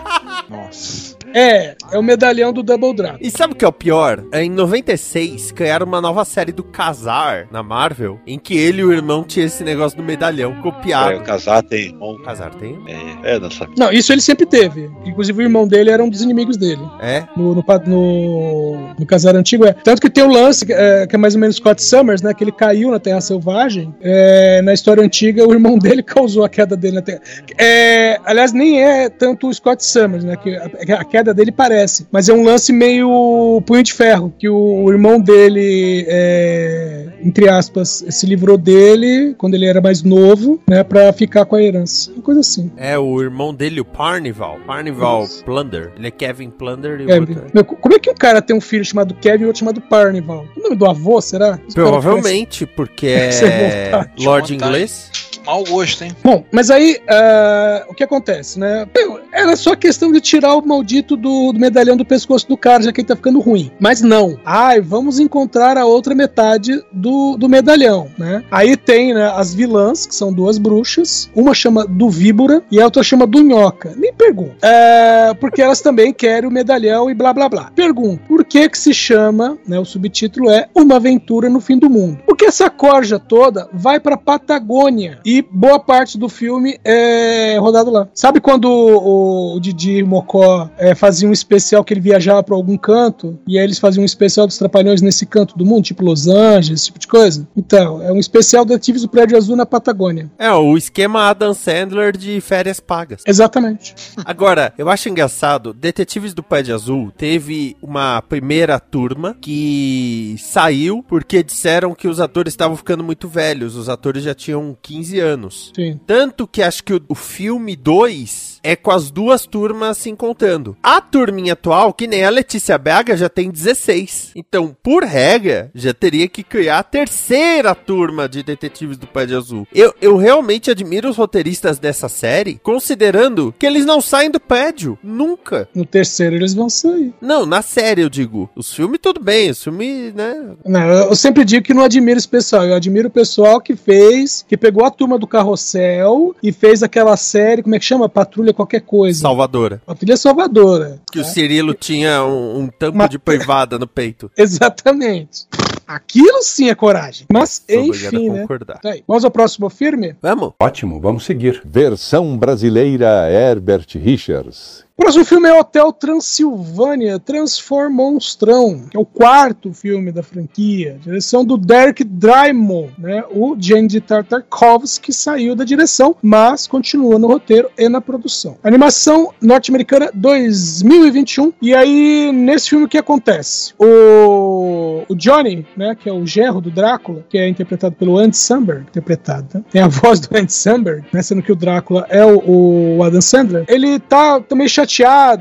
Nossa. 0.48 1.16
É, 1.36 1.76
é 1.92 1.98
o 1.98 2.02
medalhão 2.02 2.52
do 2.52 2.62
Double 2.62 2.94
Dragon. 2.94 3.18
E 3.20 3.30
sabe 3.30 3.52
o 3.52 3.56
que 3.56 3.64
é 3.64 3.68
o 3.68 3.72
pior? 3.72 4.24
Em 4.32 4.48
96, 4.50 5.52
criaram 5.52 5.86
uma 5.86 6.00
nova 6.00 6.24
série 6.24 6.52
do 6.52 6.64
Casar 6.64 7.46
na 7.50 7.62
Marvel, 7.62 8.18
em 8.26 8.38
que 8.38 8.56
ele 8.56 8.80
e 8.80 8.84
o 8.84 8.92
irmão 8.92 9.22
tinham 9.24 9.46
esse 9.46 9.62
negócio 9.64 9.96
do 9.98 10.04
medalhão 10.04 10.52
É, 10.58 10.62
copiado. 10.62 11.18
o 11.18 11.22
casar 11.22 11.62
tem 11.62 11.86
irmão. 11.86 12.12
O 12.12 12.22
Casar 12.22 12.54
tem? 12.54 12.78
É, 13.22 13.34
é, 13.34 13.38
não 13.38 13.50
sabe. 13.50 13.74
Não, 13.78 13.92
isso 13.92 14.12
ele 14.12 14.20
sempre 14.20 14.46
teve. 14.46 14.90
Inclusive 15.04 15.38
o 15.40 15.42
irmão 15.42 15.66
dele 15.66 15.90
era 15.90 16.02
um 16.02 16.08
dos 16.08 16.22
inimigos 16.22 16.56
dele. 16.56 16.82
É? 17.00 17.24
No, 17.36 17.54
no, 17.54 17.64
no, 17.86 18.94
no 18.98 19.06
casar 19.06 19.34
antigo 19.36 19.64
é. 19.64 19.72
Tanto 19.72 20.00
que 20.00 20.08
tem 20.10 20.24
o 20.24 20.28
lance, 20.30 20.64
é, 20.70 21.06
que 21.06 21.14
é 21.14 21.18
mais 21.18 21.34
ou 21.34 21.40
menos 21.40 21.56
Scott 21.56 21.82
Summers, 21.82 22.22
né? 22.22 22.32
Que 22.34 22.44
ele 22.44 22.52
caiu 22.52 22.90
na 22.90 22.98
Terra 22.98 23.20
Selvagem. 23.20 23.94
É, 24.00 24.62
na 24.62 24.72
história 24.72 25.02
antiga, 25.02 25.46
o 25.46 25.52
irmão 25.52 25.78
dele 25.78 26.02
causou 26.02 26.44
a 26.44 26.48
queda 26.48 26.76
dele 26.76 26.96
na 26.96 27.02
Terra. 27.02 27.20
É, 27.58 28.18
aliás, 28.24 28.52
nem 28.52 28.82
é 28.82 29.08
tanto 29.08 29.48
o 29.48 29.54
Scott 29.54 29.84
Summers, 29.84 30.24
né? 30.24 30.36
Que 30.36 30.56
a, 30.56 31.00
a 31.00 31.04
queda 31.04 31.25
dele 31.34 31.52
parece. 31.52 32.06
Mas 32.10 32.28
é 32.28 32.32
um 32.32 32.44
lance 32.44 32.72
meio 32.72 33.62
punho 33.66 33.82
de 33.82 33.92
ferro. 33.92 34.32
Que 34.38 34.48
o, 34.48 34.56
o 34.84 34.90
irmão 34.90 35.20
dele, 35.20 36.04
é, 36.08 37.06
entre 37.22 37.48
aspas, 37.48 38.04
se 38.08 38.26
livrou 38.26 38.56
dele 38.58 39.34
quando 39.38 39.54
ele 39.54 39.66
era 39.66 39.80
mais 39.80 40.02
novo, 40.02 40.60
né? 40.68 40.82
Pra 40.82 41.12
ficar 41.12 41.44
com 41.44 41.56
a 41.56 41.62
herança. 41.62 42.10
Uma 42.12 42.22
coisa 42.22 42.40
assim. 42.40 42.70
É 42.76 42.98
o 42.98 43.20
irmão 43.22 43.54
dele, 43.54 43.80
o 43.80 43.84
Parnival. 43.84 44.58
Parnival 44.66 45.24
Isso. 45.24 45.44
Plunder. 45.44 45.92
Ele 45.96 46.08
é 46.08 46.10
Kevin 46.10 46.50
Plunder 46.50 47.00
e 47.00 47.06
o 47.06 47.10
É, 47.10 47.20
outro 47.20 47.42
é- 47.46 47.50
meu, 47.54 47.64
como 47.64 47.94
é 47.94 47.98
que 47.98 48.10
um 48.10 48.14
cara 48.14 48.40
tem 48.42 48.56
um 48.56 48.60
filho 48.60 48.84
chamado 48.84 49.14
Kevin 49.14 49.44
e 49.44 49.46
outro 49.46 49.60
chamado 49.60 49.80
Parnival? 49.80 50.46
O 50.56 50.60
nome 50.62 50.76
do 50.76 50.86
avô, 50.86 51.20
será? 51.20 51.58
Provavelmente, 51.74 52.66
porque 52.66 53.06
é 53.08 53.90
vontade. 53.90 54.24
Lord. 54.24 54.54
Inglês. 54.54 55.10
Mau 55.44 55.62
gosto, 55.64 56.02
hein? 56.02 56.10
Bom, 56.24 56.44
mas 56.50 56.70
aí 56.72 56.98
ah, 57.08 57.84
o 57.88 57.94
que 57.94 58.02
acontece, 58.02 58.58
né? 58.58 58.86
Meu, 58.94 59.20
Era 59.36 59.54
só 59.54 59.76
questão 59.76 60.10
de 60.10 60.18
tirar 60.18 60.54
o 60.54 60.66
maldito 60.66 61.14
do, 61.14 61.52
do 61.52 61.60
medalhão 61.60 61.94
do 61.94 62.06
pescoço 62.06 62.48
do 62.48 62.56
cara, 62.56 62.82
já 62.82 62.90
que 62.90 63.02
ele 63.02 63.08
tá 63.08 63.14
ficando 63.14 63.38
ruim. 63.38 63.70
Mas 63.78 64.00
não. 64.00 64.38
Ai, 64.42 64.80
vamos 64.80 65.18
encontrar 65.18 65.76
a 65.76 65.84
outra 65.84 66.14
metade 66.14 66.82
do, 66.90 67.36
do 67.36 67.46
medalhão, 67.46 68.08
né? 68.16 68.42
Aí 68.50 68.78
tem 68.78 69.12
né, 69.12 69.30
as 69.36 69.54
vilãs, 69.54 70.06
que 70.06 70.14
são 70.14 70.32
duas 70.32 70.56
bruxas. 70.56 71.30
Uma 71.34 71.52
chama 71.52 71.86
do 71.86 72.08
Víbora 72.08 72.62
e 72.70 72.80
a 72.80 72.86
outra 72.86 73.02
chama 73.02 73.26
do 73.26 73.42
Nhoca. 73.42 73.92
Nem 73.94 74.10
pergunto. 74.14 74.56
É, 74.62 75.34
porque 75.38 75.60
elas 75.60 75.82
também 75.82 76.14
querem 76.14 76.48
o 76.48 76.52
medalhão 76.52 77.10
e 77.10 77.14
blá 77.14 77.34
blá 77.34 77.46
blá. 77.46 77.70
Pergunto, 77.74 78.22
por 78.26 78.42
que 78.42 78.70
que 78.70 78.78
se 78.78 78.94
chama, 78.94 79.58
né, 79.68 79.78
o 79.78 79.84
subtítulo 79.84 80.48
é 80.48 80.66
Uma 80.74 80.96
Aventura 80.96 81.50
no 81.50 81.60
Fim 81.60 81.78
do 81.78 81.90
Mundo? 81.90 82.20
Porque 82.24 82.46
essa 82.46 82.70
corja 82.70 83.18
toda 83.18 83.68
vai 83.70 84.00
pra 84.00 84.16
Patagônia 84.16 85.18
e 85.26 85.42
boa 85.42 85.78
parte 85.78 86.16
do 86.16 86.26
filme 86.26 86.80
é 86.82 87.58
rodado 87.58 87.90
lá. 87.90 88.08
Sabe 88.14 88.40
quando 88.40 88.64
o, 88.64 89.25
o 89.26 89.60
Didi 89.60 90.02
Mocó 90.02 90.70
é, 90.78 90.94
fazia 90.94 91.28
um 91.28 91.32
especial 91.32 91.84
que 91.84 91.92
ele 91.92 92.00
viajava 92.00 92.42
pra 92.42 92.54
algum 92.54 92.76
canto 92.76 93.38
e 93.46 93.58
aí 93.58 93.64
eles 93.64 93.78
faziam 93.78 94.02
um 94.02 94.06
especial 94.06 94.46
dos 94.46 94.58
Trapalhões 94.58 95.02
nesse 95.02 95.26
canto 95.26 95.56
do 95.56 95.64
mundo, 95.64 95.84
tipo 95.84 96.04
Los 96.04 96.26
Angeles, 96.26 96.80
esse 96.80 96.86
tipo 96.86 96.98
de 96.98 97.06
coisa? 97.06 97.46
Então, 97.56 98.02
é 98.02 98.12
um 98.12 98.18
especial 98.18 98.64
Detetives 98.64 99.02
do 99.02 99.08
Prédio 99.08 99.36
Azul 99.36 99.56
na 99.56 99.66
Patagônia. 99.66 100.30
É, 100.38 100.50
o 100.52 100.76
esquema 100.76 101.28
Adam 101.28 101.54
Sandler 101.54 102.16
de 102.16 102.40
férias 102.40 102.80
pagas. 102.80 103.22
Exatamente. 103.26 103.94
Agora, 104.24 104.72
eu 104.78 104.88
acho 104.88 105.08
engraçado, 105.08 105.72
Detetives 105.72 106.34
do 106.34 106.42
Pé 106.42 106.62
de 106.62 106.72
Azul 106.72 107.12
teve 107.16 107.76
uma 107.82 108.22
primeira 108.22 108.78
turma 108.78 109.36
que 109.40 110.36
saiu 110.38 111.04
porque 111.06 111.42
disseram 111.42 111.94
que 111.94 112.08
os 112.08 112.20
atores 112.20 112.52
estavam 112.52 112.76
ficando 112.76 113.04
muito 113.04 113.28
velhos, 113.28 113.76
os 113.76 113.88
atores 113.88 114.22
já 114.24 114.34
tinham 114.34 114.76
15 114.80 115.18
anos. 115.20 115.72
Sim. 115.74 116.00
Tanto 116.06 116.46
que 116.46 116.62
acho 116.62 116.82
que 116.84 116.94
o, 116.94 117.00
o 117.08 117.14
filme 117.14 117.76
2 117.76 118.55
é 118.66 118.74
com 118.74 118.90
as 118.90 119.12
duas 119.12 119.46
turmas 119.46 119.96
se 119.96 120.10
encontrando. 120.10 120.76
A 120.82 121.00
turminha 121.00 121.52
atual, 121.52 121.92
que 121.92 122.08
nem 122.08 122.24
a 122.24 122.30
Letícia 122.30 122.76
Braga, 122.76 123.16
já 123.16 123.28
tem 123.28 123.48
16. 123.48 124.32
Então, 124.34 124.76
por 124.82 125.04
regra, 125.04 125.70
já 125.72 125.94
teria 125.94 126.26
que 126.26 126.42
criar 126.42 126.80
a 126.80 126.82
terceira 126.82 127.76
turma 127.76 128.28
de 128.28 128.42
Detetives 128.42 128.96
do 128.96 129.06
Pé 129.06 129.24
de 129.24 129.36
Azul. 129.36 129.68
Eu, 129.72 129.94
eu 130.00 130.16
realmente 130.16 130.68
admiro 130.68 131.08
os 131.08 131.16
roteiristas 131.16 131.78
dessa 131.78 132.08
série, 132.08 132.58
considerando 132.60 133.54
que 133.56 133.64
eles 133.64 133.86
não 133.86 134.00
saem 134.00 134.30
do 134.30 134.40
prédio. 134.40 134.98
Nunca. 135.00 135.68
No 135.72 135.86
terceiro 135.86 136.34
eles 136.34 136.52
vão 136.52 136.68
sair. 136.68 137.14
Não, 137.20 137.46
na 137.46 137.62
série 137.62 138.02
eu 138.02 138.08
digo. 138.08 138.50
Os 138.56 138.74
filmes 138.74 138.98
tudo 139.00 139.20
bem, 139.20 139.50
os 139.50 139.62
filmes, 139.62 140.12
né? 140.12 140.56
Não, 140.64 140.80
eu 140.80 141.14
sempre 141.14 141.44
digo 141.44 141.64
que 141.64 141.74
não 141.74 141.84
admiro 141.84 142.18
esse 142.18 142.28
pessoal. 142.28 142.64
Eu 142.64 142.74
admiro 142.74 143.06
o 143.06 143.12
pessoal 143.12 143.60
que 143.60 143.76
fez, 143.76 144.44
que 144.48 144.56
pegou 144.56 144.84
a 144.84 144.90
turma 144.90 145.16
do 145.16 145.26
Carrossel 145.26 146.34
e 146.42 146.50
fez 146.50 146.82
aquela 146.82 147.16
série, 147.16 147.62
como 147.62 147.76
é 147.76 147.78
que 147.78 147.84
chama? 147.84 148.08
Patrulha 148.08 148.55
qualquer 148.56 148.80
coisa. 148.80 149.20
Salvadora. 149.20 149.80
Patrulha 149.86 150.16
Salvadora. 150.16 151.00
Que 151.12 151.20
o 151.20 151.24
Cirilo 151.24 151.74
tinha 151.74 152.24
um, 152.24 152.60
um 152.60 152.66
tampo 152.68 152.96
Uma- 152.96 153.08
de 153.08 153.18
privada 153.18 153.78
no 153.78 153.86
peito. 153.86 154.30
Exatamente. 154.36 155.46
Aquilo 155.86 156.42
sim 156.42 156.68
é 156.68 156.74
coragem. 156.74 157.26
Mas, 157.32 157.62
Sou 157.68 157.80
enfim, 157.84 158.28
a 158.28 158.32
né? 158.32 158.40
concordar. 158.40 158.78
Tá 158.80 158.90
aí. 158.90 159.04
Vamos 159.06 159.24
ao 159.24 159.30
próximo 159.30 159.68
filme? 159.70 160.16
Vamos? 160.20 160.52
Ótimo, 160.60 161.00
vamos 161.00 161.24
seguir. 161.24 161.62
Versão 161.64 162.36
brasileira 162.36 163.30
Herbert 163.30 163.86
Richards. 163.94 164.85
Próximo 164.96 165.26
filme 165.26 165.46
é 165.46 165.52
Hotel 165.52 165.92
Transilvânia 165.92 167.18
Transform 167.18 167.92
Monstrão, 167.92 168.86
que 168.90 168.96
é 168.96 169.00
o 169.00 169.04
quarto 169.04 169.74
filme 169.74 170.10
da 170.10 170.22
franquia. 170.22 170.98
Direção 171.02 171.44
do 171.44 171.58
Derek 171.58 172.02
Drymon, 172.02 172.88
né? 172.96 173.22
O 173.30 173.54
Jandy 173.58 174.00
Tartakovsky 174.00 175.12
saiu 175.12 175.54
da 175.54 175.64
direção, 175.64 176.16
mas 176.22 176.66
continua 176.66 177.18
no 177.18 177.28
roteiro 177.28 177.70
e 177.76 177.90
na 177.90 178.00
produção. 178.00 178.56
Animação 178.64 179.34
norte-americana 179.38 180.10
2021. 180.14 181.52
E 181.60 181.74
aí, 181.74 182.32
nesse 182.32 182.70
filme, 182.70 182.86
o 182.86 182.88
que 182.88 182.96
acontece? 182.96 183.74
O, 183.78 185.04
o 185.06 185.14
Johnny, 185.14 185.66
né? 185.76 185.94
Que 185.94 186.08
é 186.08 186.12
o 186.12 186.26
genro 186.26 186.62
do 186.62 186.70
Drácula, 186.70 187.22
que 187.28 187.36
é 187.36 187.46
interpretado 187.46 187.94
pelo 187.96 188.16
Andy 188.16 188.36
Samberg, 188.36 188.86
interpretado, 188.88 189.46
né? 189.52 189.64
Tem 189.70 189.82
a 189.82 189.88
voz 189.88 190.20
do 190.20 190.34
Andy 190.34 190.52
Samberg, 190.54 191.04
né? 191.12 191.20
Sendo 191.20 191.42
que 191.42 191.52
o 191.52 191.56
Drácula 191.56 192.06
é 192.08 192.24
o, 192.24 192.96
o 192.96 193.04
Adam 193.04 193.20
Sandler. 193.20 193.66
Ele 193.68 193.98
tá 193.98 194.40
também 194.40 194.66
chateado 194.66 194.85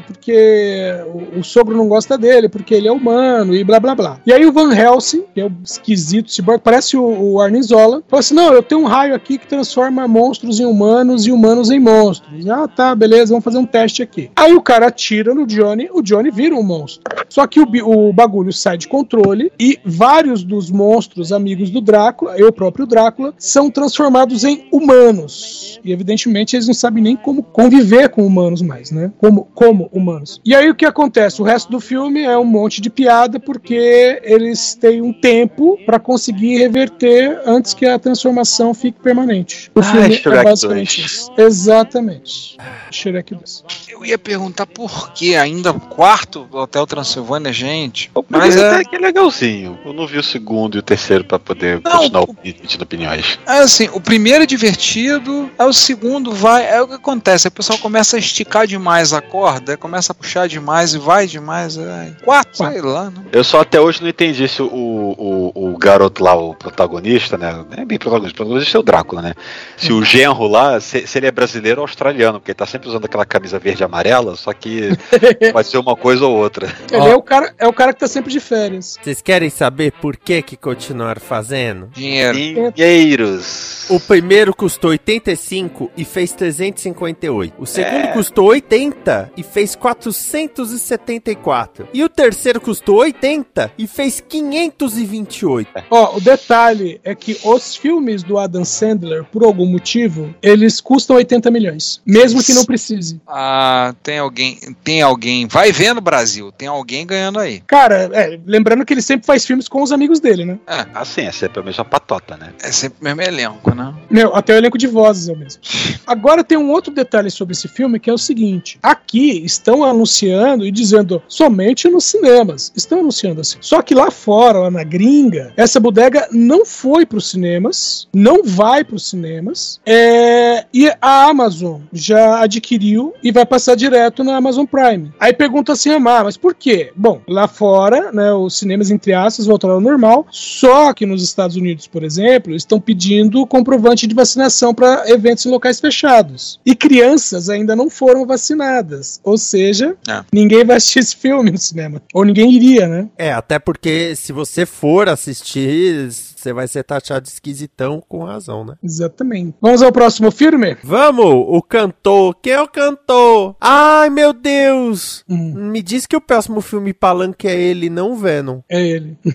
porque 0.06 0.92
o, 1.08 1.40
o 1.40 1.44
sogro 1.44 1.76
não 1.76 1.88
gosta 1.88 2.18
dele, 2.18 2.50
porque 2.50 2.74
ele 2.74 2.88
é 2.88 2.92
humano 2.92 3.56
e 3.56 3.64
blá 3.64 3.80
blá 3.80 3.96
blá. 3.96 4.20
E 4.26 4.34
aí 4.34 4.46
o 4.46 4.52
Van 4.52 4.74
Helsing, 4.74 5.24
que 5.34 5.42
é 5.42 5.46
o 5.46 5.52
esquisito 5.64 6.32
cyborg, 6.32 6.62
parece 6.64 6.98
o, 6.98 7.04
o 7.04 7.42
Arnizola, 7.42 8.04
fala 8.08 8.20
assim: 8.20 8.34
não, 8.34 8.54
eu 8.54 8.64
tenho 8.64 8.82
um 8.82 8.86
raio 8.86 9.16
aqui 9.16 9.38
que 9.38 9.48
transforma 9.48 10.08
monstros 10.08 10.60
em 10.60 10.66
humanos 10.66 11.26
e 11.26 11.32
humanos 11.32 11.70
em 11.70 11.80
monstros. 11.80 12.48
Ah, 12.48 12.68
tá, 12.68 12.96
beleza, 12.96 13.32
vamos 13.32 13.44
fazer 13.44 13.58
um 13.58 13.66
teste 13.66 14.02
aqui. 14.02 14.30
Aí 14.36 14.54
o 14.54 14.62
cara 14.62 14.88
atira 14.88 15.34
no 15.34 15.46
Johnny, 15.46 15.90
o 15.92 16.02
Johnny 16.02 16.32
vira 16.32 16.56
um 16.56 16.64
monstro. 16.64 17.04
Só 17.30 17.46
que 17.48 17.60
o, 17.60 17.68
o 17.84 18.14
bagulho 18.14 18.54
sai 18.54 18.78
de 18.78 18.88
controle 18.88 19.52
e 19.60 19.80
vários 19.84 20.44
dos 20.44 20.70
monstros 20.72 21.32
amigos 21.32 21.70
do 21.70 21.82
Drácula, 21.82 22.38
e 22.38 22.44
o 22.44 22.52
próprio 22.52 22.86
Drácula, 22.86 23.34
são 23.38 23.70
transformados 23.70 24.44
em 24.44 24.68
humanos. 24.72 25.80
E 25.84 25.92
evidentemente 25.92 26.56
eles 26.56 26.68
não 26.68 26.74
sabem 26.74 27.04
nem 27.04 27.16
como 27.16 27.44
conviver 27.44 28.10
com 28.10 28.26
humanos 28.26 28.62
mais, 28.62 28.92
né? 28.92 29.12
Como, 29.36 29.46
como 29.54 29.90
humanos. 29.92 30.40
E 30.46 30.56
aí 30.56 30.70
o 30.70 30.76
que 30.76 30.86
acontece? 30.86 31.42
O 31.42 31.46
resto 31.46 31.70
do 31.70 31.80
filme 31.80 32.22
é 32.24 32.38
um 32.38 32.46
monte 32.46 32.80
de 32.80 32.90
piada 32.90 33.40
porque 33.40 34.22
eles 34.24 34.76
têm 34.76 35.02
um 35.02 35.12
tempo 35.12 35.78
pra 35.86 36.00
conseguir 36.00 36.58
reverter 36.58 37.42
antes 37.46 37.74
que 37.74 37.86
a 37.86 38.00
transformação 38.00 38.74
fique 38.74 39.00
permanente. 39.02 39.70
O 39.76 39.80
Ah, 39.80 39.84
filme 39.84 40.16
é 40.16 40.18
Shrek 40.18 40.44
basicamente 40.44 41.02
2. 41.02 41.12
isso. 41.12 41.32
Exatamente. 41.38 42.58
Shrek 42.92 43.36
2. 43.36 43.64
Eu 43.90 44.06
ia 44.06 44.18
perguntar 44.18 44.66
por 44.66 45.12
que 45.12 45.36
ainda 45.36 45.72
o 45.72 45.80
quarto 45.80 46.44
do 46.46 46.58
Hotel 46.58 46.86
Transilvânia, 46.88 47.52
gente. 47.52 48.10
O 48.16 48.24
Mas 48.30 48.56
é, 48.56 48.70
até 48.70 48.84
que 48.86 48.96
é 48.96 49.00
legalzinho. 49.00 49.78
Eu 49.86 49.94
não 49.94 50.08
vi 50.08 50.18
o 50.18 50.24
segundo 50.24 50.76
e 50.76 50.80
o 50.80 50.82
terceiro 50.84 51.24
pra 51.26 51.38
poder 51.40 51.82
Não, 51.84 51.92
continuar 51.92 52.24
o- 52.24 52.36
opiniões. 52.82 53.40
é 53.46 53.60
assim, 53.60 53.90
o 53.94 54.00
primeiro 54.00 54.44
é 54.44 54.46
divertido, 54.46 55.50
aí 55.58 55.68
o 55.68 55.74
segundo 55.74 56.32
vai. 56.32 56.66
É 56.70 56.82
o 56.82 56.88
que 56.88 56.94
acontece, 56.94 57.48
aí 57.48 57.50
o 57.50 57.52
pessoal 57.52 57.80
começa 57.80 58.16
a 58.16 58.20
esticar 58.20 58.68
demais 58.68 59.12
a 59.14 59.22
corda, 59.26 59.76
começa 59.78 60.12
a 60.12 60.16
puxar 60.16 60.48
demais 60.48 60.94
e 60.94 60.98
vai 61.00 61.28
demais. 61.28 61.78
Aí. 61.78 62.16
Quatro, 62.24 62.56
sei 62.56 62.82
lá. 62.82 63.10
Não. 63.10 63.26
Eu 63.32 63.44
só 63.44 63.62
até 63.62 63.80
hoje 63.80 64.02
não 64.02 64.10
entendi 64.10 64.48
se 64.48 64.62
o, 64.62 64.66
o, 64.68 65.52
o 65.74 65.78
garoto 65.78 66.24
lá, 66.24 66.36
o 66.36 66.54
protagonista, 66.54 67.38
né? 67.38 67.52
Não 67.54 67.84
é 67.84 67.86
bem 67.86 67.98
protagonista, 67.98 68.34
o 68.34 68.38
protagonista 68.38 68.78
é 68.78 68.80
o 68.80 68.84
Drácula, 68.84 69.22
né? 69.22 69.34
Se 69.78 69.92
o 69.92 70.04
genro 70.04 70.48
lá, 70.48 70.80
se, 70.80 71.06
se 71.08 71.18
ele 71.18 71.28
é 71.28 71.32
brasileiro 71.32 71.82
ou 71.82 71.86
australiano, 71.86 72.40
porque 72.40 72.52
ele 72.52 72.58
tá 72.58 72.66
sempre 72.66 72.88
usando 72.88 73.06
aquela 73.06 73.26
camisa 73.26 73.60
verde 73.60 73.84
e 73.84 73.86
amarela, 73.86 74.36
só 74.36 74.54
que 74.54 74.90
pode 75.52 75.68
ser 75.68 75.78
uma 75.78 75.96
coisa 75.96 76.26
ou 76.26 76.36
outra. 76.36 76.68
Ele 76.92 77.02
Ó. 77.02 77.08
é, 77.10 77.16
o 77.16 77.22
cara, 77.22 77.54
é 77.58 77.68
o 77.68 77.74
cara 77.74 77.94
que 77.94 78.00
tá 78.00 78.08
sempre 78.08 78.32
de 78.32 78.40
férias. 78.40 78.98
Vocês 79.02 79.22
querem 79.22 79.50
saber 79.50 79.92
por 79.94 80.16
que 80.18 80.42
que 80.42 80.56
continuar 80.56 81.20
fazendo? 81.20 81.88
Dinheiro. 81.94 82.72
Dinheiros. 82.74 83.90
O 83.90 84.00
primeiro 84.00 84.54
custou 84.56 84.92
85 84.92 85.92
e 85.96 86.04
fez 86.06 86.32
358. 86.34 87.54
O 87.58 87.66
segundo 87.66 87.96
É. 87.96 88.08
custou 88.08 88.46
80 88.48 89.15
e 89.36 89.44
fez 89.44 89.76
474. 89.76 91.88
E 91.94 92.04
o 92.04 92.10
terceiro 92.10 92.60
custou 92.60 92.98
80 92.98 93.72
e 93.78 93.88
fez 93.88 94.20
528. 94.20 95.84
Ó, 95.90 96.18
o 96.18 96.22
detalhe 96.22 97.00
é 97.04 97.14
que 97.14 97.38
os 97.44 97.76
filmes 97.76 98.24
do 98.24 98.38
Adam 98.38 98.66
Sandler, 98.66 99.24
por 99.26 99.44
algum 99.44 99.66
motivo, 99.66 100.34
eles 100.42 100.82
custam 100.82 101.16
80 101.16 101.52
milhões. 101.52 102.02
Mesmo 102.06 102.44
que 102.44 102.54
não 102.54 102.66
precise. 102.66 103.20
Ah, 103.28 103.94
tem 104.02 104.20
alguém. 104.20 104.58
Tem 104.84 105.02
alguém. 105.02 105.48
Vai 105.48 105.72
vendo, 105.72 106.02
Brasil. 106.02 106.52
Tem 106.52 106.68
alguém 106.68 107.06
ganhando 107.06 107.40
aí. 107.40 107.62
Cara, 107.68 108.10
é, 108.14 108.40
lembrando 108.46 108.86
que 108.86 108.94
ele 108.94 109.02
sempre 109.02 109.26
faz 109.26 109.46
filmes 109.46 109.68
com 109.68 109.82
os 109.82 109.92
amigos 109.92 110.20
dele, 110.20 110.46
né? 110.46 110.60
É, 110.68 110.86
Assim, 110.94 111.22
é 111.22 111.32
sempre 111.32 111.60
a 111.60 111.64
mesma 111.64 111.86
patota, 111.86 112.38
né? 112.38 112.54
é 112.62 112.72
sempre 112.72 112.98
o 113.02 113.04
mesmo 113.04 113.22
elenco, 113.22 113.74
né? 113.76 113.94
Meu, 114.10 114.36
até 114.36 114.54
o 114.54 114.58
elenco 114.58 114.78
de 114.78 114.88
vozes 114.88 115.30
é 115.30 115.34
o 115.34 115.38
mesmo. 115.38 115.62
Agora 116.08 116.44
tem 116.44 116.58
um 116.58 116.72
outro 116.72 116.94
detalhe 116.94 117.30
sobre 117.30 117.54
esse 117.54 117.68
filme 117.68 118.00
que 118.00 118.10
é 118.10 118.14
o 118.14 118.18
seguinte: 118.18 118.80
aqui 119.06 119.46
estão 119.46 119.84
anunciando 119.84 120.66
e 120.66 120.72
dizendo 120.72 121.22
somente 121.28 121.88
nos 121.88 122.06
cinemas. 122.06 122.74
Estão 122.76 123.00
anunciando 123.00 123.42
assim. 123.42 123.58
Só 123.62 123.82
que 123.82 123.94
lá 123.94 124.10
fora, 124.10 124.60
lá 124.60 124.72
na 124.72 124.84
gringa, 124.84 125.54
essa 125.56 125.80
bodega 125.80 126.28
não 126.32 126.66
foi 126.66 127.06
para 127.06 127.20
os 127.20 127.30
cinemas, 127.30 128.08
não 128.14 128.44
vai 128.44 128.84
para 128.84 128.96
os 128.96 129.08
cinemas. 129.08 129.80
é, 129.86 130.66
e 130.74 130.92
a 131.02 131.26
Amazon 131.26 131.82
já 131.94 132.42
adquiriu 132.42 133.14
e 133.22 133.32
vai 133.32 133.46
passar 133.46 133.76
direto 133.76 134.24
na 134.24 134.36
Amazon 134.36 134.66
Prime. 134.66 135.12
Aí 135.20 135.32
pergunta 135.34 135.74
assim, 135.74 135.92
Amar, 135.92 136.24
mas 136.24 136.38
por 136.38 136.56
quê? 136.56 136.92
Bom, 136.96 137.22
lá 137.28 137.48
fora, 137.48 138.12
né, 138.12 138.34
os 138.34 138.58
cinemas 138.58 138.90
entre 138.90 139.14
aspas 139.14 139.46
voltaram 139.46 139.76
ao 139.76 139.82
normal, 139.82 140.26
só 140.32 140.94
que 140.94 141.06
nos 141.06 141.24
Estados 141.24 141.56
Unidos, 141.56 141.88
por 141.88 142.04
exemplo, 142.04 142.56
estão 142.56 142.80
pedindo 142.80 143.46
comprovante 143.46 144.08
de 144.08 144.16
vacinação 144.16 144.74
para 144.74 145.04
eventos 145.10 145.46
em 145.46 145.50
locais 145.50 145.80
fechados. 145.80 146.60
E 146.66 146.76
crianças 146.76 147.50
ainda 147.50 147.76
não 147.76 147.90
foram 147.90 148.26
vacinadas. 148.26 148.85
Ou 149.24 149.38
seja, 149.38 149.96
É. 150.08 150.24
ninguém 150.34 150.64
vai 150.64 150.78
assistir 150.78 151.00
esse 151.00 151.16
filme 151.16 151.52
no 151.52 151.58
cinema. 151.58 152.02
Ou 152.14 152.24
ninguém 152.24 152.52
iria, 152.54 152.88
né? 152.88 153.10
É, 153.18 153.32
até 153.32 153.60
porque 153.60 154.16
se 154.16 154.32
você 154.32 154.66
for 154.66 155.10
assistir, 155.10 156.10
você 156.12 156.54
vai 156.54 156.68
ser 156.68 156.84
taxado 156.84 157.24
de 157.26 157.30
esquisitão 157.32 158.04
com 158.08 158.24
razão, 158.24 158.64
né? 158.66 158.76
Exatamente. 158.84 159.56
Vamos 159.62 159.82
ao 159.82 159.92
próximo 159.92 160.30
filme? 160.32 160.78
Vamos, 160.84 161.26
o 161.26 161.62
cantor. 161.62 162.36
Quem 162.42 162.54
é 162.54 162.62
o 162.62 162.68
cantor? 162.68 163.56
Ai, 163.60 164.10
meu 164.10 164.32
Deus! 164.34 165.24
Hum, 165.28 165.54
Me 165.72 165.82
diz 165.82 166.06
que 166.06 166.16
o 166.16 166.22
próximo 166.22 166.62
filme 166.62 166.94
palanque 166.94 167.48
é 167.48 167.56
ele, 167.60 167.90
não 167.90 168.16
Venom. 168.16 168.60
é 168.70 168.82
ele. 168.82 169.18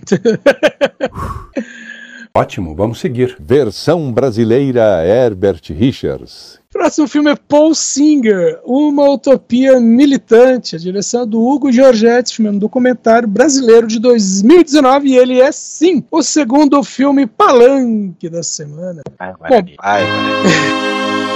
Ótimo, 2.35 2.75
vamos 2.77 3.01
seguir. 3.01 3.37
Versão 3.41 4.13
brasileira 4.13 5.05
Herbert 5.05 5.63
Richards. 5.71 6.60
Próximo 6.73 7.09
filme 7.09 7.33
é 7.33 7.35
Paul 7.35 7.75
Singer, 7.75 8.61
Uma 8.65 9.11
Utopia 9.11 9.81
Militante. 9.81 10.77
A 10.77 10.79
direção 10.79 11.23
é 11.23 11.27
do 11.27 11.43
Hugo 11.43 11.73
Giorgetti, 11.73 12.37
filme 12.37 12.49
é 12.49 12.53
um 12.53 12.59
documentário 12.59 13.27
brasileiro 13.27 13.89
de 13.89 13.99
2019 13.99 15.09
e 15.09 15.17
ele 15.17 15.41
é, 15.41 15.51
sim, 15.51 16.05
o 16.13 16.23
segundo 16.23 16.81
filme 16.85 17.27
palanque 17.27 18.29
da 18.29 18.45
semana. 18.45 19.03
Guarani, 19.19 19.75
vai, 19.77 20.07
Guarani. 20.07 21.30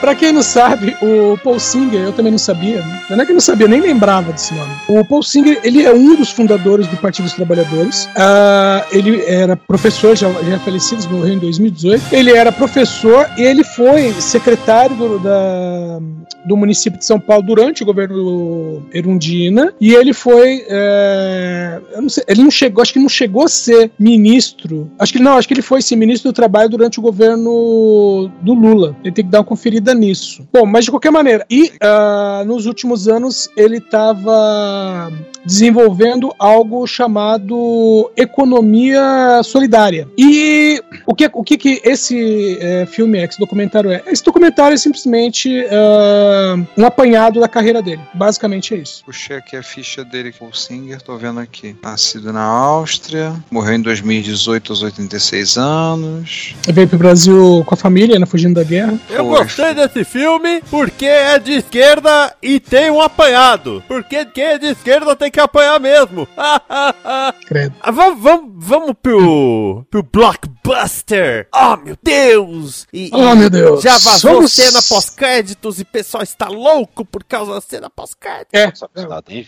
Pra 0.00 0.14
quem 0.14 0.32
não 0.32 0.42
sabe, 0.42 0.96
o 1.02 1.36
Paul 1.38 1.58
Singer, 1.58 2.00
eu 2.00 2.12
também 2.12 2.32
não 2.32 2.38
sabia, 2.38 2.82
né? 2.84 3.00
não 3.10 3.20
é 3.20 3.26
que 3.26 3.32
eu 3.32 3.34
não 3.34 3.40
sabia, 3.40 3.68
nem 3.68 3.80
lembrava 3.80 4.32
desse 4.32 4.54
nome. 4.54 4.72
O 4.88 5.04
Paul 5.04 5.22
Singer, 5.22 5.60
ele 5.62 5.82
é 5.84 5.92
um 5.92 6.16
dos 6.16 6.30
fundadores 6.30 6.86
do 6.86 6.96
Partido 6.96 7.24
dos 7.24 7.34
Trabalhadores. 7.34 8.08
Ah, 8.16 8.86
ele 8.90 9.22
era 9.26 9.56
professor, 9.56 10.16
já, 10.16 10.30
já 10.30 10.54
é 10.54 10.58
falecido, 10.58 11.08
morreu 11.10 11.34
em 11.34 11.38
2018. 11.38 12.14
Ele 12.14 12.32
era 12.32 12.50
professor 12.50 13.28
e 13.36 13.42
ele 13.42 13.62
foi 13.62 14.12
secretário 14.14 14.96
do, 14.96 15.18
da, 15.18 16.00
do 16.44 16.56
município 16.56 16.98
de 16.98 17.04
São 17.04 17.20
Paulo 17.20 17.42
durante 17.42 17.82
o 17.82 17.86
governo 17.86 18.82
Erundina. 18.92 19.74
E 19.80 19.92
ele 19.92 20.12
foi. 20.12 20.64
é, 20.68 21.80
eu 21.92 22.02
não 22.02 22.08
sei, 22.08 22.24
ele 22.26 22.42
não 22.42 22.50
chegou, 22.50 22.82
acho 22.82 22.92
que 22.92 22.98
não 22.98 23.08
chegou 23.08 23.44
a 23.44 23.48
ser 23.48 23.90
ministro. 23.98 24.90
Acho 24.98 25.12
que 25.12 25.18
não, 25.18 25.36
acho 25.36 25.46
que 25.46 25.54
ele 25.54 25.62
foi 25.62 25.82
sim, 25.82 25.96
ministro 25.96 26.30
do 26.30 26.34
Trabalho 26.34 26.70
durante 26.70 26.98
o 26.98 27.02
governo 27.02 28.30
do 28.40 28.54
Lula. 28.54 28.96
Ele 29.04 29.12
tem 29.12 29.24
que 29.24 29.30
dar 29.30 29.38
uma 29.38 29.44
conferida 29.44 29.89
nisso. 29.94 30.46
Bom, 30.52 30.66
mas 30.66 30.84
de 30.84 30.90
qualquer 30.90 31.10
maneira, 31.10 31.46
e 31.50 31.72
ah, 31.80 32.42
nos 32.46 32.66
últimos 32.66 33.08
anos 33.08 33.48
ele 33.56 33.78
estava 33.78 35.12
desenvolvendo 35.44 36.34
algo 36.38 36.86
chamado 36.86 38.10
economia 38.16 39.42
solidária. 39.42 40.06
E 40.16 40.82
o 41.06 41.14
que, 41.14 41.30
o 41.32 41.42
que, 41.42 41.56
que 41.56 41.80
esse 41.84 42.58
eh, 42.60 42.86
filme 42.86 43.18
é, 43.18 43.24
esse 43.24 43.38
documentário 43.38 43.90
é? 43.90 44.02
Esse 44.06 44.24
documentário 44.24 44.74
é 44.74 44.78
simplesmente 44.78 45.64
ah, 45.70 46.56
um 46.76 46.84
apanhado 46.84 47.40
da 47.40 47.48
carreira 47.48 47.82
dele. 47.82 48.00
Basicamente 48.14 48.74
é 48.74 48.78
isso. 48.78 49.02
Puxei 49.04 49.36
aqui 49.36 49.56
a 49.56 49.62
ficha 49.62 50.04
dele 50.04 50.32
com 50.32 50.48
o 50.48 50.54
Singer, 50.54 51.00
tô 51.00 51.16
vendo 51.16 51.40
aqui. 51.40 51.76
Nascido 51.82 52.32
na 52.32 52.42
Áustria, 52.42 53.32
morreu 53.50 53.74
em 53.74 53.82
2018 53.82 54.72
aos 54.72 54.82
86 54.82 55.56
anos. 55.56 56.54
Ele 56.64 56.72
veio 56.72 56.88
pro 56.88 56.98
Brasil 56.98 57.62
com 57.66 57.74
a 57.74 57.76
família, 57.76 58.18
né, 58.18 58.26
fugindo 58.26 58.54
da 58.54 58.64
guerra. 58.64 58.98
Eu 59.08 59.26
Foi. 59.26 59.38
gostei 59.38 59.74
desse 59.88 60.04
filme 60.04 60.62
porque 60.70 61.06
é 61.06 61.38
de 61.38 61.52
esquerda 61.52 62.34
e 62.42 62.58
tem 62.60 62.90
um 62.90 63.00
apanhado. 63.00 63.82
Porque 63.88 64.24
quem 64.26 64.44
é 64.44 64.58
de 64.58 64.66
esquerda 64.66 65.14
tem 65.16 65.30
que 65.30 65.40
apanhar 65.40 65.78
mesmo. 65.80 66.26
Credo. 67.46 67.74
Ah, 67.82 67.90
vamos, 67.90 68.22
vamos, 68.22 68.50
vamos 68.56 68.92
pro, 69.02 69.84
pro 69.90 70.02
blockbuster. 70.02 71.48
Oh, 71.54 71.76
meu 71.76 71.96
Deus! 72.02 72.86
E, 72.92 73.10
Oh, 73.12 73.34
meu 73.34 73.50
Deus. 73.50 73.82
Já 73.82 73.98
vazou 73.98 74.34
Vamos- 74.34 74.52
cena 74.52 74.80
pós-créditos 74.82 75.78
e 75.78 75.82
o 75.82 75.86
pessoal 75.86 76.22
está 76.22 76.48
louco 76.48 77.04
por 77.04 77.24
causa 77.24 77.54
da 77.54 77.60
cena 77.60 77.90
pós-créditos. 77.90 78.50
É. 78.52 78.72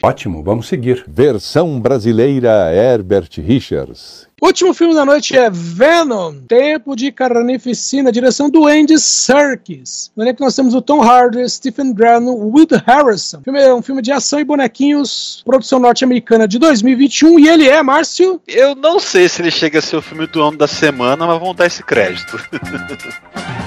Ótimo, 0.02 0.42
vamos 0.42 0.66
seguir. 0.68 1.04
Versão 1.08 1.80
brasileira 1.80 2.72
Herbert 2.74 3.30
Richards. 3.38 4.26
Último 4.42 4.74
filme 4.74 4.92
da 4.92 5.04
noite 5.04 5.36
é 5.36 5.48
Venom, 5.48 6.34
Tempo 6.48 6.96
de 6.96 7.12
Carnificina, 7.12 8.10
direção 8.10 8.50
do 8.50 8.66
Andy 8.66 8.98
Serkis. 8.98 10.10
No 10.16 10.24
elenco 10.24 10.42
nós 10.42 10.56
temos 10.56 10.74
o 10.74 10.82
Tom 10.82 11.00
Hardy, 11.00 11.48
Stephen 11.48 11.94
Graham, 11.94 12.24
Will 12.24 12.66
Harrison. 12.84 13.38
O 13.38 13.42
filme 13.44 13.62
é 13.62 13.72
um 13.72 13.80
filme 13.80 14.02
de 14.02 14.10
ação 14.10 14.40
e 14.40 14.44
bonequinhos, 14.44 15.42
produção 15.44 15.78
norte-americana 15.78 16.48
de 16.48 16.58
2021, 16.58 17.38
e 17.38 17.48
ele 17.48 17.68
é, 17.68 17.80
Márcio, 17.84 18.42
Eu 18.48 18.74
não 18.74 18.98
sei 18.98 19.28
se 19.28 19.40
ele 19.40 19.50
chega 19.52 19.78
a 19.78 19.82
ser 19.82 19.94
o 19.94 20.02
filme 20.02 20.26
do 20.26 20.42
ano 20.42 20.58
da 20.58 20.66
semana, 20.66 21.24
mas 21.24 21.38
vamos 21.38 21.54
dar 21.54 21.66
esse 21.66 21.84
crédito. 21.84 22.36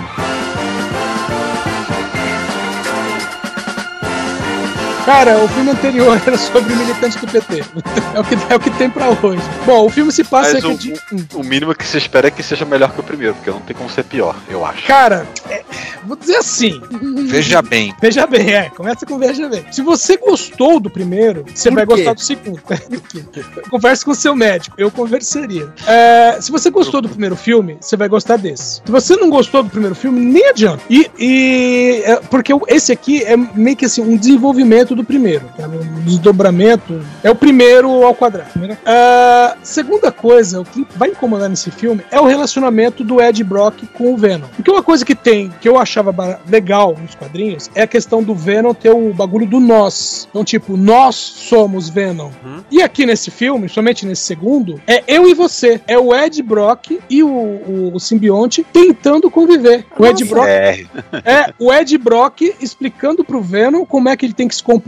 Cara, 5.06 5.38
o 5.38 5.48
filme 5.48 5.70
anterior 5.70 6.20
era 6.26 6.36
sobre 6.36 6.74
militantes 6.76 7.22
do 7.22 7.28
PT. 7.28 7.64
É 8.16 8.20
o 8.20 8.24
que, 8.24 8.36
é 8.50 8.56
o 8.56 8.60
que 8.60 8.72
tem 8.72 8.90
pra 8.90 9.10
hoje. 9.10 9.42
Bom, 9.64 9.86
o 9.86 9.90
filme 9.90 10.12
se 10.12 10.24
passa 10.24 10.54
Mas 10.54 10.66
aqui 10.66 10.74
o, 11.12 11.16
de. 11.16 11.28
o 11.36 11.44
mínimo 11.44 11.76
que 11.76 11.86
se 11.86 11.98
espera 11.98 12.30
é 12.30 12.32
que 12.32 12.42
seja 12.42 12.66
melhor 12.66 12.92
que 12.92 13.00
o 13.02 13.04
primeiro, 13.04 13.36
porque 13.36 13.52
não 13.52 13.60
tem 13.60 13.76
como 13.76 13.88
ser 13.88 14.04
pior, 14.04 14.36
eu 14.50 14.66
acho. 14.66 14.88
Cara, 14.88 15.28
é, 15.48 15.64
vou 16.04 16.18
dizer 16.18 16.38
assim. 16.38 16.82
Veja 17.28 17.62
bem. 17.62 17.94
Veja 18.02 18.26
bem, 18.26 18.52
é, 18.52 18.70
começa 18.72 19.06
com 19.06 19.20
veja 19.20 19.48
bem. 19.48 19.64
Se 19.72 19.84
você 19.84 20.18
gostou 20.18 20.80
do 20.80 20.90
primeiro, 20.90 21.46
você 21.54 21.70
Por 21.70 21.76
vai 21.76 21.86
quê? 21.86 21.94
gostar 21.94 22.14
do 22.14 22.22
segundo. 22.22 22.62
Converse 23.70 24.04
com 24.04 24.12
o 24.12 24.16
seu 24.16 24.36
médico, 24.36 24.76
eu 24.80 24.90
conversaria. 24.90 25.72
É, 25.86 26.40
se 26.42 26.52
você 26.52 26.72
gostou 26.72 27.00
do 27.00 27.10
primeiro 27.10 27.36
filme, 27.36 27.78
você 27.80 27.96
vai 27.96 28.08
gostar 28.08 28.38
desse. 28.38 28.82
Se 28.84 28.92
você 28.92 29.16
não 29.16 29.30
gostou 29.30 29.62
do 29.62 29.70
primeiro 29.70 29.94
filme, 29.94 30.20
nem 30.20 30.50
adianta. 30.50 30.82
E, 30.90 31.12
e 31.20 32.02
é, 32.06 32.16
porque 32.22 32.52
esse 32.70 32.92
aqui 32.92 33.24
é 33.24 33.38
meio 33.38 33.76
que 33.76 33.86
assim, 33.86 34.02
um 34.02 34.18
desenvolvimento 34.18 34.95
do 34.96 35.04
primeiro, 35.04 35.46
tá? 35.58 35.68
um 35.68 36.02
desdobramento. 36.04 37.02
É 37.24 37.30
o 37.30 37.36
primeiro 37.36 38.04
ao 38.04 38.14
quadrado. 38.14 38.50
Ah, 38.86 39.58
segunda 39.64 40.12
coisa, 40.12 40.62
o 40.62 40.66
que 40.66 40.86
vai 40.96 41.10
incomodar 41.10 41.50
nesse 41.50 41.72
filme 41.72 42.04
é 42.12 42.20
o 42.20 42.26
relacionamento 42.26 43.04
do 43.04 43.22
Ed 43.22 43.44
Brock 43.44 43.86
com 43.94 44.14
o 44.14 44.18
Venom. 44.18 44.48
Porque 44.56 44.72
uma 44.72 44.84
coisa 44.84 45.06
que 45.06 45.16
tem, 45.16 45.52
que 45.62 45.68
eu 45.68 45.78
achava 45.78 46.40
legal 46.48 46.96
nos 47.00 47.16
quadrinhos, 47.16 47.70
é 47.76 47.84
a 47.84 47.88
questão 47.88 48.24
do 48.24 48.34
Venom 48.34 48.74
ter 48.74 48.92
o 48.92 49.14
bagulho 49.14 49.46
do 49.46 49.60
nós. 49.60 50.28
Então, 50.30 50.44
tipo, 50.44 50.78
nós 50.78 51.16
somos 51.16 51.90
Venom. 51.90 52.32
E 52.72 52.82
aqui 52.82 53.06
nesse 53.06 53.32
filme, 53.32 53.70
somente 53.70 54.06
nesse 54.06 54.24
segundo, 54.24 54.82
é 54.88 55.04
eu 55.08 55.28
e 55.28 55.34
você. 55.34 55.82
É 55.88 55.98
o 55.98 56.16
Ed 56.16 56.42
Brock 56.42 57.00
e 57.10 57.24
o, 57.24 57.28
o, 57.28 57.92
o 57.94 58.00
simbionte 58.00 58.66
tentando 58.72 59.30
conviver. 59.30 59.86
O 59.98 60.06
Ed 60.06 60.24
Brock 60.26 60.48
É, 60.48 60.86
é 61.26 61.54
o 61.60 61.74
Ed 61.74 61.98
Brock 61.98 62.42
explicando 62.60 63.24
pro 63.24 63.42
Venom 63.42 63.86
como 63.86 64.10
é 64.10 64.16
que 64.16 64.26
ele 64.26 64.34
tem 64.34 64.48
que 64.48 64.56
se 64.56 64.64
comportar 64.64 64.85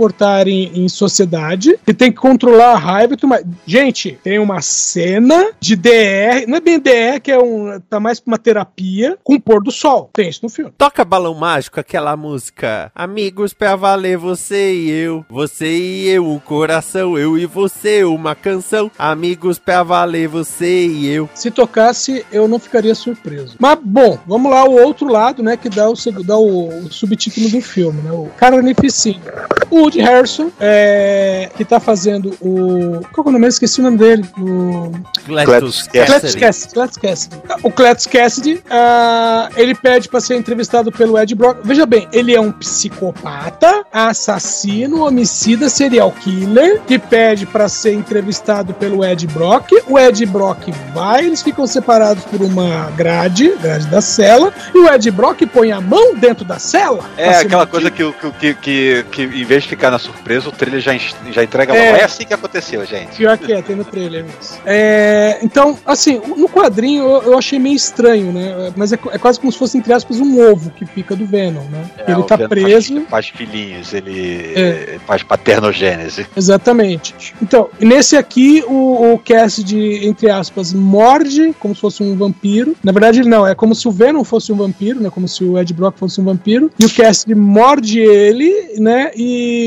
em, 0.48 0.84
em 0.84 0.90
sociedade, 0.90 1.80
que 1.86 1.94
tem 1.94 2.12
que 2.12 2.18
controlar 2.18 2.74
a 2.74 2.78
raiva 2.78 3.14
e 3.14 3.18
tudo 3.18 3.30
mais. 3.30 3.46
Gente, 3.66 4.18
tem 4.24 4.40
uma 4.40 4.62
cena 4.62 5.52
de 5.60 5.76
DR, 5.76 6.46
não 6.48 6.58
é 6.58 6.62
bem 6.62 6.80
DR, 6.80 7.20
que 7.22 7.32
é 7.32 7.40
um. 7.40 7.80
tá 7.90 8.00
mais 8.00 8.20
pra 8.20 8.32
uma 8.32 8.38
terapia, 8.38 9.18
com 9.24 9.36
o 9.36 9.42
pôr 9.42 9.64
do 9.64 9.72
sol. 9.72 10.10
Tem 10.14 10.30
isso 10.30 10.40
no 10.44 10.50
filme. 10.50 10.72
Toca 10.78 11.04
balão 11.04 11.34
mágico, 11.34 11.80
aquela 11.80 12.16
música. 12.16 12.92
Amigos 12.94 13.54
pra 13.54 13.76
valer, 13.76 14.18
você 14.18 14.74
e 14.74 14.90
eu. 14.90 15.26
Você 15.30 15.68
e 15.68 16.08
eu, 16.10 16.26
um 16.26 16.40
coração. 16.40 17.18
Eu 17.18 17.38
e 17.38 17.46
você, 17.46 18.04
uma 18.04 18.36
canção. 18.36 18.92
Amigos 18.98 19.60
pra 19.60 19.84
valer, 19.84 20.28
você 20.28 20.86
e 20.86 21.08
eu. 21.08 21.30
Se 21.34 21.50
tocasse, 21.50 22.26
eu 22.32 22.48
não 22.48 22.60
ficaria 22.60 22.96
surpreso. 22.96 23.56
Mas, 23.60 23.78
bom, 23.82 24.18
vamos 24.26 24.52
lá, 24.52 24.64
o 24.66 24.74
outro 24.74 25.08
lado, 25.12 25.42
né, 25.42 25.58
que 25.58 25.70
dá 25.70 25.90
o, 25.90 25.94
dá 26.24 26.38
o, 26.38 26.86
o 26.86 26.92
subtítulo 26.92 27.50
do 27.50 27.62
filme, 27.62 28.02
né, 28.02 28.12
o 28.12 28.30
Carnificina. 28.38 29.22
O 29.70 29.87
Woody 29.88 30.02
Harrison, 30.02 30.52
é, 30.60 31.50
que 31.56 31.64
tá 31.64 31.80
fazendo 31.80 32.36
o... 32.42 33.02
Qual 33.14 33.24
que 33.24 33.30
é 33.30 33.30
o 33.30 33.32
nome? 33.32 33.46
Eu 33.46 33.50
esqueci 33.50 33.80
o 33.80 33.84
nome 33.84 33.98
dele. 33.98 34.26
O... 34.38 34.92
Cletus 35.26 35.84
Cassidy. 35.84 36.74
Cletus 36.74 36.98
Cassidy. 36.98 37.36
O 37.64 37.72
Cletus 37.72 38.06
Cassidy, 38.06 38.64
ah, 38.70 39.50
ele 39.56 39.74
pede 39.76 40.10
pra 40.10 40.20
ser 40.20 40.36
entrevistado 40.36 40.92
pelo 40.92 41.18
Ed 41.18 41.34
Brock. 41.36 41.60
Veja 41.64 41.86
bem, 41.86 42.08
ele 42.12 42.36
é 42.36 42.40
um 42.42 42.52
psicopata, 42.52 43.86
assassino, 43.92 45.06
homicida, 45.06 45.70
serial 45.70 46.12
killer, 46.12 46.82
que 46.86 47.00
pede 47.00 47.46
pra 47.46 47.70
ser 47.70 47.94
entrevistado 47.94 48.74
pelo 48.74 49.04
Ed 49.06 49.26
Brock. 49.28 49.72
O 49.88 49.98
Ed 49.98 50.26
Brock 50.26 50.70
vai, 50.94 51.26
eles 51.26 51.42
ficam 51.42 51.66
separados 51.66 52.24
por 52.26 52.42
uma 52.42 52.90
grade, 52.98 53.54
grade 53.62 53.88
da 53.88 54.02
cela, 54.02 54.54
e 54.74 54.78
o 54.80 54.94
Ed 54.94 55.10
Brock 55.12 55.42
põe 55.48 55.72
a 55.72 55.80
mão 55.80 56.16
dentro 56.16 56.44
da 56.44 56.60
cela. 56.60 57.06
é 57.18 57.30
aquela 57.30 57.66
metido. 57.66 57.68
coisa 57.68 57.92
que, 57.92 58.04
o- 58.04 58.14
que, 58.40 58.54
que, 58.56 59.06
que, 59.12 59.22
em 59.24 59.46
vez 59.46 59.64
de 59.64 59.76
ficar 59.78 59.92
na 59.92 60.00
surpresa, 60.00 60.50
o 60.50 60.52
trailer 60.52 60.82
já, 60.82 60.92
já 61.32 61.44
entrega 61.44 61.76
É. 61.76 61.86
logo. 61.92 62.02
É 62.02 62.04
assim 62.04 62.26
que 62.26 62.34
aconteceu, 62.34 62.84
gente. 62.86 63.16
Pior 63.16 63.38
que 63.38 63.54
é, 63.54 63.62
tem 63.62 63.76
no 63.76 63.86
trailer. 63.86 64.26
É, 64.66 65.38
então, 65.44 65.78
assim, 65.86 66.20
no 66.36 66.50
quadrinho 66.50 67.04
eu, 67.04 67.22
eu 67.32 67.38
achei 67.38 67.60
meio 67.60 67.76
estranho, 67.76 68.32
né? 68.34 68.74
Mas 68.76 68.92
é, 68.92 69.00
é 69.12 69.18
quase 69.18 69.40
como 69.40 69.52
se 69.52 69.58
fosse, 69.58 69.78
entre 69.78 69.94
aspas, 69.94 70.20
um 70.20 70.42
ovo 70.52 70.72
que 70.72 70.84
pica 70.86 71.16
do 71.16 71.26
Venom, 71.26 71.64
né? 71.66 71.86
É, 72.00 72.12
ele 72.12 72.24
tá 72.24 72.36
Venom 72.36 72.50
preso. 72.50 72.96
Faz, 73.02 73.10
faz 73.10 73.28
filhinhos, 73.30 73.94
ele 73.94 74.54
É. 74.56 74.98
faz 75.06 75.22
paternogênese. 75.24 76.26
Exatamente. 76.36 77.14
Então, 77.42 77.70
nesse 77.80 78.18
aqui, 78.18 78.64
o, 78.68 79.14
o 79.14 79.20
Cassidy, 79.20 80.06
entre 80.08 80.30
aspas, 80.30 80.74
morde 80.74 81.54
como 81.60 81.76
se 81.76 81.82
fosse 81.82 82.02
um 82.02 82.16
vampiro. 82.16 82.76
Na 82.84 82.92
verdade, 82.92 83.20
ele 83.20 83.30
não, 83.30 83.46
é 83.46 83.54
como 83.54 83.76
se 83.76 83.88
o 83.88 83.92
Venom 83.92 84.24
fosse 84.24 84.52
um 84.52 84.56
vampiro, 84.56 85.00
né? 85.00 85.10
Como 85.10 85.28
se 85.28 85.44
o 85.44 85.58
Ed 85.58 85.72
Brock 85.74 85.98
fosse 85.98 86.20
um 86.20 86.24
vampiro. 86.26 86.72
E 86.80 86.86
o 86.86 86.90
Cassidy 86.90 87.36
morde 87.36 88.00
ele, 88.00 88.52
né? 88.80 89.12
E 89.16 89.67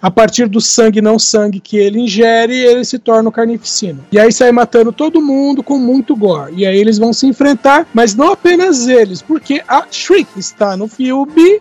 a 0.00 0.10
partir 0.10 0.48
do 0.48 0.60
sangue 0.60 1.00
não 1.00 1.18
sangue 1.18 1.60
que 1.60 1.76
ele 1.76 2.00
ingere, 2.00 2.56
ele 2.56 2.84
se 2.84 2.98
torna 2.98 3.28
o 3.28 3.32
carnificina. 3.32 4.00
E 4.10 4.18
aí 4.18 4.32
sai 4.32 4.52
matando 4.52 4.92
todo 4.92 5.20
mundo 5.20 5.62
com 5.62 5.78
muito 5.78 6.16
gore. 6.16 6.54
E 6.56 6.66
aí 6.66 6.78
eles 6.78 6.98
vão 6.98 7.12
se 7.12 7.26
enfrentar, 7.26 7.86
mas 7.92 8.14
não 8.14 8.32
apenas 8.32 8.88
eles, 8.88 9.22
porque 9.22 9.62
a 9.66 9.86
Shriek 9.90 10.28
está 10.36 10.76
no 10.76 10.88
filme 10.88 11.60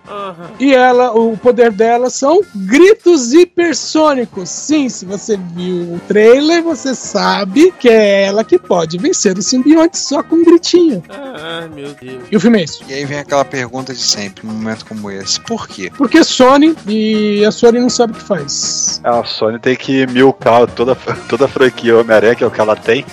e 0.60 0.74
ela, 0.74 1.12
o 1.12 1.38
poder 1.38 1.72
dela 1.72 2.10
são 2.10 2.42
gritos 2.56 3.34
hipersônicos. 3.34 4.50
Sim, 4.50 4.90
se 4.90 5.06
você 5.06 5.38
viu 5.56 5.94
o 5.94 6.02
trailer, 6.08 6.64
você 6.64 6.94
sabe 6.96 7.74
que 7.80 7.90
é 7.90 8.24
ela 8.24 8.44
que 8.44 8.58
pode 8.58 8.98
vencer 8.98 9.38
o 9.38 9.42
simbionte 9.42 9.98
só 9.98 10.24
com 10.24 10.38
um 10.38 10.44
gritinho. 10.44 11.04
Ai, 11.10 11.70
meu 11.70 11.94
Deus. 11.94 12.24
E 12.32 12.36
o 12.36 12.40
filme 12.40 12.60
é 12.60 12.64
isso. 12.64 12.84
E 12.88 12.94
aí 12.94 13.06
vem 13.06 13.20
aquela 13.20 13.46
pergunta 13.46 13.94
de 13.94 14.02
sempre, 14.02 14.46
num 14.46 14.54
momento 14.54 14.86
como 14.86 15.10
esse. 15.12 15.40
Por 15.42 15.68
quê? 15.68 15.92
Porque 15.98 16.24
Sony 16.24 16.76
e 16.88 17.19
a 17.46 17.52
Sony 17.52 17.80
não 17.80 17.90
sabe 17.90 18.14
o 18.14 18.16
que 18.16 18.24
faz. 18.24 19.00
A 19.04 19.24
Sony 19.24 19.60
tem 19.60 19.76
que 19.76 20.06
milcar 20.08 20.68
toda, 20.68 20.96
toda 21.28 21.46
a 21.46 21.48
franquia 21.48 21.98
Homem-Aranha, 21.98 22.36
que 22.36 22.44
é 22.44 22.48
o 22.48 22.52
que 22.52 22.62
ela 22.62 22.76
tem. 22.76 23.06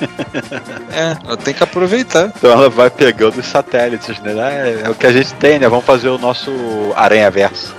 É, 0.92 1.16
ela 1.26 1.36
tem 1.36 1.52
que 1.52 1.62
aproveitar. 1.62 2.32
Então 2.34 2.50
ela 2.50 2.70
vai 2.70 2.88
pegando 2.88 3.38
os 3.38 3.46
satélites, 3.46 4.18
né? 4.20 4.32
É, 4.32 4.82
é 4.86 4.90
o 4.90 4.94
que 4.94 5.06
a 5.06 5.12
gente 5.12 5.34
tem, 5.34 5.58
né? 5.58 5.68
Vamos 5.68 5.84
fazer 5.84 6.08
o 6.08 6.16
nosso 6.16 6.50
Aranha 6.96 7.30
Verso. 7.30 7.74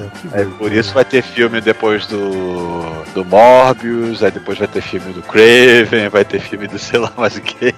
Céu. 0.00 0.10
Que 0.20 0.36
Aí 0.38 0.46
por 0.46 0.72
isso 0.72 0.94
vai 0.94 1.04
ter 1.04 1.22
filme 1.22 1.60
depois 1.60 2.06
do, 2.06 2.80
do 3.14 3.24
Morbius, 3.24 4.22
aí 4.22 4.30
depois 4.30 4.58
vai 4.58 4.68
ter 4.68 4.80
filme 4.80 5.12
do 5.12 5.22
Craven, 5.22 6.08
vai 6.08 6.24
ter 6.24 6.40
filme 6.40 6.66
do 6.66 6.78
sei 6.78 6.98
lá 6.98 7.12
mais 7.16 7.36
o 7.36 7.40
que. 7.40 7.74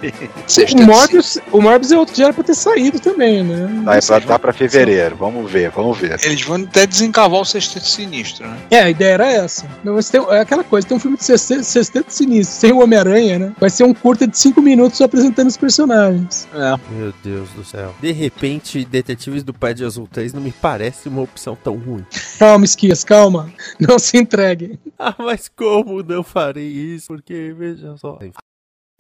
O 0.74 0.82
Morbius, 0.85 1.38
o 1.50 1.61
Morbius 1.61 1.92
é 1.92 1.98
outro 1.98 2.14
que 2.14 2.20
já 2.20 2.26
era 2.26 2.35
pra 2.35 2.44
ter 2.44 2.54
saído 2.54 3.00
também, 3.00 3.42
né? 3.42 3.82
Vai 3.85 4.00
pra, 4.00 4.20
tá 4.20 4.38
pra 4.38 4.52
fevereiro, 4.52 5.16
vamos 5.16 5.50
ver, 5.50 5.70
vamos 5.70 5.98
ver. 5.98 6.18
Eles 6.22 6.42
vão 6.42 6.56
até 6.56 6.87
desencavar 6.87 7.40
o 7.40 7.44
sexteto 7.44 7.87
sinistro, 7.87 8.46
né? 8.46 8.56
É, 8.70 8.80
a 8.80 8.90
ideia 8.90 9.14
era 9.14 9.26
essa. 9.26 9.66
Não, 9.82 9.94
mas 9.94 10.08
tem, 10.08 10.20
é 10.30 10.40
aquela 10.40 10.64
coisa, 10.64 10.87
tem 10.87 10.96
um 10.96 11.00
filme 11.00 11.16
de 11.16 11.24
sexteto, 11.24 11.64
sexteto 11.64 12.11
sinistro, 12.11 12.56
sem 12.56 12.72
o 12.72 12.82
Homem-Aranha, 12.82 13.38
né? 13.38 13.52
Vai 13.58 13.70
ser 13.70 13.85
um 13.85 13.94
curta 13.94 14.26
de 14.26 14.37
5 14.38 14.61
minutos 14.62 15.00
apresentando 15.00 15.48
os 15.48 15.56
personagens. 15.56 16.46
É. 16.54 16.78
Meu 16.90 17.12
Deus 17.22 17.50
do 17.50 17.64
céu. 17.64 17.94
De 18.00 18.12
repente, 18.12 18.85
Detetives 18.85 19.42
do 19.42 19.54
Pai 19.54 19.74
de 19.74 19.85
Azul 19.85 20.08
3 20.11 20.32
não 20.32 20.42
me 20.42 20.52
parece 20.52 21.08
uma 21.08 21.22
opção 21.22 21.56
tão 21.56 21.76
ruim. 21.76 22.04
Calma, 22.38 22.64
Esquias, 22.64 23.05
calma. 23.05 23.53
Não 23.81 23.98
se 23.98 24.16
entregue. 24.16 24.79
Ah, 24.98 25.14
mas 25.18 25.48
como 25.48 26.03
não 26.03 26.22
farei 26.22 26.66
isso? 26.68 27.09
Porque, 27.09 27.55
veja 27.57 27.96
só. 27.96 28.18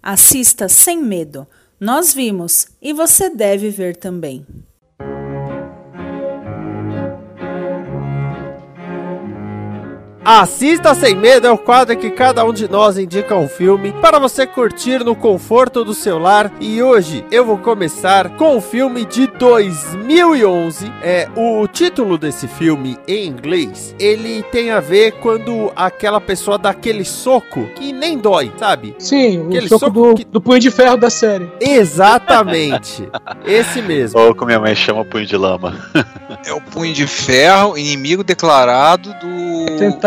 Assista 0.02 0.68
sem 0.68 1.00
medo. 1.02 1.46
Nós 1.78 2.12
vimos 2.12 2.68
e 2.80 2.92
você 2.92 3.30
deve 3.30 3.70
ver 3.70 3.96
também. 3.96 4.46
Assista 10.24 10.94
Sem 10.94 11.16
Medo 11.16 11.48
é 11.48 11.50
o 11.50 11.58
quadro 11.58 11.94
em 11.94 11.98
que 11.98 12.08
cada 12.10 12.44
um 12.44 12.52
de 12.52 12.70
nós 12.70 12.96
indica 12.96 13.34
um 13.34 13.48
filme 13.48 13.92
para 14.00 14.20
você 14.20 14.46
curtir 14.46 15.02
no 15.04 15.16
conforto 15.16 15.84
do 15.84 15.92
seu 15.94 16.16
lar. 16.16 16.52
E 16.60 16.80
hoje 16.80 17.24
eu 17.32 17.44
vou 17.44 17.58
começar 17.58 18.28
com 18.36 18.56
o 18.56 18.60
filme 18.60 19.04
de 19.04 19.26
2011. 19.26 20.92
É 21.02 21.28
o 21.34 21.66
título 21.66 22.16
desse 22.16 22.46
filme 22.46 22.96
em 23.08 23.26
inglês. 23.26 23.96
Ele 23.98 24.44
tem 24.44 24.70
a 24.70 24.78
ver 24.78 25.10
quando 25.20 25.72
aquela 25.74 26.20
pessoa 26.20 26.56
dá 26.56 26.70
aquele 26.70 27.04
soco 27.04 27.66
que 27.74 27.92
nem 27.92 28.16
dói, 28.16 28.52
sabe? 28.56 28.94
Sim, 29.00 29.38
o 29.40 29.46
Aquele 29.48 29.68
soco, 29.68 29.86
soco 29.86 29.92
do, 30.10 30.14
que- 30.14 30.24
do 30.24 30.40
punho 30.40 30.60
de 30.60 30.70
ferro 30.70 30.96
da 30.96 31.10
série. 31.10 31.50
Exatamente. 31.60 33.08
Esse 33.44 33.82
mesmo. 33.82 34.20
Ou 34.20 34.32
como 34.36 34.46
minha 34.46 34.60
mãe 34.60 34.74
chama 34.76 35.04
punho 35.04 35.26
de 35.26 35.36
lama. 35.36 35.76
É 36.46 36.52
o 36.52 36.60
punho 36.60 36.94
de 36.94 37.08
ferro, 37.08 37.76
inimigo 37.76 38.22
declarado 38.22 39.12
do. 39.20 39.62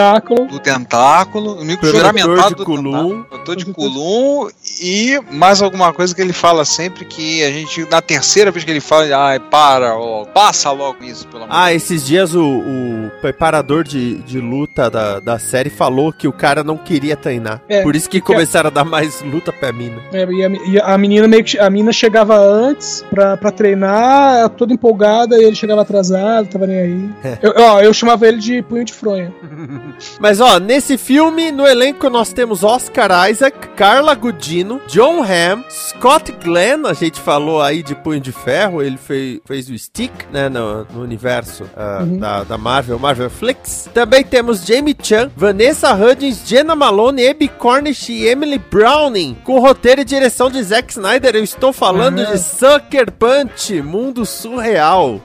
Tentáculo. 0.05 0.45
Do 0.47 0.59
tentáculo, 0.59 1.55
inimigo 1.57 1.81
Protetor 1.81 1.99
juramentado 2.13 2.49
de 2.49 2.55
do 2.55 2.65
Kulum. 2.65 3.23
protetor 3.23 3.55
de 3.55 3.65
Kulum 3.65 4.47
e 4.81 5.19
mais 5.31 5.61
alguma 5.61 5.91
coisa 5.93 6.13
que 6.13 6.21
ele 6.21 6.33
fala 6.33 6.63
sempre 6.65 7.05
que 7.05 7.43
a 7.43 7.49
gente, 7.51 7.87
na 7.89 8.01
terceira 8.01 8.51
vez 8.51 8.63
que 8.63 8.71
ele 8.71 8.79
fala, 8.81 9.05
ai, 9.17 9.39
para, 9.39 9.95
ó, 9.97 10.25
passa 10.25 10.71
logo 10.71 11.03
isso, 11.03 11.27
pelo 11.27 11.43
amor 11.43 11.55
Ah, 11.55 11.73
esses 11.73 12.05
dias 12.05 12.33
o, 12.35 12.43
o 12.43 13.11
preparador 13.21 13.83
de, 13.83 14.15
de 14.19 14.39
luta 14.39 14.89
da, 14.89 15.19
da 15.19 15.39
série 15.39 15.69
falou 15.69 16.11
que 16.13 16.27
o 16.27 16.33
cara 16.33 16.63
não 16.63 16.77
queria 16.77 17.15
treinar. 17.15 17.61
É, 17.67 17.81
Por 17.81 17.95
isso 17.95 18.09
que 18.09 18.19
porque- 18.19 18.33
começaram 18.33 18.67
a 18.67 18.71
dar 18.71 18.85
mais 18.85 19.21
luta 19.21 19.51
pra 19.51 19.71
mina. 19.71 19.97
É, 20.13 20.23
e, 20.25 20.45
a, 20.45 20.49
e 20.49 20.79
a 20.79 20.97
menina 20.97 21.27
meio 21.27 21.43
que. 21.43 21.57
A 21.59 21.69
menina 21.69 21.91
chegava 21.91 22.37
antes 22.37 23.03
pra, 23.09 23.37
pra 23.37 23.51
treinar, 23.51 24.49
toda 24.49 24.73
empolgada, 24.73 25.37
e 25.37 25.43
ele 25.45 25.55
chegava 25.55 25.81
atrasado, 25.81 26.47
tava 26.47 26.67
nem 26.67 26.77
aí. 26.79 27.09
É. 27.23 27.37
Eu, 27.41 27.53
ó, 27.57 27.81
eu 27.81 27.93
chamava 27.93 28.27
ele 28.27 28.37
de 28.37 28.61
punho 28.61 28.83
de 28.85 28.93
fronha. 28.93 29.33
Mas 30.19 30.39
ó, 30.39 30.59
nesse 30.59 30.97
filme, 30.97 31.51
no 31.51 31.65
elenco 31.67 32.09
nós 32.09 32.31
temos 32.33 32.63
Oscar 32.63 33.29
Isaac, 33.29 33.69
Carla 33.75 34.13
Gudino, 34.15 34.81
John 34.87 35.21
Hamm, 35.23 35.63
Scott 35.69 36.31
Glenn, 36.43 36.85
a 36.87 36.93
gente 36.93 37.19
falou 37.19 37.61
aí 37.61 37.81
de 37.83 37.95
Punho 37.95 38.19
de 38.19 38.31
Ferro, 38.31 38.81
ele 38.81 38.97
fez, 38.97 39.39
fez 39.45 39.69
o 39.69 39.77
Stick, 39.77 40.11
né, 40.31 40.49
no, 40.49 40.85
no 40.85 41.01
universo 41.01 41.63
ah, 41.75 41.99
Uhum. 42.01 42.17
da, 42.19 42.43
da 42.43 42.57
Marvel, 42.57 42.99
Marvel 42.99 43.29
Flix. 43.29 43.89
Também 43.93 44.23
temos 44.23 44.65
Jamie 44.65 44.95
Chan, 45.01 45.31
Vanessa 45.35 45.93
Hudgens, 45.93 46.43
Jenna 46.45 46.75
Malone, 46.75 47.27
Abby 47.27 47.47
Cornish 47.47 48.09
e 48.09 48.25
Emily 48.25 48.57
Browning, 48.59 49.35
com 49.43 49.59
roteiro 49.59 50.01
e 50.01 50.05
direção 50.05 50.49
de 50.49 50.61
Zack 50.61 50.91
Snyder. 50.91 51.35
Eu 51.35 51.43
estou 51.43 51.71
falando 51.73 52.19
Uhum. 52.19 52.31
de 52.31 52.37
Sucker 52.37 53.11
Punch, 53.11 53.81
Mundo 53.81 54.25
Surreal. 54.25 55.21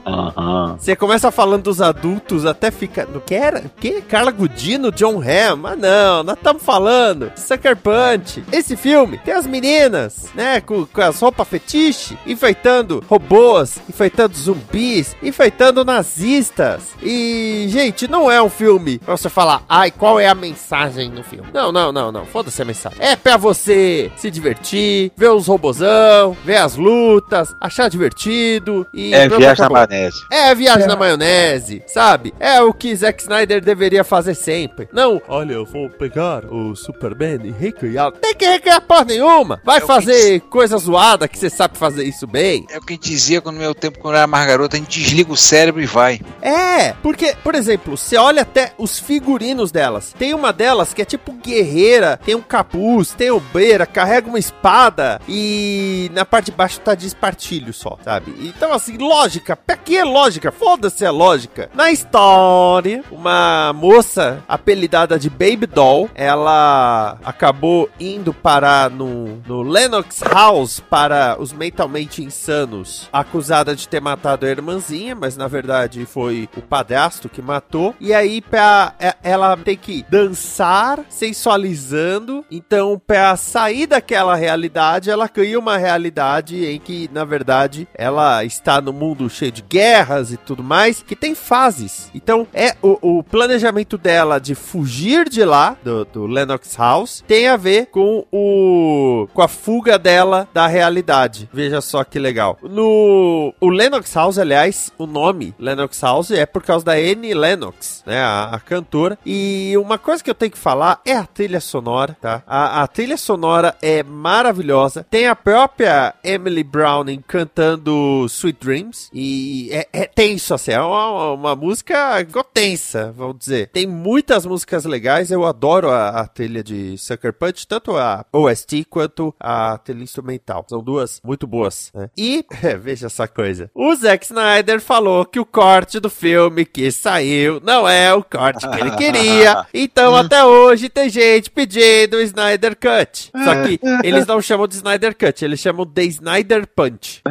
Você 0.77 0.95
começa 0.95 1.31
falando 1.31 1.63
dos 1.63 1.81
adultos, 1.81 2.45
até 2.45 2.71
fica. 2.71 3.05
No 3.05 3.19
que 3.21 3.35
era? 3.35 3.59
O 3.59 3.69
que? 3.79 4.01
Carla 4.01 4.31
Gudino, 4.31 4.60
John 4.61 5.19
Hamm? 5.21 5.65
Ah, 5.65 5.75
não, 5.75 6.23
nós 6.23 6.37
estamos 6.37 6.61
falando. 6.63 7.31
de 7.31 7.39
Sucker 7.39 7.75
Punch. 7.75 8.43
Esse 8.51 8.75
filme 8.77 9.17
tem 9.17 9.33
as 9.33 9.47
meninas, 9.47 10.25
né? 10.35 10.61
Com, 10.61 10.85
com 10.85 11.01
as 11.01 11.19
roupas 11.19 11.47
fetiche, 11.47 12.17
enfeitando 12.27 13.03
robôs, 13.09 13.79
enfeitando 13.89 14.35
zumbis, 14.35 15.15
enfeitando 15.23 15.83
nazistas. 15.83 16.81
E, 17.01 17.65
gente, 17.69 18.07
não 18.07 18.29
é 18.29 18.41
um 18.41 18.49
filme 18.49 18.99
pra 18.99 19.17
você 19.17 19.29
falar, 19.29 19.63
ai, 19.67 19.89
qual 19.89 20.19
é 20.19 20.27
a 20.27 20.35
mensagem 20.35 21.09
no 21.09 21.23
filme? 21.23 21.47
Não, 21.53 21.71
não, 21.71 21.91
não, 21.91 22.11
não. 22.11 22.25
Foda-se 22.25 22.61
a 22.61 22.65
mensagem. 22.65 22.97
É 23.01 23.15
pra 23.15 23.37
você 23.37 24.11
se 24.15 24.29
divertir, 24.29 25.11
ver 25.17 25.29
os 25.29 25.47
robozão, 25.47 26.37
ver 26.45 26.57
as 26.57 26.75
lutas, 26.75 27.55
achar 27.59 27.89
divertido 27.89 28.85
e. 28.93 29.13
É 29.13 29.27
viagem 29.27 29.63
na 29.63 29.69
maionese. 29.69 30.17
É 30.31 30.53
viagem 30.55 30.83
É. 30.83 30.87
na 30.87 30.95
maionese, 30.95 31.83
sabe? 31.87 32.33
É 32.39 32.61
o 32.61 32.73
que 32.73 32.95
Zack 32.95 33.21
Snyder 33.23 33.59
deveria 33.61 34.03
fazer 34.03 34.35
sempre. 34.35 34.50
Não, 34.93 35.21
olha, 35.27 35.53
eu 35.53 35.65
vou 35.65 35.89
pegar 35.89 36.45
o 36.45 36.75
Superman 36.75 37.39
e 37.43 37.51
recriar. 37.51 38.11
Tem 38.13 38.35
que 38.35 38.45
recriar 38.45 38.81
porra 38.81 39.05
nenhuma. 39.05 39.61
Vai 39.63 39.75
É 39.75 39.77
o 39.79 39.81
que 39.81 39.87
fazer 39.87 40.41
coisa 40.41 40.77
zoada 40.77 41.27
que 41.27 41.37
você 41.37 41.49
sabe 41.49 41.77
fazer 41.77 42.03
isso 42.03 42.27
bem. 42.27 42.65
É 42.69 42.77
o 42.77 42.81
que 42.81 42.93
a 42.93 42.95
gente 42.95 43.09
dizia 43.09 43.41
quando 43.41 43.55
no 43.55 43.61
meu 43.61 43.75
tempo, 43.75 43.99
quando 43.99 44.15
eu 44.15 44.19
era 44.19 44.27
mais 44.27 44.47
garoto, 44.47 44.75
a 44.75 44.79
gente 44.79 44.99
desliga 44.99 45.31
o 45.31 45.37
cérebro 45.37 45.81
e 45.81 45.85
vai. 45.85 46.21
É, 46.41 46.93
porque, 47.01 47.35
por 47.43 47.55
exemplo, 47.55 47.97
você 47.97 48.17
olha 48.17 48.41
até 48.41 48.73
os 48.77 48.99
figurinos 48.99 49.71
delas. 49.71 50.13
Tem 50.17 50.33
uma 50.33 50.51
delas 50.51 50.93
que 50.93 51.01
é 51.01 51.05
tipo 51.05 51.33
guerreira, 51.33 52.19
tem 52.23 52.35
um 52.35 52.41
capuz, 52.41 53.13
tem 53.13 53.31
obreira, 53.31 53.85
carrega 53.85 54.27
uma 54.27 54.39
espada 54.39 55.19
e 55.27 56.09
na 56.13 56.25
parte 56.25 56.45
de 56.45 56.51
baixo 56.51 56.79
tá 56.79 56.95
de 56.95 57.07
espartilho 57.07 57.73
só, 57.73 57.97
sabe? 58.03 58.33
Então, 58.39 58.73
assim, 58.73 58.97
lógica. 58.97 59.55
Pra 59.55 59.77
que 59.77 59.97
é 59.97 60.03
lógica? 60.03 60.51
Foda-se 60.51 61.05
a 61.05 61.11
lógica. 61.11 61.69
Na 61.73 61.91
história, 61.91 63.03
uma 63.11 63.73
moça 63.73 64.40
apelidada 64.47 65.17
de 65.17 65.29
Baby 65.29 65.67
Doll, 65.67 66.09
ela 66.15 67.17
acabou 67.23 67.89
indo 67.99 68.33
parar 68.33 68.89
no, 68.89 69.41
no 69.47 69.61
Lennox 69.61 70.21
House 70.21 70.79
para 70.79 71.35
os 71.39 71.53
mentalmente 71.53 72.23
insanos, 72.23 73.09
acusada 73.11 73.75
de 73.75 73.87
ter 73.87 74.01
matado 74.01 74.45
a 74.45 74.49
irmãzinha, 74.49 75.15
mas 75.15 75.37
na 75.37 75.47
verdade 75.47 76.05
foi 76.05 76.49
o 76.55 76.61
padrasto 76.61 77.29
que 77.29 77.41
matou. 77.41 77.95
E 77.99 78.13
aí 78.13 78.41
pra, 78.41 78.93
ela 79.23 79.55
tem 79.57 79.77
que 79.77 80.05
dançar 80.09 80.99
sensualizando. 81.09 82.45
Então, 82.49 83.01
pra 83.05 83.35
sair 83.35 83.87
daquela 83.87 84.35
realidade, 84.35 85.09
ela 85.09 85.27
cria 85.27 85.59
uma 85.59 85.77
realidade 85.77 86.65
em 86.65 86.79
que, 86.79 87.09
na 87.13 87.23
verdade, 87.23 87.87
ela 87.93 88.43
está 88.43 88.81
no 88.81 88.93
mundo 88.93 89.29
cheio 89.29 89.51
de 89.51 89.61
guerras 89.61 90.31
e 90.31 90.37
tudo 90.37 90.63
mais, 90.63 91.01
que 91.01 91.15
tem 91.15 91.35
fases. 91.35 92.09
Então, 92.13 92.47
é 92.53 92.75
o, 92.81 93.19
o 93.19 93.23
planejamento 93.23 93.97
dela 93.97 94.30
de 94.39 94.55
fugir 94.55 95.29
de 95.29 95.43
lá, 95.43 95.77
do, 95.83 96.05
do 96.05 96.25
Lennox 96.25 96.75
House, 96.77 97.23
tem 97.27 97.47
a 97.47 97.57
ver 97.57 97.87
com 97.87 98.25
o 98.31 99.27
com 99.33 99.41
a 99.41 99.47
fuga 99.47 99.97
dela 99.97 100.47
da 100.53 100.67
realidade. 100.67 101.49
Veja 101.53 101.81
só 101.81 102.03
que 102.03 102.19
legal. 102.19 102.57
No 102.61 103.53
o 103.59 103.69
Lennox 103.69 104.13
House, 104.13 104.37
aliás, 104.37 104.91
o 104.97 105.05
nome 105.05 105.53
Lennox 105.59 106.01
House 106.01 106.31
é 106.31 106.45
por 106.45 106.63
causa 106.63 106.85
da 106.85 106.93
Annie 106.93 107.33
Lennox, 107.33 108.03
né, 108.05 108.19
a, 108.19 108.49
a 108.53 108.59
cantora. 108.59 109.17
E 109.25 109.73
uma 109.77 109.97
coisa 109.97 110.23
que 110.23 110.29
eu 110.29 110.35
tenho 110.35 110.51
que 110.51 110.57
falar 110.57 111.01
é 111.05 111.15
a 111.15 111.25
trilha 111.25 111.59
sonora, 111.59 112.17
tá? 112.19 112.43
A, 112.45 112.83
a 112.83 112.87
trilha 112.87 113.17
sonora 113.17 113.75
é 113.81 114.03
maravilhosa. 114.03 115.05
Tem 115.09 115.27
a 115.27 115.35
própria 115.35 116.13
Emily 116.23 116.63
Browning 116.63 117.23
cantando 117.27 118.25
Sweet 118.27 118.59
Dreams 118.59 119.09
e 119.13 119.69
é, 119.71 119.87
é 119.93 120.05
tenso, 120.05 120.53
assim, 120.53 120.71
é 120.71 120.81
uma, 120.81 121.31
uma 121.31 121.55
música 121.55 122.25
tensa, 122.53 123.13
vamos 123.15 123.37
dizer. 123.39 123.69
Tem 123.69 123.87
muitas 124.11 124.45
músicas 124.45 124.83
legais, 124.83 125.31
eu 125.31 125.45
adoro 125.45 125.89
a, 125.89 126.09
a 126.09 126.27
trilha 126.27 126.61
de 126.61 126.97
Sucker 126.97 127.31
Punch, 127.31 127.65
tanto 127.65 127.95
a 127.95 128.25
OST 128.33 128.83
quanto 128.89 129.33
a 129.39 129.77
trilha 129.77 130.03
instrumental. 130.03 130.65
São 130.67 130.83
duas 130.83 131.21
muito 131.23 131.47
boas, 131.47 131.89
né? 131.95 132.09
E, 132.17 132.45
é, 132.61 132.75
veja 132.75 133.05
essa 133.05 133.25
coisa. 133.25 133.71
O 133.73 133.95
Zack 133.95 134.25
Snyder 134.25 134.81
falou 134.81 135.23
que 135.23 135.39
o 135.39 135.45
corte 135.45 135.97
do 135.97 136.09
filme 136.09 136.65
que 136.65 136.91
saiu 136.91 137.61
não 137.63 137.87
é 137.87 138.13
o 138.13 138.21
corte 138.21 138.67
que 138.67 138.79
ele 138.81 138.91
queria. 138.91 139.65
Então, 139.73 140.15
até 140.15 140.43
hoje, 140.43 140.89
tem 140.89 141.09
gente 141.09 141.49
pedindo 141.49 142.17
o 142.17 142.21
Snyder 142.21 142.75
Cut. 142.75 143.31
Só 143.31 143.63
que 143.63 143.79
eles 144.03 144.25
não 144.25 144.41
chamam 144.41 144.67
de 144.67 144.75
Snyder 144.75 145.15
Cut, 145.15 145.43
eles 145.45 145.59
chamam 145.59 145.85
de 145.85 146.03
Snyder 146.07 146.67
Punch. 146.67 147.21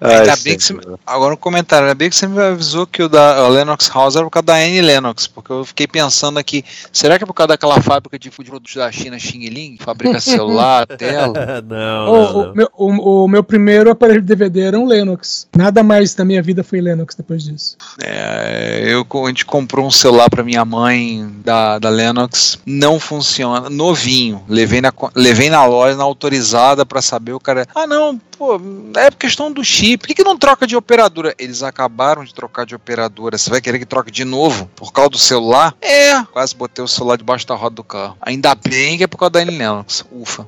Ainda 0.00 0.36
bem 0.42 0.56
que 0.56 0.64
você, 0.64 0.76
agora 1.06 1.34
um 1.34 1.36
comentário, 1.36 1.86
ainda 1.86 1.94
bem 1.94 2.10
que 2.10 2.16
você 2.16 2.26
me 2.26 2.40
avisou 2.40 2.86
que 2.86 3.02
o 3.02 3.08
da 3.08 3.44
o 3.44 3.48
Lennox 3.48 3.88
House 3.88 4.16
era 4.16 4.24
por 4.24 4.30
causa 4.30 4.46
da 4.46 4.54
Annie 4.54 4.80
Lennox, 4.80 5.26
porque 5.26 5.52
eu 5.52 5.64
fiquei 5.64 5.86
pensando 5.86 6.07
aqui, 6.38 6.64
será 6.92 7.16
que 7.18 7.24
é 7.24 7.26
por 7.26 7.34
causa 7.34 7.48
daquela 7.48 7.80
fábrica 7.80 8.18
de 8.18 8.30
produtos 8.30 8.74
da 8.74 8.90
China, 8.90 9.18
Xing 9.18 9.48
Ling, 9.48 9.76
que 9.76 9.84
fabrica 9.84 10.20
celular, 10.20 10.86
tela? 10.98 11.62
não, 11.62 12.08
O, 12.08 12.12
não, 12.12 12.36
o 12.40 12.46
não. 12.46 12.54
meu, 12.54 12.68
o- 12.76 13.24
o 13.24 13.28
meu 13.28 13.42
primeiro 13.44 13.90
aparelho 13.90 14.20
de 14.20 14.26
DVD 14.26 14.60
era 14.62 14.78
um 14.78 14.86
Lennox. 14.86 15.46
Nada 15.56 15.82
mais 15.82 16.14
na 16.16 16.24
minha 16.24 16.42
vida 16.42 16.62
foi 16.64 16.80
Lennox 16.80 17.14
depois 17.14 17.42
disso. 17.44 17.76
É, 18.02 18.82
eu, 18.86 19.06
a 19.24 19.28
gente 19.28 19.44
comprou 19.44 19.86
um 19.86 19.90
celular 19.90 20.28
pra 20.30 20.42
minha 20.42 20.64
mãe 20.64 21.28
da, 21.44 21.78
da 21.78 21.88
Lennox, 21.88 22.58
não 22.66 22.98
funciona, 22.98 23.68
novinho. 23.70 24.42
Levei 24.48 24.80
na, 24.80 24.92
levei 25.14 25.50
na 25.50 25.64
loja, 25.64 25.96
na 25.96 26.04
autorizada 26.04 26.84
pra 26.86 27.00
saber 27.02 27.32
o 27.32 27.40
cara. 27.40 27.66
Ah, 27.74 27.86
não, 27.86 28.18
pô, 28.36 28.60
é 28.96 29.10
questão 29.10 29.52
do 29.52 29.64
chip. 29.64 29.98
Por 29.98 30.06
que, 30.08 30.14
que 30.14 30.24
não 30.24 30.38
troca 30.38 30.66
de 30.66 30.76
operadora? 30.76 31.34
Eles 31.38 31.62
acabaram 31.62 32.24
de 32.24 32.32
trocar 32.34 32.64
de 32.66 32.74
operadora. 32.74 33.36
Você 33.36 33.50
vai 33.50 33.60
querer 33.60 33.78
que 33.78 33.86
troque 33.86 34.10
de 34.10 34.24
novo 34.24 34.68
por 34.74 34.92
causa 34.92 35.10
do 35.10 35.18
celular? 35.18 35.74
É, 35.80 35.97
quase 36.32 36.54
botei 36.54 36.84
o 36.84 36.88
celular 36.88 37.16
debaixo 37.16 37.46
da 37.46 37.54
roda 37.54 37.76
do 37.76 37.84
carro. 37.84 38.16
Ainda 38.20 38.54
bem 38.54 38.96
que 38.98 39.04
é 39.04 39.06
por 39.06 39.18
causa 39.18 39.30
da 39.32 39.40
Annie 39.40 39.56
Lennox. 39.58 40.04
Ufa. 40.12 40.46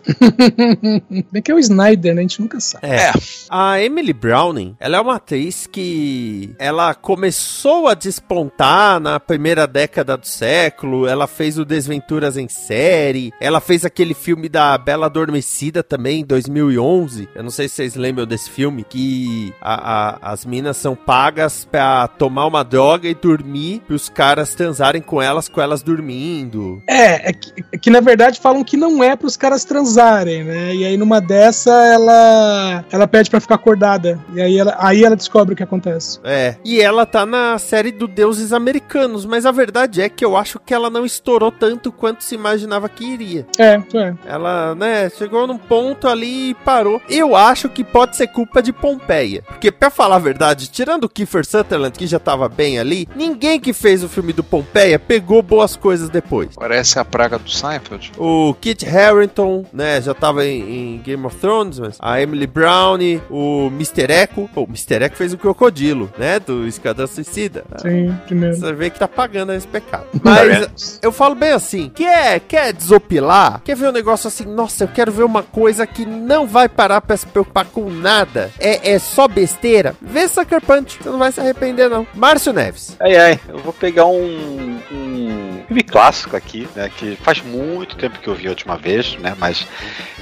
Bem 1.31 1.43
que 1.43 1.51
é 1.51 1.55
o 1.55 1.59
Snyder, 1.59 2.15
né? 2.15 2.21
A 2.21 2.23
gente 2.23 2.41
nunca 2.41 2.61
sabe. 2.61 2.87
É. 2.87 3.13
A 3.49 3.81
Emily 3.81 4.13
Browning, 4.13 4.77
ela 4.79 4.97
é 4.97 5.01
uma 5.01 5.17
atriz 5.17 5.67
que 5.67 6.55
ela 6.59 6.95
começou 6.95 7.89
a 7.89 7.95
despontar 7.95 9.01
na 9.01 9.19
primeira 9.21 9.67
década 9.67 10.17
do 10.17 10.27
século. 10.27 11.07
Ela 11.07 11.27
fez 11.27 11.59
o 11.59 11.65
Desventuras 11.65 12.37
em 12.37 12.49
série. 12.49 13.33
Ela 13.41 13.61
fez 13.61 13.85
aquele 13.85 14.15
filme 14.15 14.49
da 14.49 14.77
Bela 14.79 15.07
Adormecida 15.07 15.83
também, 15.83 16.21
em 16.21 16.25
2011. 16.25 17.29
Eu 17.35 17.43
não 17.43 17.51
sei 17.51 17.69
se 17.69 17.77
vocês 17.77 17.95
lembram 17.95 18.27
desse 18.27 18.51
filme, 18.51 18.85
que 18.85 19.53
a- 19.61 20.19
a- 20.29 20.33
as 20.33 20.45
minas 20.45 20.77
são 20.77 20.95
pagas 20.95 21.65
pra 21.65 22.07
tomar 22.09 22.47
uma 22.47 22.63
droga 22.63 23.09
e 23.09 23.15
dormir, 23.15 23.83
e 23.89 23.95
os 23.95 24.09
caras 24.09 24.55
transarem 24.55 25.03
com 25.03 25.21
elas, 25.41 25.49
com 25.49 25.61
elas 25.61 25.83
dormindo. 25.83 26.83
É, 26.87 27.31
é 27.31 27.33
que, 27.33 27.65
é 27.73 27.79
que, 27.79 27.91
na 27.91 28.01
verdade 28.01 28.39
falam 28.39 28.63
que 28.63 28.77
não 28.77 29.03
é 29.03 29.17
pros 29.17 29.37
caras 29.37 29.65
transarem, 29.65 30.45
né? 30.45 30.75
E 30.75 30.85
aí 30.85 30.97
numa 30.97 31.21
dessa 31.21 31.71
ela 31.71 32.85
ela 32.91 33.09
pede 33.09 33.31
pra 33.31 33.41
ficar 33.41 33.55
acordada. 33.55 34.19
E 34.35 34.41
aí 34.41 34.59
ela, 34.59 34.77
aí 34.79 35.05
ela 35.05 35.17
descobre 35.17 35.55
o 35.55 35.57
que 35.57 35.63
acontece. 35.63 36.21
É. 36.23 36.57
E 36.65 36.81
ela 36.81 37.07
tá 37.07 37.25
na 37.25 37.59
série 37.59 37.91
do 37.91 38.07
Deuses 38.07 38.53
Americanos, 38.53 39.25
mas 39.25 39.47
a 39.47 39.53
verdade 39.53 40.03
é 40.03 40.09
que 40.09 40.25
eu 40.25 40.37
acho 40.37 40.59
que 40.59 40.75
ela 40.75 40.91
não 40.91 41.05
estourou 41.07 41.51
tanto 41.51 41.91
quanto 41.91 42.23
se 42.23 42.35
imaginava 42.35 42.89
que 42.89 43.05
iria. 43.05 43.47
É, 43.59 43.81
é. 43.95 44.15
Ela, 44.27 44.75
né, 44.75 45.09
chegou 45.11 45.47
num 45.47 45.59
ponto 45.59 46.07
ali 46.07 46.51
e 46.51 46.55
parou. 46.55 47.01
Eu 47.09 47.35
acho 47.35 47.69
que 47.69 47.85
pode 47.85 48.17
ser 48.17 48.29
culpa 48.29 48.63
de 48.63 48.73
Pompeia. 48.73 49.43
Porque, 49.47 49.71
pra 49.71 49.91
falar 49.91 50.17
a 50.17 50.21
verdade, 50.21 50.69
tirando 50.69 51.05
o 51.05 51.09
Kiefer 51.09 51.47
Sutherland, 51.47 51.97
que 51.97 52.07
já 52.07 52.19
tava 52.19 52.49
bem 52.49 52.79
ali, 52.79 53.09
ninguém 53.15 53.59
que 53.61 53.73
fez 53.73 54.03
o 54.03 54.09
filme 54.09 54.33
do 54.33 54.43
Pompeia 54.43 54.99
pegou 54.99 55.30
boas 55.43 55.77
coisas 55.77 56.09
depois. 56.09 56.49
Parece 56.57 56.99
a 56.99 57.05
praga 57.05 57.39
do 57.39 57.51
Seinfeld. 57.51 58.13
O 58.19 58.55
Kit 58.61 58.87
Harington, 58.87 59.65
né, 59.73 60.01
já 60.01 60.13
tava 60.13 60.45
em, 60.45 60.97
em 60.97 60.99
Game 60.99 61.25
of 61.25 61.37
Thrones, 61.37 61.79
mas 61.79 61.97
a 62.01 62.21
Emily 62.21 62.47
Browne, 62.47 63.23
o 63.31 63.69
Mr. 63.69 64.13
Echo. 64.13 64.49
Pô, 64.53 64.63
o 64.63 64.69
Mr. 64.69 65.05
Echo 65.05 65.17
fez 65.17 65.33
o 65.33 65.39
Crocodilo, 65.39 66.11
né, 66.19 66.41
do 66.41 66.67
Esquadrão 66.67 67.07
Suicida. 67.07 67.65
Sim, 67.81 68.17
primeiro. 68.27 68.57
Você 68.57 68.73
vê 68.73 68.91
que 68.91 68.99
tá 68.99 69.09
pagando 69.09 69.53
esse 69.53 69.67
pecado. 69.67 70.07
Mas 70.23 70.99
eu 71.03 71.13
falo 71.13 71.35
bem 71.35 71.53
assim: 71.53 71.91
quer, 71.95 72.41
quer 72.41 72.73
desopilar? 72.73 73.61
Quer 73.65 73.77
ver 73.77 73.89
um 73.89 73.93
negócio 73.93 74.29
assim? 74.29 74.45
Nossa, 74.45 74.85
eu 74.85 74.89
quero 74.89 75.13
ver 75.13 75.25
uma 75.25 75.43
coisa 75.43 75.87
que 75.87 76.05
não 76.05 76.47
vai 76.47 76.69
parar 76.69 77.01
pra 77.01 77.17
se 77.17 77.27
preocupar 77.27 77.67
com 77.67 77.89
nada. 77.91 78.51
É, 78.59 78.93
é 78.93 78.99
só 78.99 79.29
besteira. 79.29 79.95
Vê 80.01 80.29
Sucker 80.29 80.61
Punch. 80.61 80.99
Você 81.01 81.09
não 81.09 81.19
vai 81.19 81.33
se 81.33 81.41
arrepender, 81.41 81.89
não. 81.89 82.07
Márcio 82.15 82.53
Neves. 82.53 82.97
Ai, 83.01 83.17
ai, 83.17 83.41
eu 83.49 83.59
vou 83.59 83.73
pegar 83.73 84.07
um, 84.07 84.79
um 84.93 85.20
filme 85.67 85.83
clássico 85.83 86.37
aqui, 86.37 86.69
né? 86.75 86.91
Que 86.97 87.17
faz 87.17 87.43
muito 87.43 87.97
tempo 87.97 88.19
que 88.19 88.29
eu 88.29 88.35
vi 88.35 88.47
a 88.47 88.51
última 88.51 88.77
vez, 88.77 89.17
né? 89.19 89.35
Mas 89.39 89.67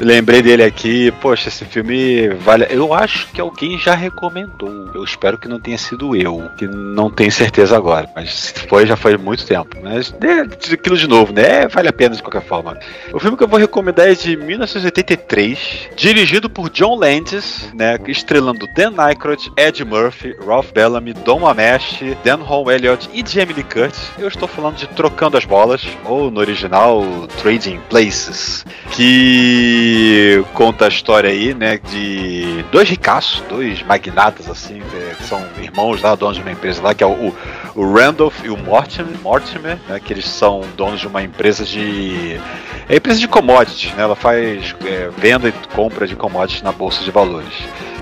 lembrei 0.00 0.42
dele 0.42 0.62
aqui, 0.62 1.10
poxa, 1.20 1.48
esse 1.48 1.64
filme 1.64 2.28
vale. 2.40 2.66
Eu 2.70 2.92
acho 2.92 3.28
que 3.28 3.40
alguém 3.40 3.78
já 3.78 3.94
recomendou. 3.94 4.90
Eu 4.94 5.04
espero 5.04 5.38
que 5.38 5.48
não 5.48 5.60
tenha 5.60 5.78
sido 5.78 6.16
eu, 6.16 6.50
que 6.56 6.66
não 6.66 7.10
tenho 7.10 7.30
certeza 7.30 7.76
agora. 7.76 8.08
Mas 8.14 8.32
se 8.32 8.66
foi, 8.66 8.86
já 8.86 8.96
foi 8.96 9.16
muito 9.16 9.46
tempo. 9.46 9.76
Mas 9.82 10.14
é 10.20 10.74
aquilo 10.74 10.96
de 10.96 11.06
novo, 11.06 11.32
né? 11.32 11.66
Vale 11.68 11.88
a 11.88 11.92
pena 11.92 12.16
de 12.16 12.22
qualquer 12.22 12.42
forma. 12.42 12.78
O 13.12 13.20
filme 13.20 13.36
que 13.36 13.44
eu 13.44 13.48
vou 13.48 13.58
recomendar 13.58 14.08
é 14.08 14.14
de 14.14 14.36
1983, 14.36 15.90
dirigido 15.96 16.48
por 16.48 16.70
John 16.70 16.96
Landis, 16.96 17.70
né? 17.74 17.98
Estrelando 18.06 18.66
Dan 18.74 18.94
Aykroyd, 18.96 19.50
Ed 19.56 19.84
Murphy, 19.84 20.34
Ralph 20.46 20.72
Bellamy, 20.72 21.12
Don 21.12 21.46
Amesh, 21.46 22.00
Dan 22.24 22.38
Hall 22.38 22.70
Elliott 22.70 23.08
e 23.12 23.24
Jamie 23.26 23.54
Lee 23.54 23.64
Curtis. 23.64 24.10
Eu 24.18 24.28
estou 24.28 24.48
falando 24.48 24.76
de 24.76 24.87
Trocando 24.94 25.36
as 25.36 25.44
Bolas, 25.44 25.86
ou 26.04 26.30
no 26.30 26.40
original 26.40 27.02
Trading 27.40 27.80
Places, 27.88 28.64
que 28.90 30.44
conta 30.54 30.86
a 30.86 30.88
história 30.88 31.30
aí, 31.30 31.54
né, 31.54 31.78
de 31.78 32.64
dois 32.72 32.88
ricaços, 32.88 33.40
dois 33.48 33.82
magnatas 33.82 34.48
assim, 34.48 34.82
que 35.16 35.24
são 35.24 35.44
irmãos 35.62 36.02
lá, 36.02 36.14
donos 36.14 36.36
de 36.36 36.42
uma 36.42 36.52
empresa 36.52 36.82
lá, 36.82 36.94
que 36.94 37.04
é 37.04 37.06
o, 37.06 37.34
o 37.74 37.92
Randolph 37.92 38.44
e 38.44 38.50
o 38.50 38.56
Mortimer, 38.56 39.16
Mortimer 39.22 39.78
né, 39.88 40.00
que 40.00 40.12
eles 40.12 40.26
são 40.26 40.62
donos 40.76 41.00
de 41.00 41.06
uma 41.06 41.22
empresa 41.22 41.64
de 41.64 42.40
é 42.88 42.96
empresa 42.96 43.20
de 43.20 43.28
commodities, 43.28 43.92
né? 43.92 44.02
Ela 44.02 44.16
faz 44.16 44.74
é, 44.86 45.10
venda 45.18 45.48
e 45.50 45.52
compra 45.74 46.06
de 46.06 46.16
commodities 46.16 46.62
na 46.62 46.72
bolsa 46.72 47.04
de 47.04 47.10
valores. 47.10 47.52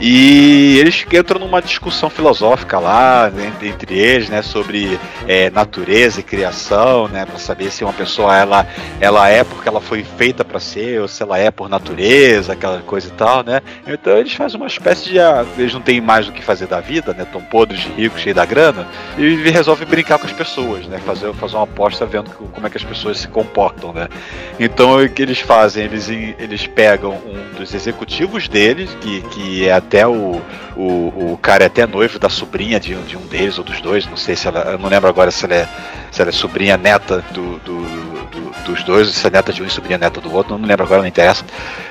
E 0.01 0.79
eles 0.79 1.05
entram 1.12 1.40
numa 1.40 1.61
discussão 1.61 2.09
filosófica 2.09 2.79
lá 2.79 3.33
entre, 3.37 3.68
entre 3.68 3.99
eles, 3.99 4.29
né, 4.29 4.42
sobre 4.42 5.01
é, 5.27 5.51
natureza 5.51 6.20
e 6.20 6.22
criação, 6.22 6.75
né, 7.08 7.24
para 7.24 7.38
saber 7.38 7.70
se 7.70 7.84
uma 7.84 7.92
pessoa 7.92 8.36
ela, 8.36 8.66
ela 9.00 9.28
é 9.28 9.44
porque 9.44 9.68
ela 9.68 9.80
foi 9.80 10.04
feita 10.04 10.44
para 10.44 10.60
ser 10.60 11.00
ou 11.00 11.08
se 11.08 11.22
ela 11.22 11.38
é 11.38 11.50
por 11.50 11.68
natureza, 11.68 12.52
aquela 12.52 12.80
coisa 12.80 13.08
e 13.08 13.12
tal, 13.12 13.42
né? 13.42 13.60
Então 13.86 14.16
eles 14.16 14.32
fazem 14.32 14.56
uma 14.56 14.66
espécie 14.66 15.10
de 15.10 15.20
ah, 15.20 15.44
eles 15.56 15.72
não 15.72 15.80
têm 15.80 16.00
mais 16.00 16.28
o 16.28 16.32
que 16.32 16.42
fazer 16.42 16.66
da 16.66 16.80
vida, 16.80 17.14
né? 17.14 17.26
Tão 17.30 17.40
podres 17.40 17.80
de 17.80 17.88
ricos, 17.90 18.20
cheios 18.20 18.36
da 18.36 18.44
grana 18.44 18.86
e 19.16 19.50
resolvem 19.50 19.86
brincar 19.86 20.18
com 20.18 20.26
as 20.26 20.32
pessoas, 20.32 20.86
né? 20.86 20.98
Fazer, 20.98 21.32
fazer 21.34 21.56
uma 21.56 21.64
aposta 21.64 22.04
vendo 22.04 22.30
como 22.30 22.66
é 22.66 22.70
que 22.70 22.76
as 22.76 22.84
pessoas 22.84 23.18
se 23.18 23.28
comportam, 23.28 23.92
né? 23.92 24.08
Então 24.58 25.02
o 25.02 25.08
que 25.08 25.22
eles 25.22 25.40
fazem? 25.40 25.84
Eles, 25.84 26.08
eles 26.08 26.66
pegam 26.66 27.12
um 27.12 27.58
dos 27.58 27.74
executivos 27.74 28.48
deles, 28.48 28.96
que, 29.00 29.22
que 29.22 29.68
é 29.68 29.72
até 29.72 30.06
o, 30.06 30.40
o, 30.76 31.32
o 31.32 31.38
cara 31.40 31.64
é 31.64 31.66
até 31.66 31.86
noivo 31.86 32.18
da 32.18 32.28
sobrinha 32.28 32.78
de, 32.78 32.94
de 32.94 33.16
um 33.16 33.26
deles 33.26 33.58
ou 33.58 33.64
dos 33.64 33.80
dois, 33.80 34.06
não 34.06 34.16
sei 34.16 34.36
se 34.36 34.46
ela. 34.46 34.60
Eu 34.60 34.78
não 34.78 34.88
lembro 34.88 35.08
agora 35.08 35.30
se 35.30 35.44
ela 35.44 35.54
é, 35.54 35.68
se 36.16 36.22
ela 36.22 36.31
é 36.31 36.33
sobrinha 36.33 36.79
neta 36.79 37.22
do, 37.31 37.59
do, 37.59 37.83
do, 37.85 38.64
dos 38.64 38.83
dois, 38.85 39.11
se 39.11 39.26
é 39.26 39.31
neta 39.31 39.52
de 39.52 39.62
um 39.62 39.66
e 39.66 39.70
sobrinha 39.70 39.98
neta 39.98 40.18
do 40.18 40.35
outro, 40.35 40.57
não 40.57 40.66
lembro 40.66 40.87
agora, 40.87 41.02
não 41.02 41.07
interessa. 41.07 41.44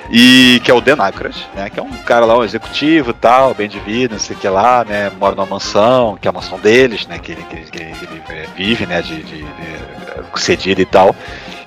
E 0.10 0.60
que 0.64 0.72
é 0.72 0.74
o 0.74 0.82
Aykroyd, 1.00 1.48
né? 1.54 1.70
Que 1.70 1.80
é 1.80 1.84
um 1.84 1.92
cara 1.92 2.26
lá, 2.26 2.36
um 2.36 2.44
executivo 2.44 3.12
e 3.12 3.14
tal, 3.14 3.54
bem 3.54 3.70
de 3.70 3.80
vida, 3.80 4.16
não 4.16 4.20
sei 4.20 4.36
o 4.36 4.40
que 4.40 4.50
lá, 4.50 4.84
né? 4.84 5.12
Mora 5.20 5.36
numa 5.36 5.46
mansão, 5.46 6.18
que 6.20 6.28
é 6.28 6.30
a 6.30 6.34
mansão 6.34 6.60
deles, 6.60 7.06
né? 7.06 7.20
Que 7.20 7.34
ele, 7.34 7.44
que 7.44 7.56
ele, 7.56 7.66
que 7.66 7.78
ele, 7.78 7.96
ele 8.02 8.50
vive, 8.56 8.88
né? 8.88 9.00
de, 9.04 9.22
de, 9.22 9.44
de 9.44 10.40
cedida 10.40 10.82
e 10.82 10.86
tal. 10.86 11.16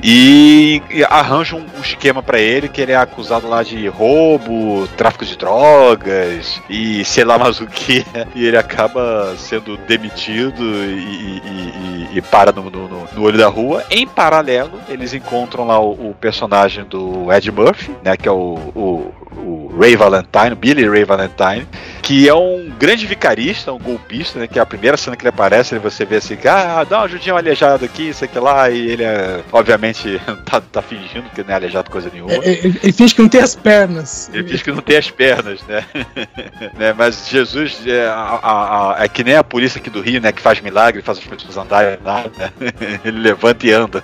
E, 0.02 0.80
e 0.90 1.02
arranja 1.04 1.56
um, 1.56 1.60
um 1.76 1.80
esquema 1.80 2.22
pra 2.22 2.38
ele 2.38 2.68
que 2.68 2.80
ele 2.80 2.92
é 2.92 2.96
acusado 2.96 3.48
lá 3.48 3.62
de 3.64 3.88
roubo, 3.88 4.86
tráfico 4.96 5.24
de 5.24 5.36
drogas 5.36 6.62
e 6.70 7.04
sei 7.04 7.24
lá 7.24 7.36
mais 7.38 7.60
o 7.60 7.66
que. 7.66 8.04
E 8.34 8.46
ele 8.46 8.56
acaba 8.56 9.34
sendo 9.36 9.76
demitido 9.88 10.62
e, 10.62 11.40
e- 11.44 12.08
e- 12.18 12.22
para 12.22 12.52
no, 12.52 12.70
no- 12.70 12.88
no- 12.88 13.08
no 13.12 13.22
olho 13.22 13.38
da 13.38 13.48
rua. 13.48 13.82
Em 13.90 14.06
paralelo, 14.06 14.80
eles 14.88 15.12
encontram 15.14 15.66
lá 15.66 15.80
o, 15.80 16.10
o 16.10 16.14
personagem 16.20 16.84
do 16.84 17.32
Ed 17.32 17.50
Murphy, 17.50 17.92
né? 18.04 18.16
Que 18.16 18.28
é 18.28 18.32
o, 18.32 18.54
o, 18.74 19.12
o 19.36 19.76
Ray 19.78 19.96
Valentine, 19.96 20.54
Billy 20.54 20.88
Ray 20.88 21.04
Valentine, 21.04 21.66
que 22.08 22.26
é 22.26 22.32
um 22.34 22.70
grande 22.78 23.06
vicarista, 23.06 23.70
um 23.70 23.78
golpista, 23.78 24.38
né? 24.38 24.46
Que 24.46 24.58
é 24.58 24.62
a 24.62 24.64
primeira 24.64 24.96
cena 24.96 25.14
que 25.14 25.22
ele 25.22 25.28
aparece, 25.28 25.74
ele- 25.74 25.80
você 25.82 26.06
vê 26.06 26.16
assim, 26.16 26.38
ah, 26.48 26.82
dá 26.82 27.00
uma 27.00 27.04
ajudinha 27.04 27.34
um 27.34 27.36
aleijado 27.36 27.84
aqui, 27.84 28.08
isso 28.08 28.24
aqui 28.24 28.38
lá, 28.38 28.70
e 28.70 28.92
ele 28.92 29.02
é, 29.04 29.42
obviamente, 29.52 30.18
tá, 30.46 30.58
tá 30.58 30.80
fingindo 30.80 31.28
que 31.34 31.42
não 31.44 31.50
é 31.50 31.54
aleijado 31.56 31.90
coisa 31.90 32.08
nenhuma. 32.10 32.32
É, 32.32 32.36
é, 32.38 32.58
Ele 32.64 32.92
finge 32.92 33.14
que 33.14 33.20
não 33.20 33.28
tem 33.28 33.42
as 33.42 33.54
pernas. 33.54 34.30
Ele 34.32 34.44
diz 34.44 34.62
que 34.62 34.72
não 34.72 34.80
tem 34.80 34.96
as 34.96 35.10
pernas, 35.10 35.60
né? 35.68 35.84
Né, 36.78 36.94
Mas 36.96 37.28
Jesus 37.28 37.82
é, 37.86 38.06
a- 38.06 38.40
a- 38.42 38.94
a- 39.00 39.04
é 39.04 39.08
que 39.08 39.22
nem 39.22 39.34
a 39.36 39.44
polícia 39.44 39.78
aqui 39.78 39.90
do 39.90 40.00
Rio, 40.00 40.20
né? 40.20 40.32
Que 40.32 40.40
faz 40.40 40.60
milagre, 40.62 41.02
faz 41.02 41.18
as 41.18 41.24
pessoas 41.24 41.58
andarem, 41.58 41.98
nada, 42.02 42.30
né? 42.38 42.50
Ele 43.04 43.18
levanta 43.20 43.66
e 43.66 43.72
anda 43.72 44.02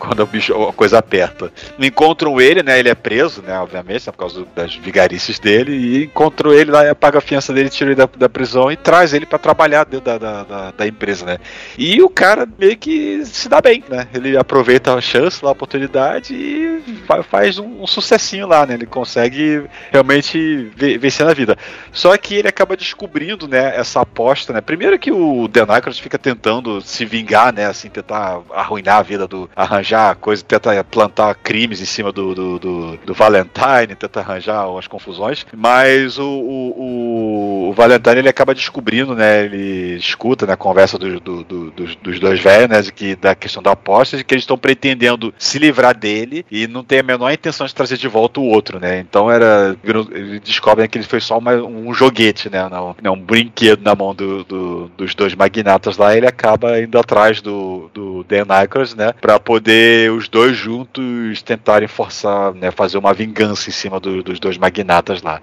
quando 0.00 0.20
o 0.20 0.26
bicho, 0.26 0.52
a 0.54 0.72
coisa 0.72 0.98
aperta. 0.98 1.52
Encontram 1.78 2.40
ele, 2.40 2.62
né? 2.62 2.78
Ele 2.78 2.88
é 2.88 2.94
preso, 2.94 3.42
né? 3.42 3.58
Obviamente, 3.60 4.06
né, 4.06 4.12
por 4.12 4.18
causa 4.18 4.44
das 4.56 4.74
vigarices 4.74 5.38
dele. 5.38 5.72
E 5.72 6.04
encontram 6.04 6.52
ele 6.52 6.70
lá, 6.70 6.86
e 6.88 6.94
paga 6.94 7.18
a 7.18 7.20
fiança 7.20 7.52
dele, 7.52 7.68
tira 7.70 7.90
ele 7.90 7.96
da, 7.96 8.08
da 8.16 8.28
prisão 8.28 8.72
e 8.72 8.76
traz 8.76 9.12
ele 9.14 9.26
pra 9.26 9.38
trabalhar 9.38 9.84
dentro 9.84 10.06
da, 10.06 10.18
da, 10.18 10.70
da- 10.72 10.86
empresa, 10.86 11.24
né? 11.24 11.38
E 11.78 12.02
o 12.02 12.08
cara 12.08 12.48
meio 12.58 12.76
que 12.76 13.24
se 13.24 13.48
dá 13.48 13.60
bem, 13.60 13.84
né? 13.88 14.08
Ele 14.14 14.36
aproveita 14.36 14.94
a 14.94 15.00
chance, 15.00 15.44
a 15.44 15.50
oportunidade 15.50 16.34
e 16.34 16.82
fa- 17.06 17.22
faz 17.22 17.58
um, 17.58 17.82
um 17.82 17.86
sucessinho 17.86 18.46
lá, 18.46 18.66
né? 18.66 18.74
Ele 18.74 18.86
consegue 18.86 19.64
realmente 19.92 20.70
ve- 20.74 20.96
vencer 20.98 21.26
na 21.26 21.34
vida. 21.34 21.56
Só 21.92 22.16
que 22.16 22.34
ele 22.34 22.48
acaba 22.48 22.76
descobrindo, 22.76 23.46
né, 23.46 23.74
essa 23.76 24.00
aposta, 24.00 24.52
né? 24.52 24.60
Primeiro 24.60 24.98
que 24.98 25.12
o 25.12 25.46
Dan 25.48 25.66
Aykroyd 25.68 26.00
fica 26.00 26.18
tentando 26.18 26.80
se 26.80 27.04
vingar, 27.04 27.52
né? 27.52 27.66
Assim, 27.66 27.88
tentar 27.88 28.40
arruinar 28.50 28.96
a 28.98 29.02
vida 29.02 29.26
do. 29.28 29.48
Arranjar 29.94 30.14
coisa, 30.16 30.42
tentar 30.44 30.82
plantar 30.84 31.34
crimes 31.36 31.80
em 31.80 31.84
cima 31.84 32.12
do, 32.12 32.34
do, 32.34 32.58
do, 32.58 32.96
do 32.98 33.14
Valentine, 33.14 33.94
tenta 33.98 34.20
arranjar 34.20 34.68
umas 34.68 34.86
confusões. 34.86 35.44
Mas 35.56 36.18
o, 36.18 36.24
o, 36.24 37.68
o- 37.68 37.72
Valentine 37.72 38.18
ele 38.18 38.28
acaba 38.28 38.54
descobrindo, 38.54 39.14
né? 39.14 39.44
Ele 39.44 39.96
escuta 39.96 40.46
na 40.46 40.56
conversa 40.56 40.98
do, 40.98 41.20
do- 41.20 41.44
do- 41.44 41.70
dos, 41.70 41.96
dos 41.96 42.20
dois 42.20 42.40
velhos, 42.40 42.68
né? 42.68 42.82
Que, 42.94 43.16
da 43.16 43.34
questão 43.34 43.62
da 43.62 43.72
aposta, 43.72 44.16
de 44.16 44.24
que 44.24 44.34
eles 44.34 44.42
estão 44.42 44.58
pretendendo 44.58 45.32
se 45.38 45.58
livrar 45.58 45.96
dele 45.96 46.44
e 46.50 46.66
não 46.66 46.82
tem 46.84 46.98
a 47.00 47.02
menor 47.02 47.30
intenção 47.32 47.66
de 47.66 47.74
trazer 47.74 47.96
de 47.96 48.08
volta 48.08 48.40
o 48.40 48.44
outro, 48.46 48.78
né? 48.78 48.98
Então 49.00 49.30
era. 49.30 49.76
Eles 49.84 50.40
descobrem 50.40 50.88
que 50.88 50.98
ele 50.98 51.04
foi 51.06 51.20
só 51.20 51.38
uma- 51.38 51.54
um 51.54 51.92
joguete, 51.94 52.50
né? 52.50 52.68
Não, 52.68 52.96
não, 53.02 53.14
um 53.14 53.20
brinquedo 53.20 53.82
na 53.82 53.94
mão 53.94 54.14
do- 54.14 54.44
do- 54.44 54.90
dos 54.96 55.14
dois 55.14 55.34
magnatas 55.34 55.96
lá. 55.96 56.16
Ele 56.16 56.26
acaba 56.26 56.80
indo 56.80 56.98
atrás 56.98 57.40
do, 57.40 57.90
do 57.94 58.24
Dan 58.24 58.44
Aykroyd, 58.48 58.96
né? 58.96 59.12
Pra 59.20 59.38
poder 59.38 59.79
os 60.14 60.28
dois 60.28 60.56
juntos 60.56 61.42
tentarem 61.42 61.88
forçar, 61.88 62.52
né? 62.54 62.70
Fazer 62.70 62.98
uma 62.98 63.12
vingança 63.14 63.68
em 63.68 63.72
cima 63.72 63.98
do- 64.00 64.22
dos 64.22 64.38
dois 64.40 64.56
magnatas 64.58 65.22
lá. 65.22 65.40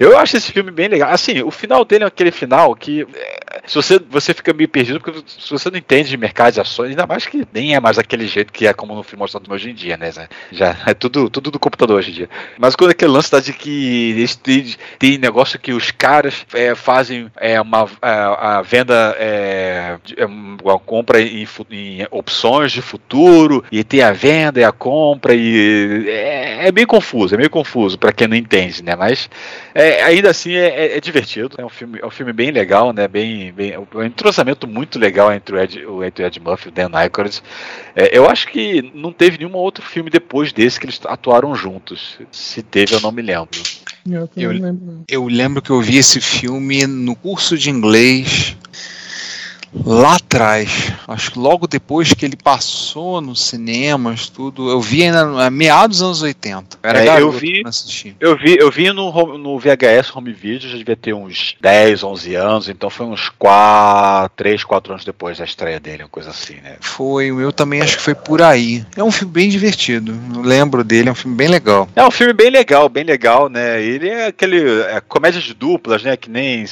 Eu 0.00 0.16
acho 0.16 0.38
esse 0.38 0.50
filme 0.50 0.70
bem 0.70 0.88
legal. 0.88 1.10
Assim, 1.10 1.42
o 1.42 1.50
final 1.50 1.84
dele 1.84 2.04
é 2.04 2.06
aquele 2.06 2.30
final 2.30 2.74
que. 2.74 3.06
é, 3.14 3.60
se 3.66 3.74
você, 3.74 3.98
você 3.98 4.32
fica 4.32 4.54
meio 4.54 4.66
perdido, 4.66 4.98
porque 4.98 5.22
se 5.26 5.50
você 5.50 5.70
não 5.70 5.76
entende 5.76 6.08
de 6.08 6.16
mercado 6.16 6.54
de 6.54 6.60
ações, 6.60 6.88
ainda 6.88 7.06
mais 7.06 7.26
que 7.26 7.46
nem 7.52 7.74
é 7.74 7.80
mais 7.80 7.98
daquele 7.98 8.26
jeito 8.26 8.50
que 8.50 8.66
é 8.66 8.72
como 8.72 8.94
no 8.94 9.02
filme 9.02 9.20
mostrado 9.20 9.52
hoje 9.52 9.68
em 9.70 9.74
dia, 9.74 9.98
né? 9.98 10.10
Já 10.50 10.74
é 10.86 10.94
tudo, 10.94 11.28
tudo 11.28 11.50
do 11.50 11.58
computador 11.58 11.98
hoje 11.98 12.12
em 12.12 12.14
dia. 12.14 12.30
Mas 12.58 12.74
quando 12.74 12.92
aquele 12.92 13.12
lance 13.12 13.30
da 13.30 13.40
de 13.40 13.52
que 13.52 14.12
eles 14.12 14.36
têm, 14.36 14.74
tem 14.98 15.18
negócio 15.18 15.58
que 15.58 15.74
os 15.74 15.90
caras 15.90 16.46
é, 16.54 16.74
fazem 16.74 17.30
é, 17.36 17.60
uma 17.60 17.86
a, 18.00 18.58
a 18.58 18.62
venda, 18.62 19.14
é, 19.18 19.98
é, 20.16 20.24
uma 20.24 20.78
compra 20.78 21.20
em, 21.20 21.46
em 21.70 22.06
opções 22.10 22.72
de 22.72 22.80
futuro, 22.80 23.62
e 23.70 23.84
tem 23.84 24.00
a 24.00 24.12
venda 24.12 24.60
e 24.60 24.64
a 24.64 24.72
compra, 24.72 25.34
e 25.34 26.08
é, 26.08 26.68
é 26.68 26.72
meio 26.72 26.86
confuso, 26.86 27.34
é 27.34 27.38
meio 27.38 27.50
confuso 27.50 27.98
para 27.98 28.12
quem 28.12 28.26
não 28.26 28.36
entende, 28.36 28.82
né? 28.82 28.96
Mas 28.96 29.28
é, 29.74 29.89
ainda 30.02 30.30
assim 30.30 30.52
é, 30.54 30.68
é- 30.68 30.96
é 30.96 31.00
divertido, 31.00 31.56
é 31.58 31.64
um 31.64 31.68
filme, 31.68 31.98
é 32.02 32.06
um 32.06 32.10
filme 32.10 32.32
bem 32.32 32.50
legal, 32.50 32.92
né? 32.92 33.06
Bem, 33.08 33.52
bem, 33.52 33.74
um 33.94 34.02
entrosamento 34.02 34.66
muito 34.66 34.98
legal 34.98 35.32
entre 35.32 35.54
o 35.56 35.58
Ed, 35.60 35.84
o 35.86 36.04
Ed, 36.04 36.22
o 36.22 36.26
Ed 36.26 36.40
Murphy 36.40 36.66
e 36.66 36.70
o 36.70 36.72
Dan 36.72 36.90
Aykroyd. 36.92 37.42
É, 37.94 38.16
eu 38.16 38.28
acho 38.28 38.48
que 38.48 38.90
não 38.94 39.12
teve 39.12 39.38
nenhum 39.38 39.54
outro 39.54 39.84
filme 39.84 40.10
depois 40.10 40.52
desse 40.52 40.78
que 40.78 40.86
eles 40.86 41.00
atuaram 41.04 41.54
juntos. 41.54 42.18
Se 42.30 42.62
teve, 42.62 42.94
eu 42.94 43.00
não 43.00 43.12
me 43.12 43.22
lembro. 43.22 43.60
Eu, 44.06 44.28
Eu- 44.36 44.50
lembro. 44.52 45.04
Eu 45.08 45.26
lembro 45.26 45.60
que 45.62 45.70
eu 45.70 45.80
vi 45.80 45.98
esse 45.98 46.20
filme 46.20 46.86
no 46.86 47.14
curso 47.14 47.56
de 47.58 47.70
inglês 47.70 48.56
lá 49.84 50.16
atrás. 50.16 50.92
Acho 51.06 51.32
que 51.32 51.38
logo 51.38 51.66
depois 51.66 52.12
que 52.12 52.24
ele 52.24 52.36
passou 52.36 53.20
nos 53.20 53.44
cinemas, 53.44 54.28
tudo. 54.28 54.68
Eu 54.70 54.80
vi 54.80 55.04
ainda 55.04 55.22
a 55.46 55.50
meados 55.50 55.98
dos 55.98 56.06
anos 56.06 56.22
80. 56.22 56.78
Eu 56.82 56.90
era 56.90 57.04
É, 57.04 57.20
eu 57.20 57.30
vi-. 57.30 57.62
Eu 58.20 58.36
vi, 58.36 58.56
eu 58.58 58.70
vi 58.70 58.92
no, 58.92 59.10
no 59.38 59.58
VHS 59.58 60.14
home 60.14 60.32
video, 60.32 60.68
já 60.68 60.76
devia 60.76 60.96
ter 60.96 61.14
uns 61.14 61.56
10, 61.60 62.02
11 62.02 62.34
anos, 62.34 62.68
então 62.68 62.90
foi 62.90 63.06
uns 63.06 63.28
4, 63.38 64.32
3, 64.36 64.64
4 64.64 64.92
anos 64.92 65.04
depois 65.04 65.38
da 65.38 65.44
estreia 65.44 65.78
dele, 65.80 66.02
uma 66.04 66.08
coisa 66.08 66.30
assim, 66.30 66.54
né? 66.62 66.76
Foi, 66.80 67.30
o 67.30 67.36
meu 67.36 67.52
também 67.52 67.80
acho 67.80 67.96
que 67.96 68.02
foi 68.02 68.14
por 68.14 68.42
aí. 68.42 68.84
É 68.96 69.02
um 69.04 69.10
filme 69.10 69.32
bem 69.32 69.48
divertido. 69.48 70.14
Eu 70.34 70.42
lembro 70.42 70.82
dele, 70.84 71.08
é 71.08 71.12
um 71.12 71.16
filme 71.16 71.36
bem 71.36 71.48
legal. 71.48 71.88
É 71.94 72.04
um 72.04 72.10
filme 72.10 72.32
bem 72.32 72.50
legal, 72.50 72.88
bem 72.88 73.04
legal, 73.04 73.48
né? 73.48 73.82
Ele 73.82 74.08
é 74.08 74.26
aquele 74.26 74.60
é, 74.82 75.00
comédia 75.00 75.40
de 75.40 75.54
duplas, 75.54 76.02
né? 76.02 76.16
Que 76.16 76.28
nem 76.30 76.62
é, 76.62 76.66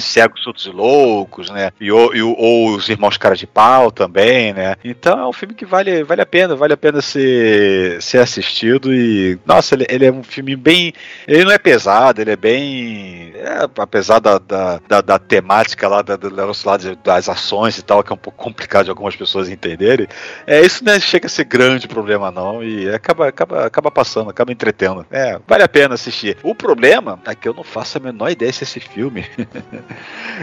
cegos, 0.00 0.42
surdos 0.42 0.66
e 0.66 0.70
loucos, 0.70 1.50
né? 1.50 1.70
E, 1.80 1.90
o- 1.90 2.21
o- 2.22 2.34
ou 2.36 2.70
os 2.76 2.88
irmãos 2.88 3.16
cara 3.16 3.34
de 3.36 3.46
pau 3.46 3.90
também, 3.90 4.52
né? 4.52 4.74
Então 4.84 5.18
é 5.18 5.26
um 5.28 5.32
filme 5.32 5.54
que 5.54 5.64
vale, 5.66 6.02
vale 6.04 6.20
a 6.22 6.26
pena, 6.26 6.54
vale 6.54 6.72
a 6.72 6.76
pena 6.76 7.00
ser, 7.02 8.00
ser 8.02 8.18
assistido 8.18 8.92
e 8.94 9.38
nossa, 9.46 9.74
ele, 9.74 9.86
ele 9.88 10.06
é 10.06 10.12
um 10.12 10.22
filme 10.22 10.56
bem, 10.56 10.92
ele 11.26 11.44
não 11.44 11.52
é 11.52 11.58
pesado, 11.58 12.20
ele 12.20 12.30
é 12.32 12.36
bem, 12.36 13.32
é, 13.34 13.68
apesar 13.78 14.18
da, 14.18 14.38
da, 14.38 14.80
da, 14.88 15.00
da 15.00 15.18
temática 15.18 15.88
lá, 15.88 16.02
da, 16.02 16.18
lá 16.22 16.76
das 17.04 17.28
ações 17.28 17.78
e 17.78 17.82
tal, 17.82 18.02
que 18.02 18.12
é 18.12 18.14
um 18.14 18.18
pouco 18.18 18.42
complicado 18.42 18.84
de 18.84 18.90
algumas 18.90 19.16
pessoas 19.16 19.48
entenderem. 19.48 20.06
É 20.46 20.60
isso 20.60 20.84
não 20.84 20.98
chega 21.00 21.26
a 21.26 21.30
ser 21.30 21.44
grande 21.44 21.88
problema 21.88 22.30
não 22.30 22.62
e 22.62 22.88
acaba, 22.88 23.28
acaba, 23.28 23.66
acaba 23.66 23.90
passando, 23.90 24.30
acaba 24.30 24.52
entretendo. 24.52 25.06
É, 25.10 25.38
vale 25.46 25.62
a 25.62 25.68
pena 25.68 25.94
assistir. 25.94 26.36
O 26.42 26.54
problema 26.54 27.20
é 27.26 27.34
que 27.34 27.48
eu 27.48 27.54
não 27.54 27.64
faço 27.64 27.98
a 27.98 28.00
menor 28.00 28.30
ideia 28.30 28.52
se 28.52 28.64
esse 28.64 28.80
filme 28.80 29.24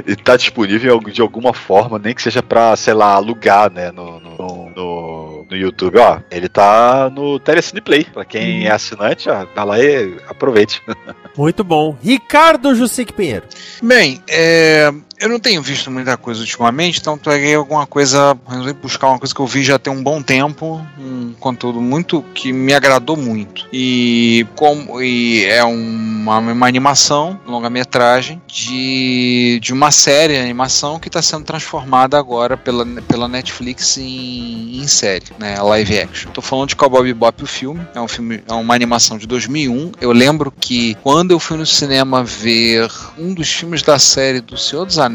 está 0.06 0.36
disponível 0.38 1.00
de 1.00 1.22
alguma 1.22 1.54
forma, 1.54 1.69
nem 2.02 2.14
que 2.14 2.22
seja 2.22 2.42
pra, 2.42 2.76
sei 2.76 2.94
lá, 2.94 3.14
alugar, 3.14 3.72
né, 3.72 3.92
no, 3.92 4.20
no, 4.20 4.72
no, 4.76 5.46
no 5.50 5.58
YouTube. 5.58 5.98
Ó, 6.00 6.20
ele 6.32 6.50
tá 6.50 7.10
no 7.10 7.40
Telecine 7.40 7.82
Play. 7.82 8.06
Pra 8.06 8.26
quem 8.26 8.66
é 8.66 8.72
assinante, 8.72 9.30
ó, 9.30 9.46
vai 9.56 9.66
lá 9.66 9.80
e 9.80 10.18
aproveite. 10.28 10.82
Muito 11.38 11.64
bom. 11.64 11.96
Ricardo 12.02 12.76
Jussique 12.76 13.14
Pinheiro. 13.14 13.46
Bem, 13.82 14.22
é, 14.30 14.92
eu 15.20 15.28
não 15.28 15.40
tenho 15.40 15.62
visto 15.62 15.92
muita 15.92 16.16
coisa 16.16 16.40
ultimamente, 16.40 17.00
então 17.00 17.18
peguei 17.18 17.56
alguma 17.56 17.86
coisa, 17.86 18.38
resolvi 18.48 18.74
buscar 18.74 19.08
uma 19.08 19.20
coisa 19.20 19.34
que 19.34 19.40
eu 19.40 19.46
vi 19.46 19.64
já 19.64 19.78
tem 19.78 19.92
um 19.92 20.02
bom 20.02 20.22
tempo, 20.22 20.82
um 20.98 21.34
conteúdo 21.40 21.82
muito 21.82 22.24
que 22.34 22.54
me 22.54 22.74
agradou 22.74 23.18
muito. 23.18 23.68
E 23.72 24.48
como 24.56 25.02
e 25.02 25.44
é 25.46 25.64
uma, 25.64 26.40
uma 26.40 26.68
animação, 26.68 27.40
longa-metragem 27.46 28.42
de, 28.48 29.60
de 29.62 29.74
uma 29.74 29.92
série 29.92 30.34
de 30.34 30.40
animação 30.40 31.00
que 31.00 31.10
está 31.10 31.22
sendo 31.22 31.44
transformada 31.44 32.18
agora 32.18 32.56
pela, 32.56 32.86
pela 32.86 33.28
Netflix 33.28 33.98
em, 33.98 34.80
em 34.80 34.88
série, 34.88 35.26
né, 35.38 35.62
live 35.62 36.00
action. 36.00 36.32
Tô 36.32 36.42
falando 36.42 36.70
de 36.70 36.76
Cowboy 36.76 37.04
Bebop 37.04 37.44
o 37.44 37.48
filme, 37.48 37.86
é 37.94 38.00
um 38.00 38.08
filme, 38.08 38.42
é 38.48 38.54
uma 38.54 38.74
animação 38.74 39.18
de 39.18 39.28
2001. 39.28 39.92
Eu 40.00 40.14
lembro 40.14 40.52
que 40.52 40.96
quando 41.04 41.32
eu 41.32 41.40
fui 41.40 41.58
no 41.58 41.66
cinema 41.66 42.24
ver 42.24 42.90
um 43.18 43.34
dos 43.34 43.50
filmes 43.52 43.84
da 43.84 44.00
série 44.00 44.40
do 44.40 44.58
Senhor 44.58 44.86
dos 44.86 44.98
Anéis, 44.98 45.09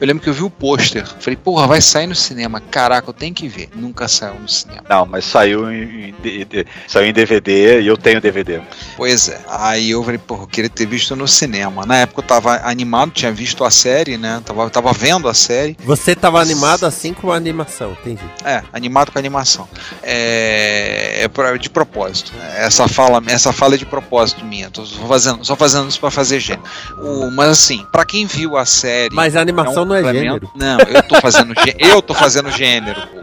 eu 0.00 0.06
lembro 0.06 0.22
que 0.22 0.28
eu 0.28 0.34
vi 0.34 0.42
o 0.42 0.50
pôster. 0.50 1.06
Falei, 1.20 1.36
porra, 1.36 1.66
vai 1.66 1.80
sair 1.80 2.06
no 2.06 2.14
cinema. 2.14 2.60
Caraca, 2.60 3.08
eu 3.08 3.14
tenho 3.14 3.34
que 3.34 3.48
ver. 3.48 3.68
Nunca 3.74 4.08
saiu 4.08 4.34
no 4.40 4.48
cinema. 4.48 4.82
Não, 4.88 5.06
mas 5.06 5.24
saiu 5.24 5.70
em, 5.72 6.10
em- 6.10 6.14
de- 6.20 6.66
saiu 6.86 7.06
em 7.06 7.12
DVD 7.12 7.80
e 7.80 7.86
eu 7.86 7.96
tenho 7.96 8.20
DVD. 8.20 8.60
Pois 8.96 9.28
é. 9.28 9.40
Aí 9.48 9.90
eu 9.90 10.02
falei, 10.02 10.18
porra, 10.18 10.42
eu 10.42 10.46
queria 10.46 10.70
ter 10.70 10.86
visto 10.86 11.14
no 11.16 11.26
cinema. 11.28 11.86
Na 11.86 11.98
época 11.98 12.20
eu 12.20 12.26
tava 12.26 12.60
animado, 12.68 13.10
tinha 13.12 13.32
visto 13.32 13.64
a 13.64 13.70
série, 13.70 14.16
né? 14.16 14.42
Tava, 14.44 14.68
tava 14.70 14.92
vendo 14.92 15.28
a 15.28 15.34
série. 15.34 15.76
Você 15.84 16.14
tava 16.14 16.40
animado 16.40 16.84
assim 16.84 17.12
com 17.14 17.30
a 17.32 17.36
animação, 17.36 17.92
entendi. 17.92 18.22
É, 18.44 18.62
animado 18.72 19.10
com 19.12 19.18
a 19.18 19.20
animação. 19.20 19.68
É, 20.02 21.24
é 21.24 21.58
de 21.58 21.70
propósito. 21.70 22.32
Essa 22.56 22.86
fala, 22.88 23.22
essa 23.26 23.52
fala 23.52 23.74
é 23.74 23.78
de 23.78 23.86
propósito 23.86 24.44
minha. 24.44 24.70
Tô 24.70 24.84
só 24.84 25.06
fazendo, 25.06 25.44
só 25.44 25.56
fazendo 25.56 25.88
isso 25.88 26.00
pra 26.00 26.10
fazer 26.10 26.40
gênero. 26.40 26.62
O, 26.98 27.30
mas 27.30 27.50
assim, 27.50 27.86
pra 27.92 28.04
quem 28.04 28.26
viu 28.26 28.56
a 28.56 28.64
série. 28.64 29.14
Mas 29.20 29.36
a 29.36 29.40
animação 29.40 29.82
um 29.82 29.86
não 29.86 29.94
é 29.96 30.02
gênero. 30.12 30.50
Não, 30.54 30.78
eu 30.80 31.02
tô 31.02 31.20
fazendo 31.20 31.54
eu 31.78 32.02
tô 32.02 32.14
fazendo 32.14 32.50
gênero, 32.50 33.00
pô. 33.08 33.20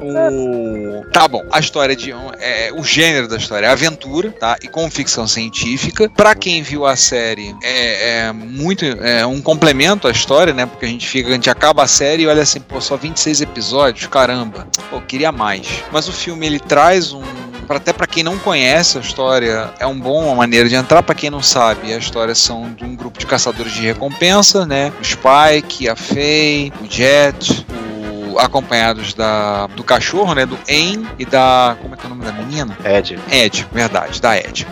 O- 0.00 1.04
Tá 1.12 1.28
bom, 1.28 1.42
a 1.52 1.60
história 1.60 1.94
de 1.94 2.12
um- 2.12 2.30
é, 2.38 2.70
o 2.72 2.82
gênero 2.82 3.28
da 3.28 3.36
história 3.36 3.66
é 3.66 3.70
aventura, 3.70 4.30
tá? 4.32 4.56
E 4.62 4.68
com 4.68 4.90
ficção 4.90 5.26
científica. 5.26 6.08
Pra 6.10 6.34
quem 6.34 6.62
viu 6.62 6.84
a 6.86 6.96
série, 6.96 7.54
é, 7.62 8.26
é 8.28 8.32
muito 8.32 8.84
é 8.84 9.24
um 9.26 9.40
complemento 9.40 10.08
à 10.08 10.10
história, 10.10 10.52
né? 10.52 10.66
Porque 10.66 10.84
a 10.84 10.88
gente 10.88 11.06
fica, 11.08 11.28
a 11.30 11.32
gente 11.32 11.48
acaba 11.50 11.82
a 11.82 11.86
série 11.86 12.24
e 12.24 12.26
olha 12.26 12.42
assim, 12.42 12.60
pô, 12.60 12.80
só 12.80 12.96
26 12.96 13.40
episódios, 13.40 14.06
caramba. 14.06 14.66
Pô, 14.90 15.00
queria 15.00 15.30
mais. 15.32 15.66
Mas 15.92 16.08
o 16.08 16.12
filme 16.12 16.46
ele 16.46 16.58
traz 16.60 17.12
um 17.12 17.22
pra- 17.64 17.76
até 17.78 17.92
pra 17.92 18.06
quem 18.06 18.22
não 18.22 18.38
conhece 18.38 18.98
a 18.98 19.00
história, 19.00 19.70
é 19.78 19.86
um 19.86 19.98
bom 19.98 20.24
uma 20.26 20.34
maneira 20.36 20.68
de 20.68 20.74
entrar. 20.74 21.02
Pra 21.02 21.14
quem 21.14 21.30
não 21.30 21.42
sabe, 21.42 21.92
a 21.92 21.98
história 21.98 22.34
são 22.34 22.72
de 22.72 22.84
um 22.84 22.94
grupo 22.94 23.18
de 23.18 23.26
caçadores 23.26 23.72
de 23.72 23.82
recompensa, 23.82 24.64
né? 24.66 24.92
O 25.00 25.04
Spike, 25.04 25.88
a 25.88 25.96
Faye, 25.96 26.72
o 26.80 26.86
Jet, 26.90 27.66
o- 27.70 28.38
acompanhados 28.38 29.14
da, 29.14 29.66
do 29.68 29.84
cachorro, 29.84 30.34
né? 30.34 30.44
Do 30.44 30.58
En 30.68 31.06
e 31.18 31.24
da. 31.24 31.76
Como 31.80 31.94
é 31.94 31.96
que 31.96 32.04
é 32.04 32.06
o 32.06 32.10
nome 32.10 32.24
da 32.24 32.32
menina? 32.32 32.76
Ed. 32.84 33.18
Ed, 33.30 33.66
verdade, 33.72 34.20
da 34.20 34.36
Ed. 34.36 34.66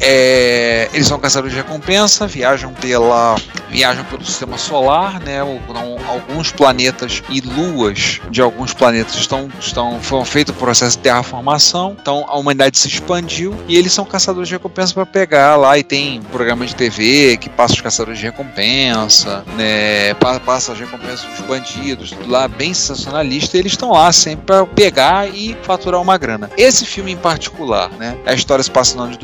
É, 0.00 0.88
eles 0.94 1.06
são 1.06 1.18
caçadores 1.18 1.54
de 1.54 1.60
recompensa, 1.62 2.26
viajam 2.26 2.72
pela 2.74 3.36
viajam 3.68 4.02
pelo 4.06 4.24
sistema 4.24 4.58
solar, 4.58 5.20
né? 5.20 5.38
alguns 6.08 6.50
planetas 6.50 7.22
e 7.28 7.40
luas 7.40 8.20
de 8.28 8.40
alguns 8.42 8.72
planetas 8.74 9.14
estão 9.14 9.48
estão 9.60 10.00
foram 10.00 10.24
feito 10.24 10.48
o 10.50 10.54
processo 10.54 10.96
de 10.96 11.02
terraformação. 11.04 11.96
Então 12.00 12.24
a 12.28 12.36
humanidade 12.36 12.78
se 12.78 12.88
expandiu 12.88 13.54
e 13.68 13.76
eles 13.76 13.92
são 13.92 14.04
caçadores 14.04 14.48
de 14.48 14.54
recompensa 14.54 14.92
para 14.94 15.06
pegar 15.06 15.56
lá 15.56 15.78
e 15.78 15.84
tem 15.84 16.20
programa 16.32 16.66
de 16.66 16.74
TV 16.74 17.36
que 17.36 17.48
passa 17.48 17.74
os 17.74 17.80
caçadores 17.80 18.18
de 18.18 18.24
recompensa, 18.26 19.44
né? 19.56 20.14
pa- 20.14 20.40
Passa 20.40 20.72
as 20.72 20.80
recompensas 20.80 21.26
dos 21.30 21.40
bandidos, 21.46 22.10
tudo 22.10 22.28
lá 22.30 22.48
bem 22.48 22.72
sensacionalista. 22.72 23.56
E 23.56 23.60
eles 23.60 23.72
estão 23.72 23.92
lá 23.92 24.10
sempre 24.12 24.46
para 24.46 24.66
pegar 24.66 25.28
e 25.28 25.54
faturar 25.62 26.00
uma 26.00 26.16
grana. 26.16 26.50
Esse 26.56 26.86
filme 26.86 27.12
em 27.12 27.16
particular, 27.16 27.90
né? 27.98 28.16
A 28.26 28.32
história 28.32 28.64
se 28.64 28.70
passa 28.70 28.96
no 28.96 29.02
ano 29.02 29.12
de 29.12 29.18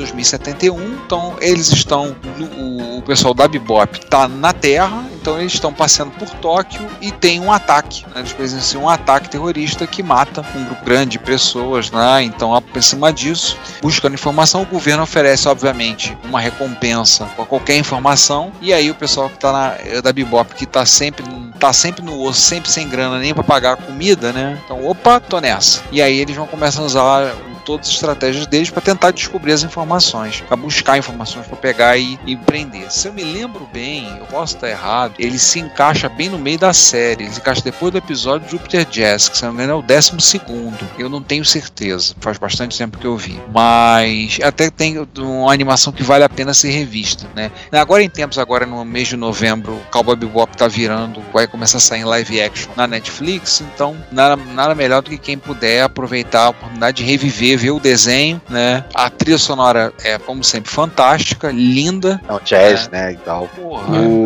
2071, 0.70 0.94
então 1.04 1.36
eles 1.40 1.72
estão. 1.72 2.16
o, 2.56 2.98
o 2.98 3.02
pessoal 3.02 3.34
da 3.34 3.46
Bebop 3.46 4.00
tá 4.06 4.26
na 4.26 4.52
Terra, 4.52 5.04
então 5.20 5.38
eles 5.38 5.54
estão 5.54 5.72
passando 5.72 6.10
por 6.12 6.28
Tóquio 6.28 6.86
e 7.00 7.10
tem 7.10 7.40
um 7.40 7.52
ataque. 7.52 8.04
Né, 8.06 8.20
eles 8.20 8.32
presenciam 8.32 8.84
um 8.84 8.88
ataque 8.88 9.28
terrorista 9.28 9.86
que 9.86 10.02
mata 10.02 10.44
um 10.54 10.64
grupo 10.64 10.84
grande 10.84 11.12
de 11.12 11.18
pessoas, 11.18 11.90
né? 11.90 12.22
Então, 12.22 12.60
por 12.60 12.82
cima 12.82 13.12
disso, 13.12 13.56
buscando 13.80 14.14
informação, 14.14 14.62
o 14.62 14.66
governo 14.66 15.02
oferece, 15.02 15.48
obviamente, 15.48 16.16
uma 16.24 16.40
recompensa 16.40 17.26
com 17.36 17.44
qualquer 17.44 17.76
informação, 17.76 18.52
e 18.60 18.72
aí 18.72 18.90
o 18.90 18.94
pessoal 18.94 19.28
que 19.30 19.38
tá 19.38 19.52
na, 19.52 20.00
da 20.00 20.12
Bebop, 20.12 20.54
que 20.54 20.66
tá 20.66 20.84
sempre, 20.84 21.24
tá 21.58 21.72
sempre 21.72 22.04
no 22.04 22.20
osso, 22.22 22.40
sempre 22.40 22.70
sem 22.70 22.88
grana 22.88 23.18
nem 23.18 23.34
para 23.34 23.44
pagar 23.44 23.72
a 23.72 23.76
comida, 23.76 24.32
né? 24.32 24.60
Então, 24.64 24.86
opa, 24.86 25.20
tô 25.20 25.40
nessa. 25.40 25.82
E 25.92 26.02
aí 26.02 26.18
eles 26.18 26.34
vão 26.34 26.46
começar 26.46 26.82
a 26.82 26.84
usar 26.84 27.34
todas 27.66 27.88
as 27.88 27.94
estratégias 27.94 28.46
deles 28.46 28.70
para 28.70 28.80
tentar 28.80 29.10
descobrir 29.10 29.52
as 29.52 29.64
informações, 29.64 30.40
para 30.40 30.56
buscar 30.56 30.96
informações 30.96 31.46
para 31.46 31.56
pegar 31.56 31.98
e, 31.98 32.18
e 32.24 32.36
prender. 32.36 32.90
Se 32.90 33.08
eu 33.08 33.12
me 33.12 33.24
lembro 33.24 33.68
bem, 33.72 34.06
eu 34.18 34.26
posso 34.26 34.54
estar 34.54 34.70
errado, 34.70 35.14
ele 35.18 35.38
se 35.38 35.58
encaixa 35.58 36.08
bem 36.08 36.28
no 36.28 36.38
meio 36.38 36.58
da 36.58 36.72
série. 36.72 37.24
Ele 37.24 37.32
se 37.32 37.40
encaixa 37.40 37.60
depois 37.62 37.92
do 37.92 37.98
episódio 37.98 38.48
Jupiter 38.48 38.84
Jazz, 38.84 39.28
que 39.28 39.36
se 39.36 39.44
não 39.44 39.52
me 39.52 39.58
engano 39.58 39.72
é 39.72 39.82
o 39.82 39.82
décimo 39.82 40.20
segundo. 40.20 40.78
Eu 40.96 41.08
não 41.08 41.20
tenho 41.22 41.44
certeza, 41.44 42.14
faz 42.20 42.38
bastante 42.38 42.78
tempo 42.78 42.98
que 42.98 43.06
eu 43.06 43.16
vi. 43.16 43.40
Mas 43.52 44.38
até 44.42 44.70
tem 44.70 45.04
uma 45.18 45.52
animação 45.52 45.92
que 45.92 46.02
vale 46.02 46.22
a 46.22 46.28
pena 46.28 46.54
ser 46.54 46.70
revista, 46.70 47.26
né? 47.34 47.50
Agora 47.72 48.02
em 48.02 48.08
tempos, 48.08 48.38
agora 48.38 48.64
no 48.64 48.84
mês 48.84 49.08
de 49.08 49.16
novembro, 49.16 49.80
Cowboy 49.90 50.14
Bebop 50.14 50.56
tá 50.56 50.68
virando, 50.68 51.20
vai 51.32 51.46
começar 51.46 51.78
a 51.78 51.80
sair 51.80 52.00
em 52.00 52.04
live 52.04 52.40
action 52.40 52.70
na 52.76 52.86
Netflix, 52.86 53.60
então 53.60 53.96
nada, 54.12 54.36
nada 54.36 54.74
melhor 54.74 55.02
do 55.02 55.10
que 55.10 55.18
quem 55.18 55.36
puder 55.36 55.82
aproveitar 55.82 56.44
a 56.44 56.48
oportunidade 56.50 56.98
de 56.98 57.04
reviver, 57.04 57.55
ver 57.56 57.70
o 57.70 57.80
desenho, 57.80 58.40
né? 58.48 58.84
A 58.94 59.08
trilha 59.10 59.38
sonora 59.38 59.92
é, 60.04 60.18
como 60.18 60.42
sempre, 60.44 60.70
fantástica, 60.70 61.50
linda. 61.50 62.20
É 62.28 62.32
um 62.32 62.40
jazz, 62.44 62.88
né, 62.88 63.12
e 63.12 63.16
tal. 63.16 63.48
Porra. 63.48 64.00
O, 64.00 64.25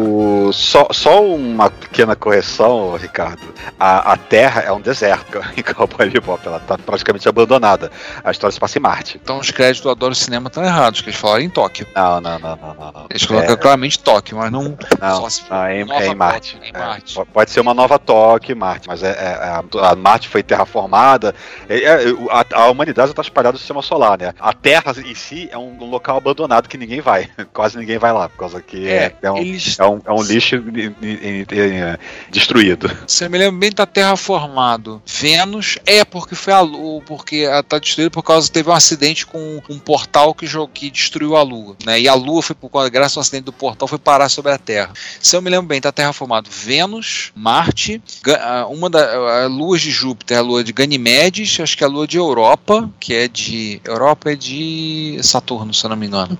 só, 0.53 0.89
só 0.93 1.25
uma 1.25 1.71
pequena 1.71 2.15
correção, 2.17 2.95
Ricardo. 2.97 3.43
A, 3.79 4.13
a 4.13 4.17
Terra 4.17 4.63
é 4.63 4.73
um 4.73 4.81
deserto 4.81 5.41
em 5.57 5.63
Cowboy 5.63 6.09
Bebop. 6.11 6.47
Ela 6.47 6.61
tá 6.61 6.77
praticamente 6.79 7.29
abandonada. 7.29 7.91
A 8.25 8.31
história 8.31 8.53
se 8.53 8.61
passa 8.61 8.79
em 8.79 8.83
Marte. 8.83 9.21
Então 9.23 9.39
os 9.39 9.51
créditos 9.51 9.83
do 9.83 9.91
Adoro 9.91 10.15
Cinema 10.15 10.49
estão 10.49 10.65
errados, 10.65 11.01
que 11.01 11.09
eles 11.11 11.19
falaram 11.19 11.43
em 11.43 11.51
Tóquio. 11.51 11.87
Não, 11.95 12.21
não, 12.21 12.39
não, 12.39 12.57
não, 12.57 12.75
não. 12.75 12.93
não. 12.93 13.07
Eles 13.11 13.25
colocam 13.27 13.55
É, 13.55 13.57
claramente 13.57 13.99
Tóquio, 13.99 14.37
mas 14.39 14.51
não. 14.51 14.77
não, 15.01 15.21
só 15.23 15.29
se 15.31 15.43
não, 15.51 15.65
é, 15.65 15.81
em, 15.81 15.91
é 15.93 16.07
em 16.09 16.15
Marte. 16.15 16.55
Tóquio, 16.57 16.69
em 16.69 16.77
É, 16.77 16.79
Marte. 16.87 17.15
po- 17.15 17.27
pode 17.27 17.51
ser 17.51 17.61
uma 17.61 17.75
nova 17.75 17.99
Tóquio, 17.99 18.57
Marte, 18.57 18.89
mas 18.89 19.03
é, 19.03 19.11
é- 19.11 19.35
a, 19.81 19.91
a 19.91 19.97
Marte 19.97 20.29
foi 20.29 20.43
terraformada. 20.43 21.35
É, 21.69 21.79
é, 21.83 21.97
a, 22.31 22.63
a 22.63 22.71
humanidade 22.71 23.11
está 23.11 23.23
espalhada 23.23 23.53
no 23.53 23.59
sistema 23.59 23.83
solar, 23.83 24.19
né? 24.19 24.33
A 24.41 24.53
Terra 24.53 24.93
em 25.05 25.15
si 25.15 25.49
é 25.53 25.59
um, 25.59 25.77
um 25.81 25.87
local 25.91 26.17
abandonado 26.17 26.69
que 26.69 26.77
ninguém 26.79 27.01
vai. 27.01 27.29
Quase 27.53 27.77
ninguém 27.79 27.99
vai 27.99 28.13
lá, 28.13 28.29
por 28.29 28.39
causa 28.39 28.61
que 28.63 28.89
é, 28.89 29.15
é 29.23 29.31
um, 29.31 29.37
eles 29.39 29.79
é 29.79 29.85
um, 29.87 30.01
é 30.05 30.13
um 30.13 30.23
lixo 30.23 30.40
em- 30.41 30.95
em- 31.03 31.17
em- 31.23 31.47
em- 31.51 31.99
destruído. 32.31 32.91
Se 33.07 33.25
eu 33.25 33.31
me 33.31 33.39
lembro 33.39 33.59
bem, 33.59 33.71
tá 33.73 33.87
terraformado. 33.87 35.03
Vênus 35.07 35.79
é 35.87 36.05
porque 36.05 36.35
foi 36.35 36.53
a 36.53 36.61
Lua, 36.61 37.01
porque 37.03 37.37
ela 37.49 37.63
tá 37.63 37.79
destruída 37.79 38.11
por 38.11 38.23
causa 38.23 38.51
teve 38.51 38.69
um 38.69 38.73
acidente 38.73 39.27
com 39.27 39.61
um 39.69 39.79
portal 39.79 40.35
que, 40.35 40.47
jo- 40.47 40.69
que 40.69 40.91
destruiu 40.91 41.37
a 41.37 41.43
Lua, 41.43 41.77
né? 41.85 42.01
E 42.01 42.09
a 42.09 42.15
Lua 42.15 42.43
foi 42.43 42.55
por 42.57 42.69
causa, 42.71 42.89
graças 42.89 43.17
ao 43.17 43.21
acidente 43.23 43.45
do 43.45 43.53
portal, 43.53 43.87
foi 43.89 43.99
parar 43.99 44.29
sobre 44.29 44.53
a 44.53 44.59
Terra. 44.59 44.93
Se 45.21 45.37
eu 45.37 45.43
me 45.43 45.51
lembro 45.51 45.67
bem, 45.67 45.81
tá 45.81 45.93
terraformado 45.93 46.49
Vênus, 46.51 47.33
Marte, 47.35 48.03
ah, 48.41 48.67
uma 48.69 48.89
das 48.91 49.51
luas 49.51 49.81
de 49.81 49.91
Júpiter, 49.91 50.37
é 50.37 50.41
a 50.41 50.43
lua 50.43 50.63
de 50.65 50.73
Ganymedes, 50.73 51.59
acho 51.61 51.77
que 51.77 51.85
é 51.85 51.87
a 51.87 51.91
lua 51.91 52.07
de 52.07 52.17
Europa, 52.17 52.89
que 53.01 53.15
é 53.15 53.29
de 53.29 53.81
Europa 53.85 54.33
é 54.33 54.37
de 54.37 55.19
Saturno, 55.23 55.73
se 55.75 55.85
eu 55.85 55.91
não 55.91 55.97
me 55.97 56.07
engano. 56.07 56.39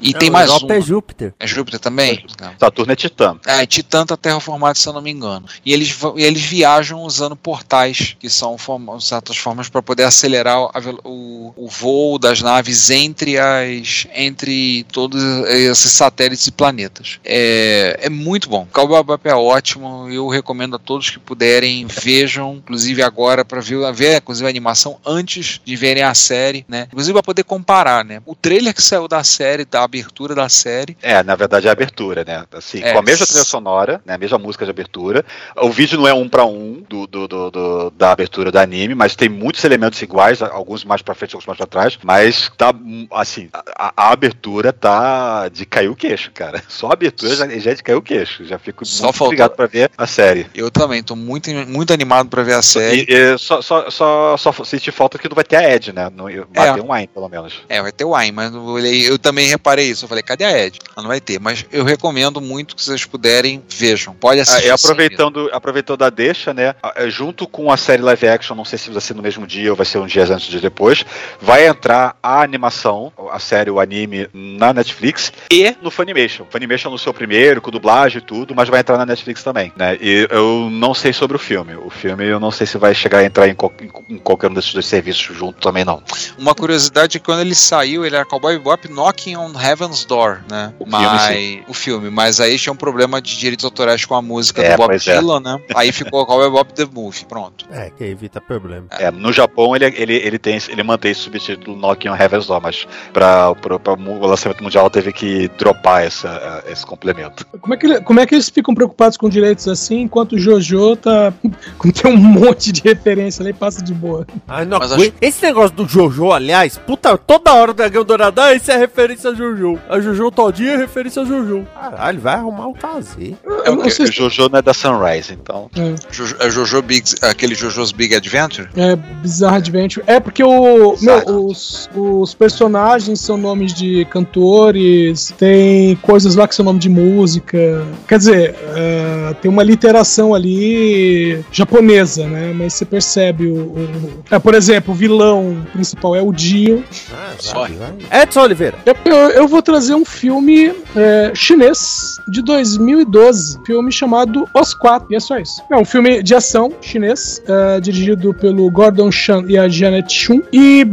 E 0.00 0.12
tem 0.12 0.30
mais 0.30 0.48
Europa 0.48 0.66
uma. 0.66 0.74
é 0.74 0.80
Júpiter. 0.80 1.34
É 1.38 1.46
Júpiter 1.46 1.80
também? 1.80 2.24
Saturno 2.58 2.92
é 2.92 2.96
Titã. 2.96 3.36
É, 3.46 3.64
Titã 3.66 4.04
tá 4.04 4.16
terraformado, 4.16 4.76
se 4.78 4.86
eu 4.88 4.92
não 4.92 5.00
me 5.02 5.10
engano. 5.10 5.46
E 5.64 5.72
eles, 5.72 5.96
e 6.16 6.22
eles 6.22 6.42
viajam 6.42 7.02
usando 7.02 7.34
portais, 7.36 8.16
que 8.18 8.28
são 8.28 8.56
forma- 8.58 9.00
certas 9.00 9.36
formas 9.36 9.68
para 9.68 9.82
poder 9.82 10.04
acelerar 10.04 10.56
a 10.56 10.80
o, 11.04 11.52
o 11.56 11.68
voo 11.68 12.18
das 12.18 12.40
naves 12.42 12.90
entre 12.90 13.38
as 13.38 14.06
entre 14.14 14.84
todos 14.92 15.22
esses 15.48 15.92
satélites 15.92 16.46
e 16.46 16.50
planetas. 16.52 17.18
É, 17.24 17.98
é 18.02 18.10
muito 18.10 18.48
bom. 18.48 18.66
Cowboy 18.72 18.98
Bebop 19.02 19.28
é 19.28 19.34
ótimo. 19.34 20.08
Eu 20.10 20.28
recomendo 20.28 20.76
a 20.76 20.78
todos 20.78 21.10
que 21.10 21.18
puderem 21.18 21.86
vejam, 21.86 22.56
inclusive 22.56 23.02
agora 23.02 23.44
para 23.44 23.60
ver, 23.60 23.92
ver 23.92 24.16
inclusive 24.18 24.46
a 24.46 24.50
animação 24.50 24.98
antes 25.06 25.60
de 25.64 25.76
verem 25.76 26.02
a 26.02 26.14
série, 26.14 26.64
né? 26.68 26.86
Inclusive 26.90 27.12
para 27.14 27.22
poder 27.22 27.44
comparar, 27.44 28.04
né? 28.04 28.20
O 28.26 28.34
trailer 28.34 28.74
que 28.74 28.82
saiu 28.82 29.06
da 29.08 29.22
série, 29.24 29.64
da 29.64 29.82
abertura 29.82 30.34
da 30.34 30.48
série, 30.48 30.96
É, 31.02 31.22
na 31.22 31.34
verdade 31.36 31.66
é 31.66 31.70
a 31.70 31.72
abertura, 31.72 32.24
né? 32.24 32.44
Assim, 32.52 32.80
É. 32.82 32.92
com 32.92 32.98
a 32.98 33.02
mesma 33.02 33.26
trilha 33.30 33.44
sonora, 33.44 34.00
né? 34.04 34.14
A 34.14 34.18
mesma 34.18 34.38
música 34.38 34.64
de 34.64 34.70
abertura. 34.70 35.24
O 35.56 35.70
vídeo 35.70 35.98
não 35.98 36.06
é 36.08 36.14
um 36.14 36.28
pra 36.28 36.44
um 36.44 36.82
do, 36.88 37.06
do- 37.06 37.28
do- 37.28 37.50
do- 37.50 37.90
da 37.90 38.12
abertura 38.12 38.50
do 38.52 38.58
anime, 38.58 38.94
mas 38.94 39.14
tem 39.16 39.28
muitos 39.28 39.62
elementos 39.64 40.00
iguais, 40.02 40.42
alguns 40.42 40.84
mais 40.84 41.02
pra 41.02 41.14
frente, 41.14 41.34
alguns 41.34 41.46
mais 41.46 41.56
pra 41.56 41.66
trás. 41.66 41.98
Mas 42.02 42.50
tá, 42.56 42.72
assim, 43.12 43.48
a, 43.76 43.92
a 43.96 44.12
abertura 44.12 44.72
tá 44.72 45.48
de 45.48 45.64
cair 45.66 45.88
o 45.88 45.96
queixo, 45.96 46.30
cara. 46.32 46.62
Só 46.68 46.88
a 46.88 46.92
abertura 46.92 47.34
já, 47.34 47.48
já 47.48 47.70
é 47.70 47.74
de 47.74 47.82
cair 47.82 47.96
o 47.96 48.02
queixo. 48.02 48.44
Já 48.44 48.58
fico 48.58 48.84
Só 48.84 49.04
muito 49.04 49.14
faltou- 49.16 49.26
obrigado 49.28 49.56
pra 49.56 49.66
ver 49.66 49.90
a 49.96 50.06
série. 50.06 50.46
Eu 50.54 50.70
também, 50.70 51.02
tô 51.02 51.14
muito, 51.16 51.50
muito 51.66 51.92
animado 51.92 52.28
pra 52.28 52.42
ver 52.42 52.54
a 52.54 52.62
série. 52.62 53.06
E, 53.08 53.14
e 53.14 53.38
só, 53.38 53.60
só, 53.62 53.90
só, 53.90 54.36
só 54.36 54.52
senti 54.64 54.90
falta 54.90 55.18
que 55.18 55.28
não 55.28 55.34
vai 55.34 55.44
ter 55.44 55.56
a 55.56 55.74
Ed, 55.74 55.92
né? 55.92 56.10
Não, 56.14 56.24
vai 56.54 56.74
ter 56.74 56.80
um 56.82 56.92
Wine, 56.92 57.06
pelo 57.08 57.28
menos. 57.28 57.54
É, 57.68 57.80
vai 57.82 57.92
ter 57.92 58.04
o 58.04 58.14
Wine, 58.16 58.32
mas 58.32 58.52
eu, 58.54 58.78
eu 58.78 59.18
também 59.18 59.48
reparei 59.48 59.86
isso. 59.90 60.04
Eu 60.04 60.08
falei, 60.08 60.22
cadê 60.22 60.44
a 60.44 60.58
Ed? 60.66 60.78
Ela 60.96 61.02
não 61.02 61.08
vai 61.08 61.20
ter, 61.20 61.38
mas 61.40 61.64
eu 61.70 61.84
recomendo 61.84 62.40
muito 62.40 62.74
que 62.76 62.82
vocês 62.84 63.04
puderem, 63.10 63.62
vejam. 63.68 64.14
Pode 64.14 64.40
Ah, 64.40 64.42
assistir. 64.42 64.60
e 64.60 64.78
sim, 64.78 64.84
aproveitando, 64.86 65.50
aproveitando 65.52 66.02
a 66.04 66.10
deixa, 66.10 66.54
né? 66.54 66.74
eh, 66.96 67.10
Junto 67.10 67.46
com 67.46 67.70
a 67.72 67.76
série 67.76 68.02
live 68.02 68.28
action, 68.28 68.54
não 68.56 68.64
sei 68.64 68.78
se 68.78 68.90
vai 68.90 69.00
ser 69.00 69.14
no 69.14 69.22
mesmo 69.22 69.46
dia 69.46 69.70
ou 69.70 69.76
vai 69.76 69.84
ser 69.86 69.98
um 69.98 70.06
dia 70.06 70.22
antes 70.24 70.46
de 70.46 70.60
depois, 70.60 71.04
vai 71.40 71.66
entrar 71.66 72.16
a 72.22 72.42
animação, 72.42 73.12
a 73.32 73.38
série, 73.38 73.70
o 73.70 73.80
anime, 73.80 74.28
na 74.32 74.72
Netflix 74.72 75.32
e 75.50 75.74
no 75.82 75.90
Funimation. 75.90 76.46
Funimation 76.50 76.88
anunciou 76.88 77.12
primeiro, 77.12 77.60
com 77.60 77.70
dublagem 77.70 78.18
e 78.18 78.24
tudo, 78.24 78.54
mas 78.54 78.68
vai 78.68 78.80
entrar 78.80 78.96
na 78.98 79.06
Netflix 79.06 79.42
também, 79.42 79.72
né? 79.76 79.96
E 80.00 80.28
eu 80.30 80.68
não 80.70 80.94
sei 80.94 81.12
sobre 81.12 81.36
o 81.36 81.40
filme. 81.40 81.74
O 81.74 81.90
filme 81.90 82.24
eu 82.26 82.38
não 82.38 82.50
sei 82.50 82.66
se 82.66 82.78
vai 82.78 82.94
chegar 82.94 83.18
a 83.18 83.24
entrar 83.24 83.48
em, 83.48 83.52
em- 83.52 84.14
em 84.14 84.18
qualquer 84.18 84.50
um 84.50 84.54
desses 84.54 84.72
dois 84.72 84.86
serviços 84.86 85.36
junto 85.36 85.60
também, 85.60 85.84
não. 85.84 86.02
Uma 86.38 86.54
curiosidade 86.54 87.16
é 87.16 87.20
que 87.20 87.24
quando 87.26 87.40
ele 87.40 87.54
saiu, 87.54 88.04
ele 88.04 88.14
era 88.14 88.24
Cowboy 88.24 88.56
Bebop 88.58 88.88
Knocking 88.88 89.36
on 89.36 89.52
Heaven's 89.60 90.04
Door, 90.04 90.40
né? 90.48 90.72
O 90.78 90.84
filme, 90.86 91.06
mas, 91.06 91.68
o 91.68 91.74
filme, 91.74 92.10
mas 92.10 92.40
aí 92.40 92.58
tinha 92.58 92.72
um 92.72 92.76
problema 92.76 92.99
problema 93.00 93.22
de 93.22 93.38
direitos 93.38 93.64
autorais 93.64 94.04
com 94.04 94.14
a 94.14 94.20
música 94.20 94.62
É, 94.62 94.72
do 94.72 94.76
Bob 94.76 94.94
é. 94.94 94.98
Dylan, 94.98 95.40
né? 95.40 95.58
Aí 95.74 95.90
ficou 95.90 96.26
Cowboy 96.26 96.50
Bob 96.50 96.72
the 96.74 96.84
Movie, 96.84 97.24
pronto. 97.24 97.64
É, 97.70 97.90
que 97.96 98.04
evita 98.04 98.40
problema. 98.42 98.86
É, 98.90 99.10
no 99.10 99.32
Japão 99.32 99.74
ele, 99.74 99.86
ele, 99.86 100.14
ele, 100.16 100.38
tem, 100.38 100.56
esse- 100.56 100.70
ele 100.70 100.82
mantém 100.82 101.12
esse 101.12 101.20
subtítulo 101.22 101.74
Knocking 101.76 102.08
on 102.10 102.16
Heaven's 102.16 102.46
Door, 102.46 102.60
mas 102.62 102.86
para 103.12 103.52
o 103.52 104.26
lançamento 104.26 104.62
mundial 104.62 104.90
teve 104.90 105.12
que 105.12 105.48
dropar 105.56 106.04
essa, 106.04 106.62
esse 106.68 106.84
complemento. 106.84 107.46
Como 107.60 107.72
é, 107.72 107.76
que, 107.78 107.86
ele- 107.86 108.00
como 108.02 108.20
é 108.20 108.26
que 108.26 108.34
eles 108.34 108.50
ficam 108.50 108.74
preocupados 108.74 109.16
com 109.16 109.28
direitos 109.30 109.66
assim, 109.66 110.02
enquanto 110.02 110.32
o 110.34 110.38
Jojo 110.38 110.96
tá. 110.96 111.32
tem 112.02 112.12
um 112.12 112.16
monte 112.16 112.70
de 112.72 112.82
referência 112.82 113.42
ali 113.42 113.52
passa 113.54 113.82
de 113.82 113.94
boa. 113.94 114.26
Ai, 114.46 114.66
não 114.66 114.78
Mas 114.78 114.92
aguento. 114.92 115.14
Esse 115.22 115.42
negócio 115.42 115.74
do 115.74 115.88
Jojo, 115.88 116.32
aliás, 116.32 116.76
puta, 116.76 117.16
toda 117.16 117.52
hora 117.54 117.70
o 117.70 117.74
Dragão 117.74 118.04
Dourado, 118.04 118.40
ah, 118.42 118.54
isso 118.54 118.70
é 118.70 118.76
referência 118.76 119.30
a 119.30 119.34
Jojo. 119.34 119.78
A 119.88 119.98
Jojo 120.00 120.30
todinha 120.30 120.72
é 120.72 120.76
referência 120.76 121.22
a 121.22 121.24
Jojo. 121.24 121.66
Caralho, 121.74 122.20
vai 122.20 122.34
arrumar 122.34 122.68
o 122.68 122.74
fazer. 122.94 123.36
É 123.64 123.68
Eu 123.68 123.78
o 123.78 123.90
se- 123.90 124.06
Jojo 124.06 124.48
não 124.48 124.58
é 124.58 124.62
da 124.62 124.74
Sunrise, 124.74 125.32
então. 125.32 125.70
é. 125.76 125.94
Jojo, 126.10 126.36
é 126.40 126.50
Jojo 126.50 126.82
Big, 126.82 127.04
aquele 127.22 127.54
Jojo's 127.54 127.92
Big 127.92 128.14
Adventure? 128.14 128.68
É, 128.76 128.96
Bizarre 128.96 129.56
Adventure. 129.56 130.04
É 130.06 130.18
porque 130.20 130.42
o, 130.42 130.96
meu, 131.00 131.46
os, 131.46 131.88
os 131.94 132.34
personagens 132.34 133.20
são 133.20 133.36
nomes 133.36 133.72
de 133.74 134.04
cantores, 134.06 135.32
tem 135.38 135.96
coisas 135.96 136.34
lá 136.36 136.46
que 136.48 136.54
são 136.54 136.64
nome 136.64 136.78
de 136.78 136.88
música. 136.88 137.84
Quer 138.08 138.18
dizer, 138.18 138.54
é, 138.76 139.34
tem 139.40 139.50
uma 139.50 139.62
literação 139.62 140.34
ali 140.34 141.44
japonesa, 141.52 142.26
né? 142.26 142.52
Mas 142.54 142.74
você 142.74 142.84
percebe 142.84 143.46
o. 143.46 143.54
o- 143.56 144.24
é, 144.30 144.38
por 144.38 144.54
exemplo, 144.54 144.92
o 144.92 144.96
vilão 144.96 145.64
principal 145.72 146.14
é 146.16 146.22
o 146.22 146.32
Dio. 146.32 146.84
Ah. 147.12 148.22
Edson 148.22 148.40
Oliveira. 148.42 148.76
Eu, 148.84 148.94
eu- 149.04 149.30
eu 149.30 149.48
vou 149.48 149.62
trazer 149.62 149.94
um 149.94 150.04
filme 150.04 150.72
é, 150.96 151.32
chinês 151.34 152.18
de 152.28 152.42
2012, 152.80 153.60
filme 153.64 153.92
chamado 153.92 154.48
Os 154.54 154.74
Quatro, 154.74 155.08
e 155.10 155.16
é 155.16 155.20
só 155.20 155.38
isso. 155.38 155.62
É 155.70 155.76
um 155.76 155.84
filme 155.84 156.22
de 156.22 156.34
ação 156.34 156.72
chinês, 156.80 157.42
é, 157.46 157.80
dirigido 157.80 158.32
pelo 158.34 158.70
Gordon 158.70 159.10
Chan 159.10 159.44
e 159.48 159.56
a 159.58 159.68
Janet 159.68 160.12
Chun, 160.12 160.40
e 160.52 160.84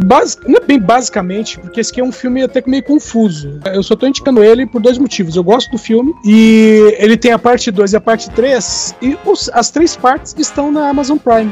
não 0.48 0.58
é 0.58 0.66
bem 0.66 0.80
basicamente, 0.80 1.60
porque 1.60 1.80
esse 1.80 1.92
aqui 1.92 2.02
é 2.02 2.04
um 2.04 2.12
filme 2.12 2.44
até 2.44 2.62
meio 2.68 2.84
confuso. 2.84 3.60
Eu 3.74 3.84
só 3.84 3.96
tô 3.96 4.06
indicando 4.08 4.44
ele 4.44 4.66
por 4.66 4.82
dois 4.82 4.98
motivos. 4.98 5.36
Eu 5.36 5.44
gosto 5.44 5.72
do 5.72 5.78
filme, 5.78 6.14
e 6.26 6.96
ele 7.00 7.16
tem 7.18 7.32
a 7.32 7.40
parte 7.40 7.72
2 7.72 7.94
e 7.94 7.98
a 7.98 8.02
parte 8.02 8.30
3, 8.32 8.96
e 9.02 9.18
os- 9.26 9.50
as 9.54 9.70
três 9.72 9.96
partes 9.96 10.36
estão 10.38 10.72
na 10.72 10.90
Amazon 10.90 11.18
Prime. 11.18 11.52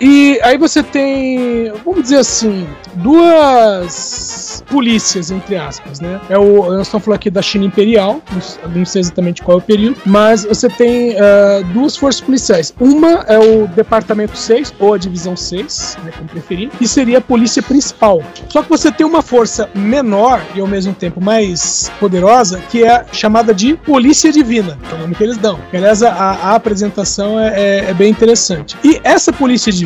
E 0.00 0.38
aí 0.42 0.58
você 0.58 0.82
tem, 0.82 1.72
vamos 1.84 2.02
dizer 2.02 2.18
assim, 2.18 2.66
duas 2.96 4.62
polícias, 4.68 5.30
entre 5.30 5.56
aspas, 5.56 6.00
né? 6.00 6.20
É 6.28 6.38
o, 6.38 6.64
nós 6.72 6.86
estamos 6.86 7.04
falando 7.04 7.16
aqui 7.18 7.30
da 7.30 7.42
China 7.42 7.64
Imperial, 7.64 8.20
não 8.74 8.84
sei 8.84 9.00
exatamente 9.00 9.42
qual 9.42 9.58
é 9.58 9.60
o 9.60 9.64
período, 9.64 9.96
mas 10.04 10.44
você 10.44 10.68
tem 10.68 11.16
ah, 11.18 11.62
duas 11.72 11.96
forças 11.96 12.20
policiais. 12.20 12.74
Uma 12.80 13.24
é 13.28 13.38
o 13.38 13.66
Departamento 13.68 14.36
6, 14.36 14.74
ou 14.78 14.94
a 14.94 14.98
Divisão 14.98 15.36
6, 15.36 15.98
né, 16.04 16.12
como 16.16 16.28
preferir, 16.28 16.68
que 16.70 16.86
seria 16.86 17.18
a 17.18 17.20
polícia 17.20 17.62
principal. 17.62 18.22
Só 18.48 18.62
que 18.62 18.68
você 18.68 18.90
tem 18.90 19.06
uma 19.06 19.22
força 19.22 19.68
menor 19.74 20.42
e 20.54 20.60
ao 20.60 20.66
mesmo 20.66 20.92
tempo 20.94 21.20
mais 21.22 21.90
poderosa, 22.00 22.60
que 22.70 22.84
é 22.84 23.04
chamada 23.12 23.54
de 23.54 23.74
Polícia 23.76 24.32
Divina, 24.32 24.78
que 24.88 24.94
é 24.94 24.96
o 24.96 25.00
nome 25.00 25.14
que 25.14 25.22
eles 25.22 25.36
dão. 25.36 25.58
Aliás, 25.72 26.02
a, 26.02 26.12
a 26.12 26.54
apresentação 26.54 27.38
é, 27.38 27.46
é- 27.56 27.90
é 27.90 27.94
bem 27.94 28.10
interessante. 28.10 28.76
E 28.84 29.00
essa 29.04 29.32
Polícia 29.32 29.72
Divina, 29.72 29.85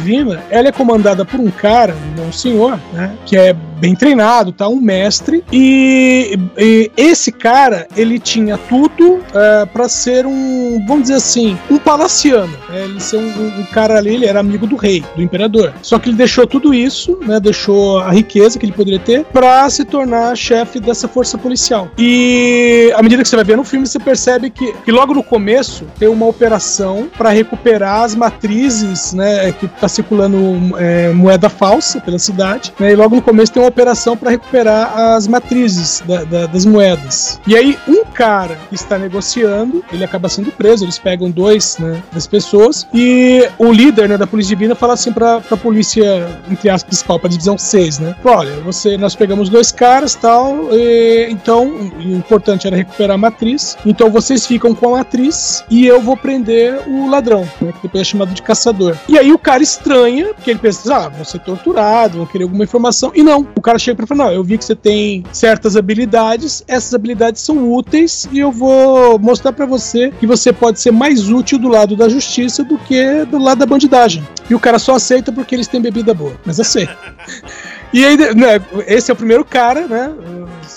ela 0.50 0.68
é 0.68 0.72
comandada 0.72 1.24
por 1.24 1.40
um 1.40 1.50
cara, 1.50 1.94
um 2.18 2.32
senhor, 2.32 2.78
né, 2.92 3.14
que 3.24 3.36
é 3.36 3.54
bem 3.80 3.94
treinado, 3.94 4.52
tá? 4.52 4.68
Um 4.68 4.80
mestre. 4.80 5.42
E, 5.52 6.38
e 6.58 6.90
esse 6.96 7.32
cara, 7.32 7.86
ele 7.96 8.18
tinha 8.18 8.56
tudo 8.58 9.20
é, 9.34 9.66
para 9.66 9.88
ser 9.88 10.26
um, 10.26 10.84
vamos 10.86 11.02
dizer 11.04 11.14
assim, 11.14 11.58
um 11.70 11.78
palaciano. 11.78 12.52
né? 12.68 12.84
Ele 12.84 13.00
ser 13.00 13.16
um, 13.16 13.60
um- 13.60 13.66
cara 13.70 13.98
ali, 13.98 14.14
ele 14.14 14.26
era 14.26 14.40
amigo 14.40 14.66
do 14.66 14.74
rei, 14.76 15.02
do 15.14 15.22
imperador. 15.22 15.72
Só 15.80 15.98
que 15.98 16.08
ele 16.08 16.16
deixou 16.16 16.44
tudo 16.46 16.74
isso, 16.74 17.18
né? 17.24 17.38
Deixou 17.38 17.98
a 18.00 18.10
riqueza 18.10 18.58
que 18.58 18.66
ele 18.66 18.72
poderia 18.72 18.98
ter 18.98 19.24
para 19.26 19.68
se 19.70 19.84
tornar 19.84 20.36
chefe 20.36 20.80
dessa 20.80 21.06
força 21.06 21.38
policial. 21.38 21.88
E 21.96 22.92
à 22.96 23.02
medida 23.02 23.22
que 23.22 23.28
você 23.28 23.36
vai 23.36 23.44
ver 23.44 23.56
no 23.56 23.62
filme, 23.64 23.86
você 23.86 23.98
percebe 23.98 24.50
que, 24.50 24.72
que 24.84 24.90
logo 24.90 25.14
no 25.14 25.22
começo 25.22 25.84
tem 25.98 26.08
uma 26.08 26.26
operação 26.26 27.08
para 27.16 27.30
recuperar 27.30 28.02
as 28.02 28.14
matrizes, 28.14 29.12
né? 29.12 29.52
Que 29.52 29.68
tá 29.68 29.86
circulando 29.88 30.38
é, 30.78 31.10
moeda 31.12 31.48
falsa 31.48 32.00
pela 32.00 32.18
cidade, 32.18 32.72
né? 32.78 32.92
E 32.92 32.96
logo 32.96 33.14
no 33.14 33.22
começo 33.22 33.52
tem 33.52 33.62
uma 33.62 33.69
operação 33.70 34.16
para 34.16 34.30
recuperar 34.30 34.96
as 35.14 35.26
matrizes 35.26 36.02
da- 36.06 36.24
da- 36.24 36.46
das 36.46 36.64
moedas. 36.66 37.40
E 37.46 37.56
aí 37.56 37.78
um 37.88 38.04
cara 38.04 38.58
que 38.68 38.74
está 38.74 38.98
negociando, 38.98 39.82
ele 39.92 40.04
acaba 40.04 40.28
sendo 40.28 40.50
preso. 40.52 40.84
Eles 40.84 40.98
pegam 40.98 41.30
dois, 41.30 41.78
né? 41.78 42.02
Das 42.12 42.26
pessoas 42.26 42.86
e 42.92 43.48
o 43.58 43.72
líder, 43.72 44.08
né? 44.08 44.16
Da 44.18 44.26
polícia 44.26 44.54
divina 44.54 44.74
fala 44.74 44.94
assim 44.94 45.12
para 45.12 45.36
a 45.50 45.56
polícia 45.56 46.28
entre 46.50 46.68
aspas 46.68 46.90
principal, 46.90 47.18
para 47.20 47.30
divisão 47.30 47.56
6, 47.56 47.98
né? 48.00 48.16
Olha, 48.24 48.52
você, 48.60 48.96
nós 48.96 49.14
pegamos 49.14 49.48
dois 49.48 49.70
caras, 49.72 50.14
tal. 50.14 50.68
e, 50.72 51.28
então 51.30 51.68
o 51.68 52.02
importante 52.02 52.66
era 52.66 52.76
recuperar 52.76 53.14
a 53.14 53.18
matriz. 53.18 53.76
Então 53.86 54.10
vocês 54.10 54.46
ficam 54.46 54.74
com 54.74 54.94
a 54.94 54.98
matriz 54.98 55.64
e 55.70 55.86
eu 55.86 56.00
vou 56.00 56.16
prender 56.16 56.80
o 56.88 57.08
ladrão, 57.08 57.42
né? 57.60 57.72
Que 57.72 57.82
depois 57.82 58.00
é 58.02 58.04
chamado 58.04 58.32
de 58.34 58.42
caçador. 58.42 58.96
E 59.08 59.18
aí 59.18 59.32
o 59.32 59.38
cara 59.38 59.62
estranha, 59.62 60.34
porque 60.34 60.50
ele 60.50 60.58
pensa, 60.58 60.94
ah, 60.96 61.08
vão 61.08 61.24
ser 61.24 61.38
torturados, 61.40 62.16
vão 62.16 62.26
querer 62.26 62.44
alguma 62.44 62.64
informação. 62.64 63.12
E 63.14 63.22
não, 63.22 63.44
o 63.60 63.62
cara 63.62 63.78
chega 63.78 63.94
pra 63.94 64.06
falar, 64.06 64.24
não, 64.24 64.32
eu 64.32 64.42
vi 64.42 64.56
que 64.56 64.64
você 64.64 64.74
tem 64.74 65.22
certas 65.32 65.76
habilidades, 65.76 66.64
essas 66.66 66.94
habilidades 66.94 67.42
são 67.42 67.70
úteis 67.70 68.26
e 68.32 68.38
eu 68.38 68.50
vou 68.50 69.18
mostrar 69.18 69.52
pra 69.52 69.66
você 69.66 70.10
que 70.18 70.26
você 70.26 70.50
pode 70.50 70.80
ser 70.80 70.90
mais 70.90 71.28
útil 71.28 71.58
do 71.58 71.68
lado 71.68 71.94
da 71.94 72.08
justiça 72.08 72.64
do 72.64 72.78
que 72.78 73.26
do 73.26 73.36
lado 73.36 73.58
da 73.58 73.66
bandidagem. 73.66 74.26
E 74.48 74.54
o 74.54 74.58
cara 74.58 74.78
só 74.78 74.94
aceita 74.94 75.30
porque 75.30 75.54
eles 75.54 75.68
têm 75.68 75.78
bebida 75.78 76.14
boa, 76.14 76.40
mas 76.46 76.58
aceita. 76.58 76.96
E 77.92 78.04
aí, 78.04 78.16
né, 78.16 78.60
esse 78.86 79.10
é 79.10 79.14
o 79.14 79.16
primeiro 79.16 79.44
cara, 79.44 79.86
né? 79.86 80.12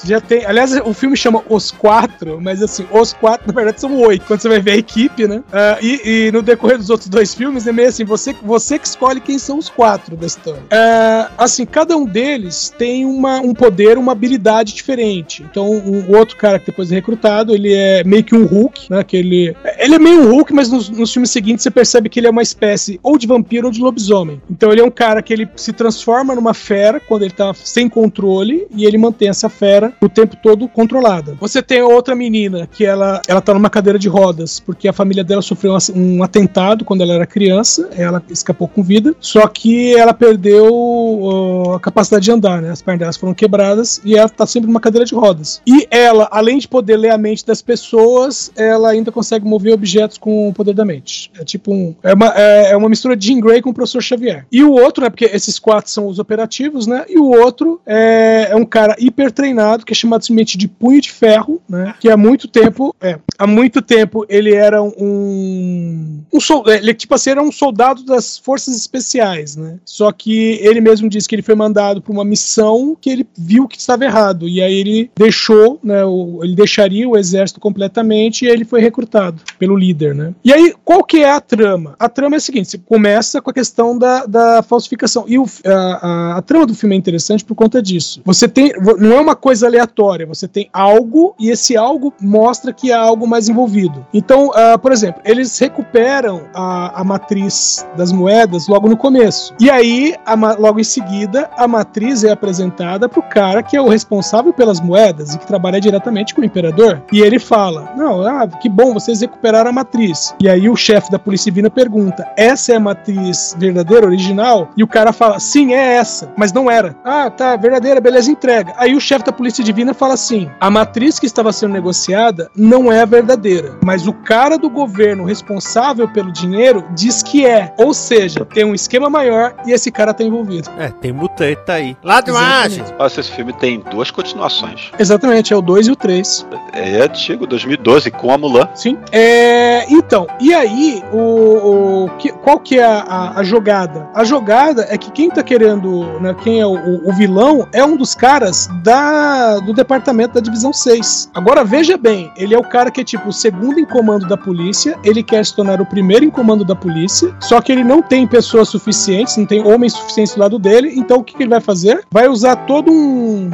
Já 0.04 0.20
tem. 0.20 0.46
Aliás, 0.46 0.74
o 0.84 0.94
filme 0.94 1.16
chama 1.16 1.44
Os 1.48 1.72
Quatro, 1.72 2.40
mas 2.42 2.62
assim, 2.62 2.86
os 2.92 3.14
quatro, 3.14 3.48
na 3.48 3.54
verdade, 3.54 3.80
são 3.80 3.96
oito. 4.02 4.26
Quando 4.26 4.42
você 4.42 4.50
vai 4.50 4.60
ver 4.60 4.72
a 4.72 4.78
equipe, 4.78 5.28
né? 5.28 5.44
Ah, 5.52 5.78
e, 5.82 6.28
e 6.28 6.32
no 6.32 6.42
decorrer 6.42 6.78
dos 6.78 6.90
outros 6.90 7.10
dois 7.10 7.34
filmes, 7.34 7.68
é 7.68 7.72
meio 7.72 7.90
assim, 7.90 8.04
você, 8.04 8.34
você 8.42 8.80
que 8.80 8.88
escolhe 8.88 9.20
quem 9.20 9.38
são 9.38 9.58
os 9.58 9.70
quatro 9.70 10.16
da 10.16 10.26
história. 10.26 10.64
Ah, 10.72 11.32
assim, 11.38 11.66
cada 11.66 11.96
um 11.96 12.06
deles 12.06 12.74
tem 12.78 13.06
uma, 13.06 13.40
um 13.40 13.54
poder, 13.54 13.98
uma 13.98 14.12
habilidade 14.12 14.74
diferente. 14.74 15.44
Então, 15.44 15.70
o, 15.70 16.12
o 16.12 16.18
outro 16.18 16.36
cara 16.36 16.60
que 16.60 16.66
depois 16.66 16.92
é 16.92 16.96
recrutado, 16.96 17.54
ele 17.54 17.74
é 17.74 18.04
meio 18.04 18.24
que 18.24 18.36
um 18.36 18.46
Hulk, 18.46 18.92
né? 18.92 19.04
Que 19.04 19.18
ele, 19.18 19.56
ele 19.78 19.96
é 19.96 20.00
meio 20.00 20.22
um 20.22 20.32
Hulk, 20.32 20.54
mas 20.54 20.70
nos, 20.70 20.90
nos 20.90 21.14
filmes 21.14 21.30
seguintes 21.30 21.64
você 21.64 21.72
percebe 21.72 22.10
que 22.10 22.20
ele 22.20 22.28
é 22.28 22.32
uma 22.32 22.42
espécie 22.42 23.00
ou 23.04 23.18
de 23.18 23.28
vampiro 23.28 23.68
ou 23.68 23.72
de 23.72 23.80
lobisomem. 23.80 24.42
Então, 24.50 24.72
ele 24.72 24.82
é 24.82 24.86
um 24.86 24.92
cara 24.92 25.22
que 25.22 25.32
ele 25.32 25.48
se 25.56 25.72
transforma 25.72 26.36
numa 26.36 26.54
fera 26.54 27.00
quando 27.08 27.24
ele 27.24 27.34
tá 27.34 27.54
sem 27.54 27.88
controle 27.90 28.68
e 28.76 28.86
ele 28.86 28.98
mantém 28.98 29.30
essa 29.30 29.50
fera 29.50 29.94
o 30.02 30.10
tempo 30.10 30.36
todo 30.42 30.68
controlada. 30.68 31.36
Você 31.40 31.62
tem 31.62 31.82
outra 31.82 32.16
menina 32.16 32.68
que 32.72 32.86
ela, 32.86 33.22
ela 33.28 33.42
tá 33.42 33.54
numa 33.54 33.70
cadeira 33.70 34.00
de 34.00 34.08
rodas 34.08 34.60
porque 34.60 34.88
a 34.88 34.94
família 34.94 35.24
dela 35.24 35.42
sofreu 35.42 35.78
um 35.96 36.24
atentado 36.24 36.86
quando 36.86 37.02
ela 37.02 37.14
era 37.14 37.26
criança, 37.26 37.90
ela 37.96 38.22
escapou 38.30 38.68
com 38.68 38.84
vida, 38.84 39.16
só 39.20 39.48
que 39.48 39.96
ela 39.96 40.14
perdeu 40.14 40.68
ó, 40.72 41.76
a 41.76 41.80
capacidade 41.80 42.26
de 42.26 42.32
andar, 42.32 42.62
né? 42.62 42.70
As 42.70 42.82
pernas 42.82 43.00
delas 43.00 43.18
foram 43.18 43.34
quebradas 43.34 44.02
e 44.04 44.16
ela 44.16 44.30
tá 44.30 44.46
sempre 44.46 44.68
numa 44.68 44.80
cadeira 44.80 45.06
de 45.06 45.14
rodas. 45.14 45.62
E 45.66 45.88
ela, 45.90 46.28
além 46.32 46.58
de 46.58 46.68
poder 46.68 46.98
ler 46.98 47.12
a 47.12 47.18
mente 47.18 47.46
das 47.46 47.62
pessoas, 47.62 48.52
ela 48.56 48.90
ainda 48.90 49.12
consegue 49.12 49.46
mover 49.46 49.74
objetos 49.74 50.18
com 50.18 50.50
o 50.50 50.54
poder 50.54 50.74
da 50.74 50.86
mente. 50.86 51.32
É 51.40 51.44
tipo 51.44 51.74
um. 51.74 51.96
É 52.04 52.14
uma, 52.14 52.34
é, 52.36 52.72
é 52.72 52.78
uma 52.78 52.90
mistura 52.90 53.16
de 53.16 53.28
Jean 53.28 53.40
Grey 53.40 53.62
com 53.62 53.70
o 53.70 53.74
professor 53.74 54.02
Xavier. 54.02 54.46
E 54.52 54.64
o 54.64 54.72
outro, 54.72 55.04
né? 55.04 55.10
Porque 55.10 55.26
esses 55.26 55.60
quatro 55.60 55.92
são 55.92 56.08
os 56.08 56.20
operativos, 56.20 56.88
né? 56.88 56.93
E 57.08 57.18
o 57.18 57.26
outro 57.26 57.82
é, 57.86 58.48
é 58.52 58.56
um 58.56 58.66
cara 58.66 58.96
hiper 59.00 59.32
treinado, 59.32 59.86
que 59.86 59.94
é 59.94 59.96
chamado 59.96 60.24
simplesmente 60.24 60.58
de 60.58 60.68
punho 60.68 61.02
de 61.02 61.12
ferro, 61.12 61.62
né? 61.68 61.96
Que 62.00 62.10
há 62.10 62.18
muito 62.18 62.48
tempo, 62.48 62.96
é, 63.02 63.20
há 63.38 63.48
muito 63.48 63.82
tempo 63.82 64.26
ele 64.30 64.54
era 64.54 64.82
um. 64.82 66.22
um 66.32 66.40
sol, 66.40 66.64
ele, 66.68 66.94
tipo 66.94 67.16
assim, 67.16 67.32
era 67.32 67.42
um 67.42 67.52
soldado 67.52 68.04
das 68.04 68.38
forças 68.38 68.76
especiais, 68.76 69.56
né? 69.56 69.78
Só 69.86 70.12
que 70.12 70.60
ele 70.62 70.82
mesmo 70.82 71.10
disse 71.10 71.28
que 71.28 71.36
ele 71.36 71.42
foi 71.42 71.56
mandado 71.56 72.02
para 72.02 72.12
uma 72.12 72.26
missão 72.26 72.98
que 73.00 73.10
ele 73.10 73.28
viu 73.38 73.68
que 73.68 73.78
estava 73.78 74.06
errado. 74.06 74.48
E 74.48 74.62
aí 74.62 74.74
ele 74.74 75.12
deixou, 75.18 75.80
né? 75.84 76.04
O, 76.06 76.44
ele 76.44 76.56
deixaria 76.56 77.08
o 77.08 77.18
exército 77.18 77.60
completamente 77.60 78.46
e 78.46 78.48
ele 78.48 78.66
foi 78.66 78.82
recrutado 78.82 79.42
pelo 79.58 79.76
líder, 79.76 80.16
né? 80.16 80.34
E 80.44 80.52
aí, 80.52 80.74
qual 80.84 81.04
que 81.04 81.18
é 81.18 81.32
a 81.32 81.40
trama? 81.40 81.96
A 82.00 82.10
trama 82.10 82.36
é 82.36 82.38
a 82.38 82.42
seguinte: 82.42 82.70
você 82.70 82.78
começa 82.78 83.42
com 83.42 83.50
a 83.50 83.54
questão 83.54 83.98
da, 83.98 84.26
da 84.26 84.64
falsificação. 84.64 85.26
E 85.28 85.38
o, 85.38 85.46
a, 85.66 85.72
a, 85.74 86.38
a 86.38 86.42
trama 86.42 86.66
do 86.66 86.76
filme 86.84 86.96
é 86.96 86.98
interessante 86.98 87.46
por 87.46 87.56
conta 87.56 87.82
disso. 87.82 88.22
Você 88.26 88.48
tem. 88.48 88.72
Não 89.00 89.14
é 89.14 89.20
uma 89.20 89.36
coisa 89.36 89.68
aleatória, 89.68 90.26
você 90.26 90.48
tem 90.48 90.70
algo 90.74 91.34
e 91.40 91.50
esse 91.50 91.78
algo 91.78 92.14
mostra 92.20 92.74
que 92.74 92.92
há 92.92 93.00
algo 93.00 93.26
mais 93.26 93.48
envolvido. 93.48 94.06
Então, 94.14 94.50
uh, 94.50 94.78
por 94.78 94.92
exemplo, 94.92 95.22
eles 95.24 95.58
recuperam 95.58 96.44
a, 96.54 97.02
a 97.02 97.04
matriz 97.04 97.86
das 97.96 98.12
moedas 98.12 98.68
logo 98.68 98.90
no 98.90 98.98
começo. 98.98 99.54
E 99.60 99.70
aí, 99.70 100.16
a, 100.26 100.36
logo 100.36 100.80
em 100.80 100.84
seguida, 100.84 101.50
a 101.56 101.68
matriz 101.68 102.24
é 102.24 102.32
apresentada 102.32 103.08
pro 103.08 103.22
cara 103.22 103.64
que 103.64 103.78
é 103.78 103.82
o 103.82 103.88
responsável 103.88 104.52
pelas 104.52 104.82
moedas 104.82 105.34
e 105.34 105.40
que 105.40 105.48
trabalha 105.48 105.80
diretamente 105.80 106.36
com 106.36 106.42
o 106.42 106.46
imperador. 106.46 107.02
E 107.12 107.22
ele 107.22 107.40
fala: 107.40 107.94
Não, 107.96 108.28
ah, 108.28 108.48
que 108.48 108.68
bom, 108.68 108.94
vocês 108.94 109.22
recuperaram 109.22 109.70
a 109.70 109.74
matriz. 109.74 110.36
E 110.42 110.50
aí 110.50 110.70
o 110.70 110.76
chefe 110.76 111.10
da 111.10 111.20
polícia 111.20 111.50
divina 111.50 111.70
pergunta: 111.70 112.28
Essa 112.36 112.74
é 112.74 112.76
a 112.76 112.80
matriz 112.80 113.56
verdadeira, 113.58 114.06
original? 114.06 114.70
E 114.76 114.84
o 114.84 114.88
cara 114.88 115.14
fala: 115.14 115.40
Sim, 115.40 115.74
é 115.74 115.96
essa. 115.96 116.34
Mas 116.36 116.52
não 116.52 116.70
era. 116.74 116.96
Ah, 117.04 117.30
tá, 117.30 117.56
verdadeira, 117.56 118.02
beleza, 118.02 118.32
entrega. 118.32 118.74
Aí 118.78 118.96
o 118.96 119.02
chefe 119.02 119.26
da 119.26 119.32
polícia 119.32 119.64
divina 119.64 119.94
fala 119.94 120.14
assim: 120.14 120.50
A 120.60 120.70
matriz 120.70 121.20
que 121.20 121.26
estava 121.26 121.52
sendo 121.52 121.74
negociada 121.74 122.50
não 122.56 122.92
é 122.92 123.02
a 123.02 123.06
verdadeira. 123.06 123.78
Mas 123.84 124.08
o 124.08 124.14
cara 124.14 124.58
do 124.58 124.70
governo 124.70 125.26
responsável 125.26 126.08
pelo 126.08 126.32
dinheiro 126.32 126.86
diz 126.94 127.22
que 127.22 127.46
é. 127.46 127.74
Ou 127.78 127.94
seja, 127.94 128.46
tem 128.46 128.66
um 128.66 128.74
esquema 128.74 129.10
maior 129.10 129.56
e 129.66 129.72
esse 129.72 129.92
cara 129.92 130.14
tá 130.14 130.24
envolvido. 130.24 130.70
É, 130.78 130.90
tem 130.90 131.12
muteta 131.12 131.74
aí. 131.74 131.96
Ladroagem! 132.04 132.84
Nossa, 132.98 133.20
esse 133.20 133.32
filme 133.32 133.54
tem 133.54 133.80
duas 133.92 134.12
continuações. 134.12 134.92
Exatamente, 134.98 135.54
é 135.54 135.56
o 135.56 135.62
2 135.62 135.88
e 135.88 135.92
o 135.92 135.96
3. 135.96 136.48
É 136.74 137.02
antigo, 137.02 137.46
2012, 137.48 138.12
com 138.12 138.32
a 138.32 138.38
Mulan. 138.38 138.68
Sim. 138.74 138.98
É, 139.12 139.86
então, 139.92 140.28
e 140.40 140.54
aí, 140.54 141.04
o, 141.12 142.06
o 142.06 142.10
que, 142.18 142.32
qual 142.32 142.60
que 142.60 142.80
é 142.80 142.84
a, 142.84 143.00
a, 143.00 143.40
a, 143.40 143.44
jogada? 143.44 144.10
A 144.14 144.24
jogada 144.24 144.88
é 144.90 144.98
que 144.98 145.12
quem 145.12 145.30
tá 145.30 145.44
querendo, 145.44 146.20
né, 146.20 146.36
quem 146.44 146.53
é 146.62 146.66
o, 146.66 147.08
o, 147.08 147.14
vilão, 147.14 147.68
é 147.72 147.84
um 147.84 147.96
dos 147.96 148.16
caras 148.16 148.70
da, 148.84 149.60
do 149.60 149.74
departamento 149.74 150.36
da 150.36 150.42
Divisão 150.42 150.74
6. 150.74 151.30
Agora, 151.34 151.64
veja 151.64 151.98
bem, 151.98 152.32
ele 152.36 152.54
é 152.54 152.58
o 152.58 152.64
cara 152.64 152.92
que 152.92 153.02
é 153.02 153.04
tipo 153.04 153.30
o 153.30 153.34
segundo 153.34 153.80
em 153.80 153.86
comando 153.86 154.28
da 154.28 154.38
polícia, 154.38 154.98
ele 155.04 155.24
quer 155.24 155.46
se 155.46 155.56
tornar 155.56 155.82
o 155.82 155.86
primeiro 155.86 156.26
em 156.26 156.30
comando 156.30 156.66
da 156.66 156.76
polícia, 156.76 157.36
só 157.40 157.62
que 157.62 157.72
ele 157.72 157.84
não 157.84 158.02
tem 158.02 158.28
pessoas 158.28 158.70
suficientes, 158.70 159.38
não 159.38 159.46
tem 159.46 159.66
homens 159.66 159.94
suficientes 159.94 160.36
do 160.36 160.42
lado 160.42 160.60
dele, 160.60 160.94
então 160.96 161.18
o 161.18 161.24
que, 161.24 161.36
que 161.36 161.44
ele 161.44 161.50
vai 161.50 161.62
fazer? 161.62 162.06
Vai 162.12 162.28
usar 162.28 162.56
todo 162.56 162.92
um 162.92 163.50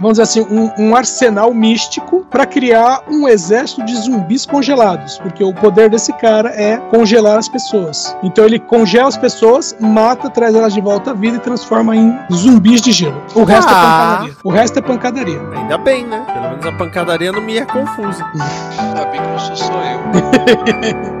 vamos 0.00 0.18
dizer 0.18 0.22
assim, 0.22 0.40
um, 0.50 0.70
um 0.78 0.96
arsenal 0.96 1.52
místico 1.52 2.26
para 2.30 2.46
criar 2.46 3.04
um 3.08 3.28
exército 3.28 3.84
de 3.84 3.94
zumbis 3.96 4.46
congelados, 4.46 5.18
porque 5.18 5.44
o 5.44 5.52
poder 5.52 5.90
desse 5.90 6.12
cara 6.14 6.48
é 6.50 6.78
congelar 6.78 7.38
as 7.38 7.48
pessoas. 7.48 8.16
Então 8.22 8.44
ele 8.44 8.58
congela 8.58 9.08
as 9.08 9.16
pessoas, 9.16 9.76
mata, 9.78 10.30
traz 10.30 10.54
elas 10.54 10.72
de 10.72 10.80
volta 10.80 11.10
à 11.10 11.14
vida 11.14 11.36
e 11.36 11.40
transforma 11.40 11.94
em 11.94 12.18
zumbis 12.40 12.80
de 12.80 12.92
gelo. 12.92 13.22
O 13.34 13.44
resto 13.44 13.70
é 13.70 13.74
ah. 13.74 13.76
é 13.76 13.82
pancadaria. 13.82 14.36
O 14.44 14.50
resto 14.50 14.78
é 14.78 14.82
pancadaria. 14.82 15.40
Ainda 15.56 15.78
bem, 15.78 16.06
né? 16.06 16.24
Pelo 16.32 16.50
menos 16.50 16.66
a 16.66 16.72
pancadaria 16.72 17.32
não 17.32 17.40
me 17.40 17.58
é 17.58 17.64
confusa. 17.64 18.24
Ainda 18.78 19.04
bem 19.06 19.20
que 19.20 19.28
não 19.28 19.38
sou 19.38 19.56
só 19.56 19.72
eu. 19.72 21.20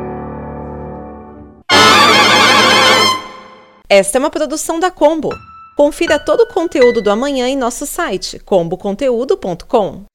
Esta 3.88 4.18
é 4.18 4.20
uma 4.20 4.30
produção 4.30 4.78
da 4.78 4.90
Combo. 4.90 5.30
Confira 5.76 6.18
todo 6.18 6.42
o 6.42 6.46
conteúdo 6.46 7.02
do 7.02 7.10
amanhã 7.10 7.48
em 7.48 7.56
nosso 7.56 7.86
site 7.86 8.38
comboconteúdo.com. 8.38 10.09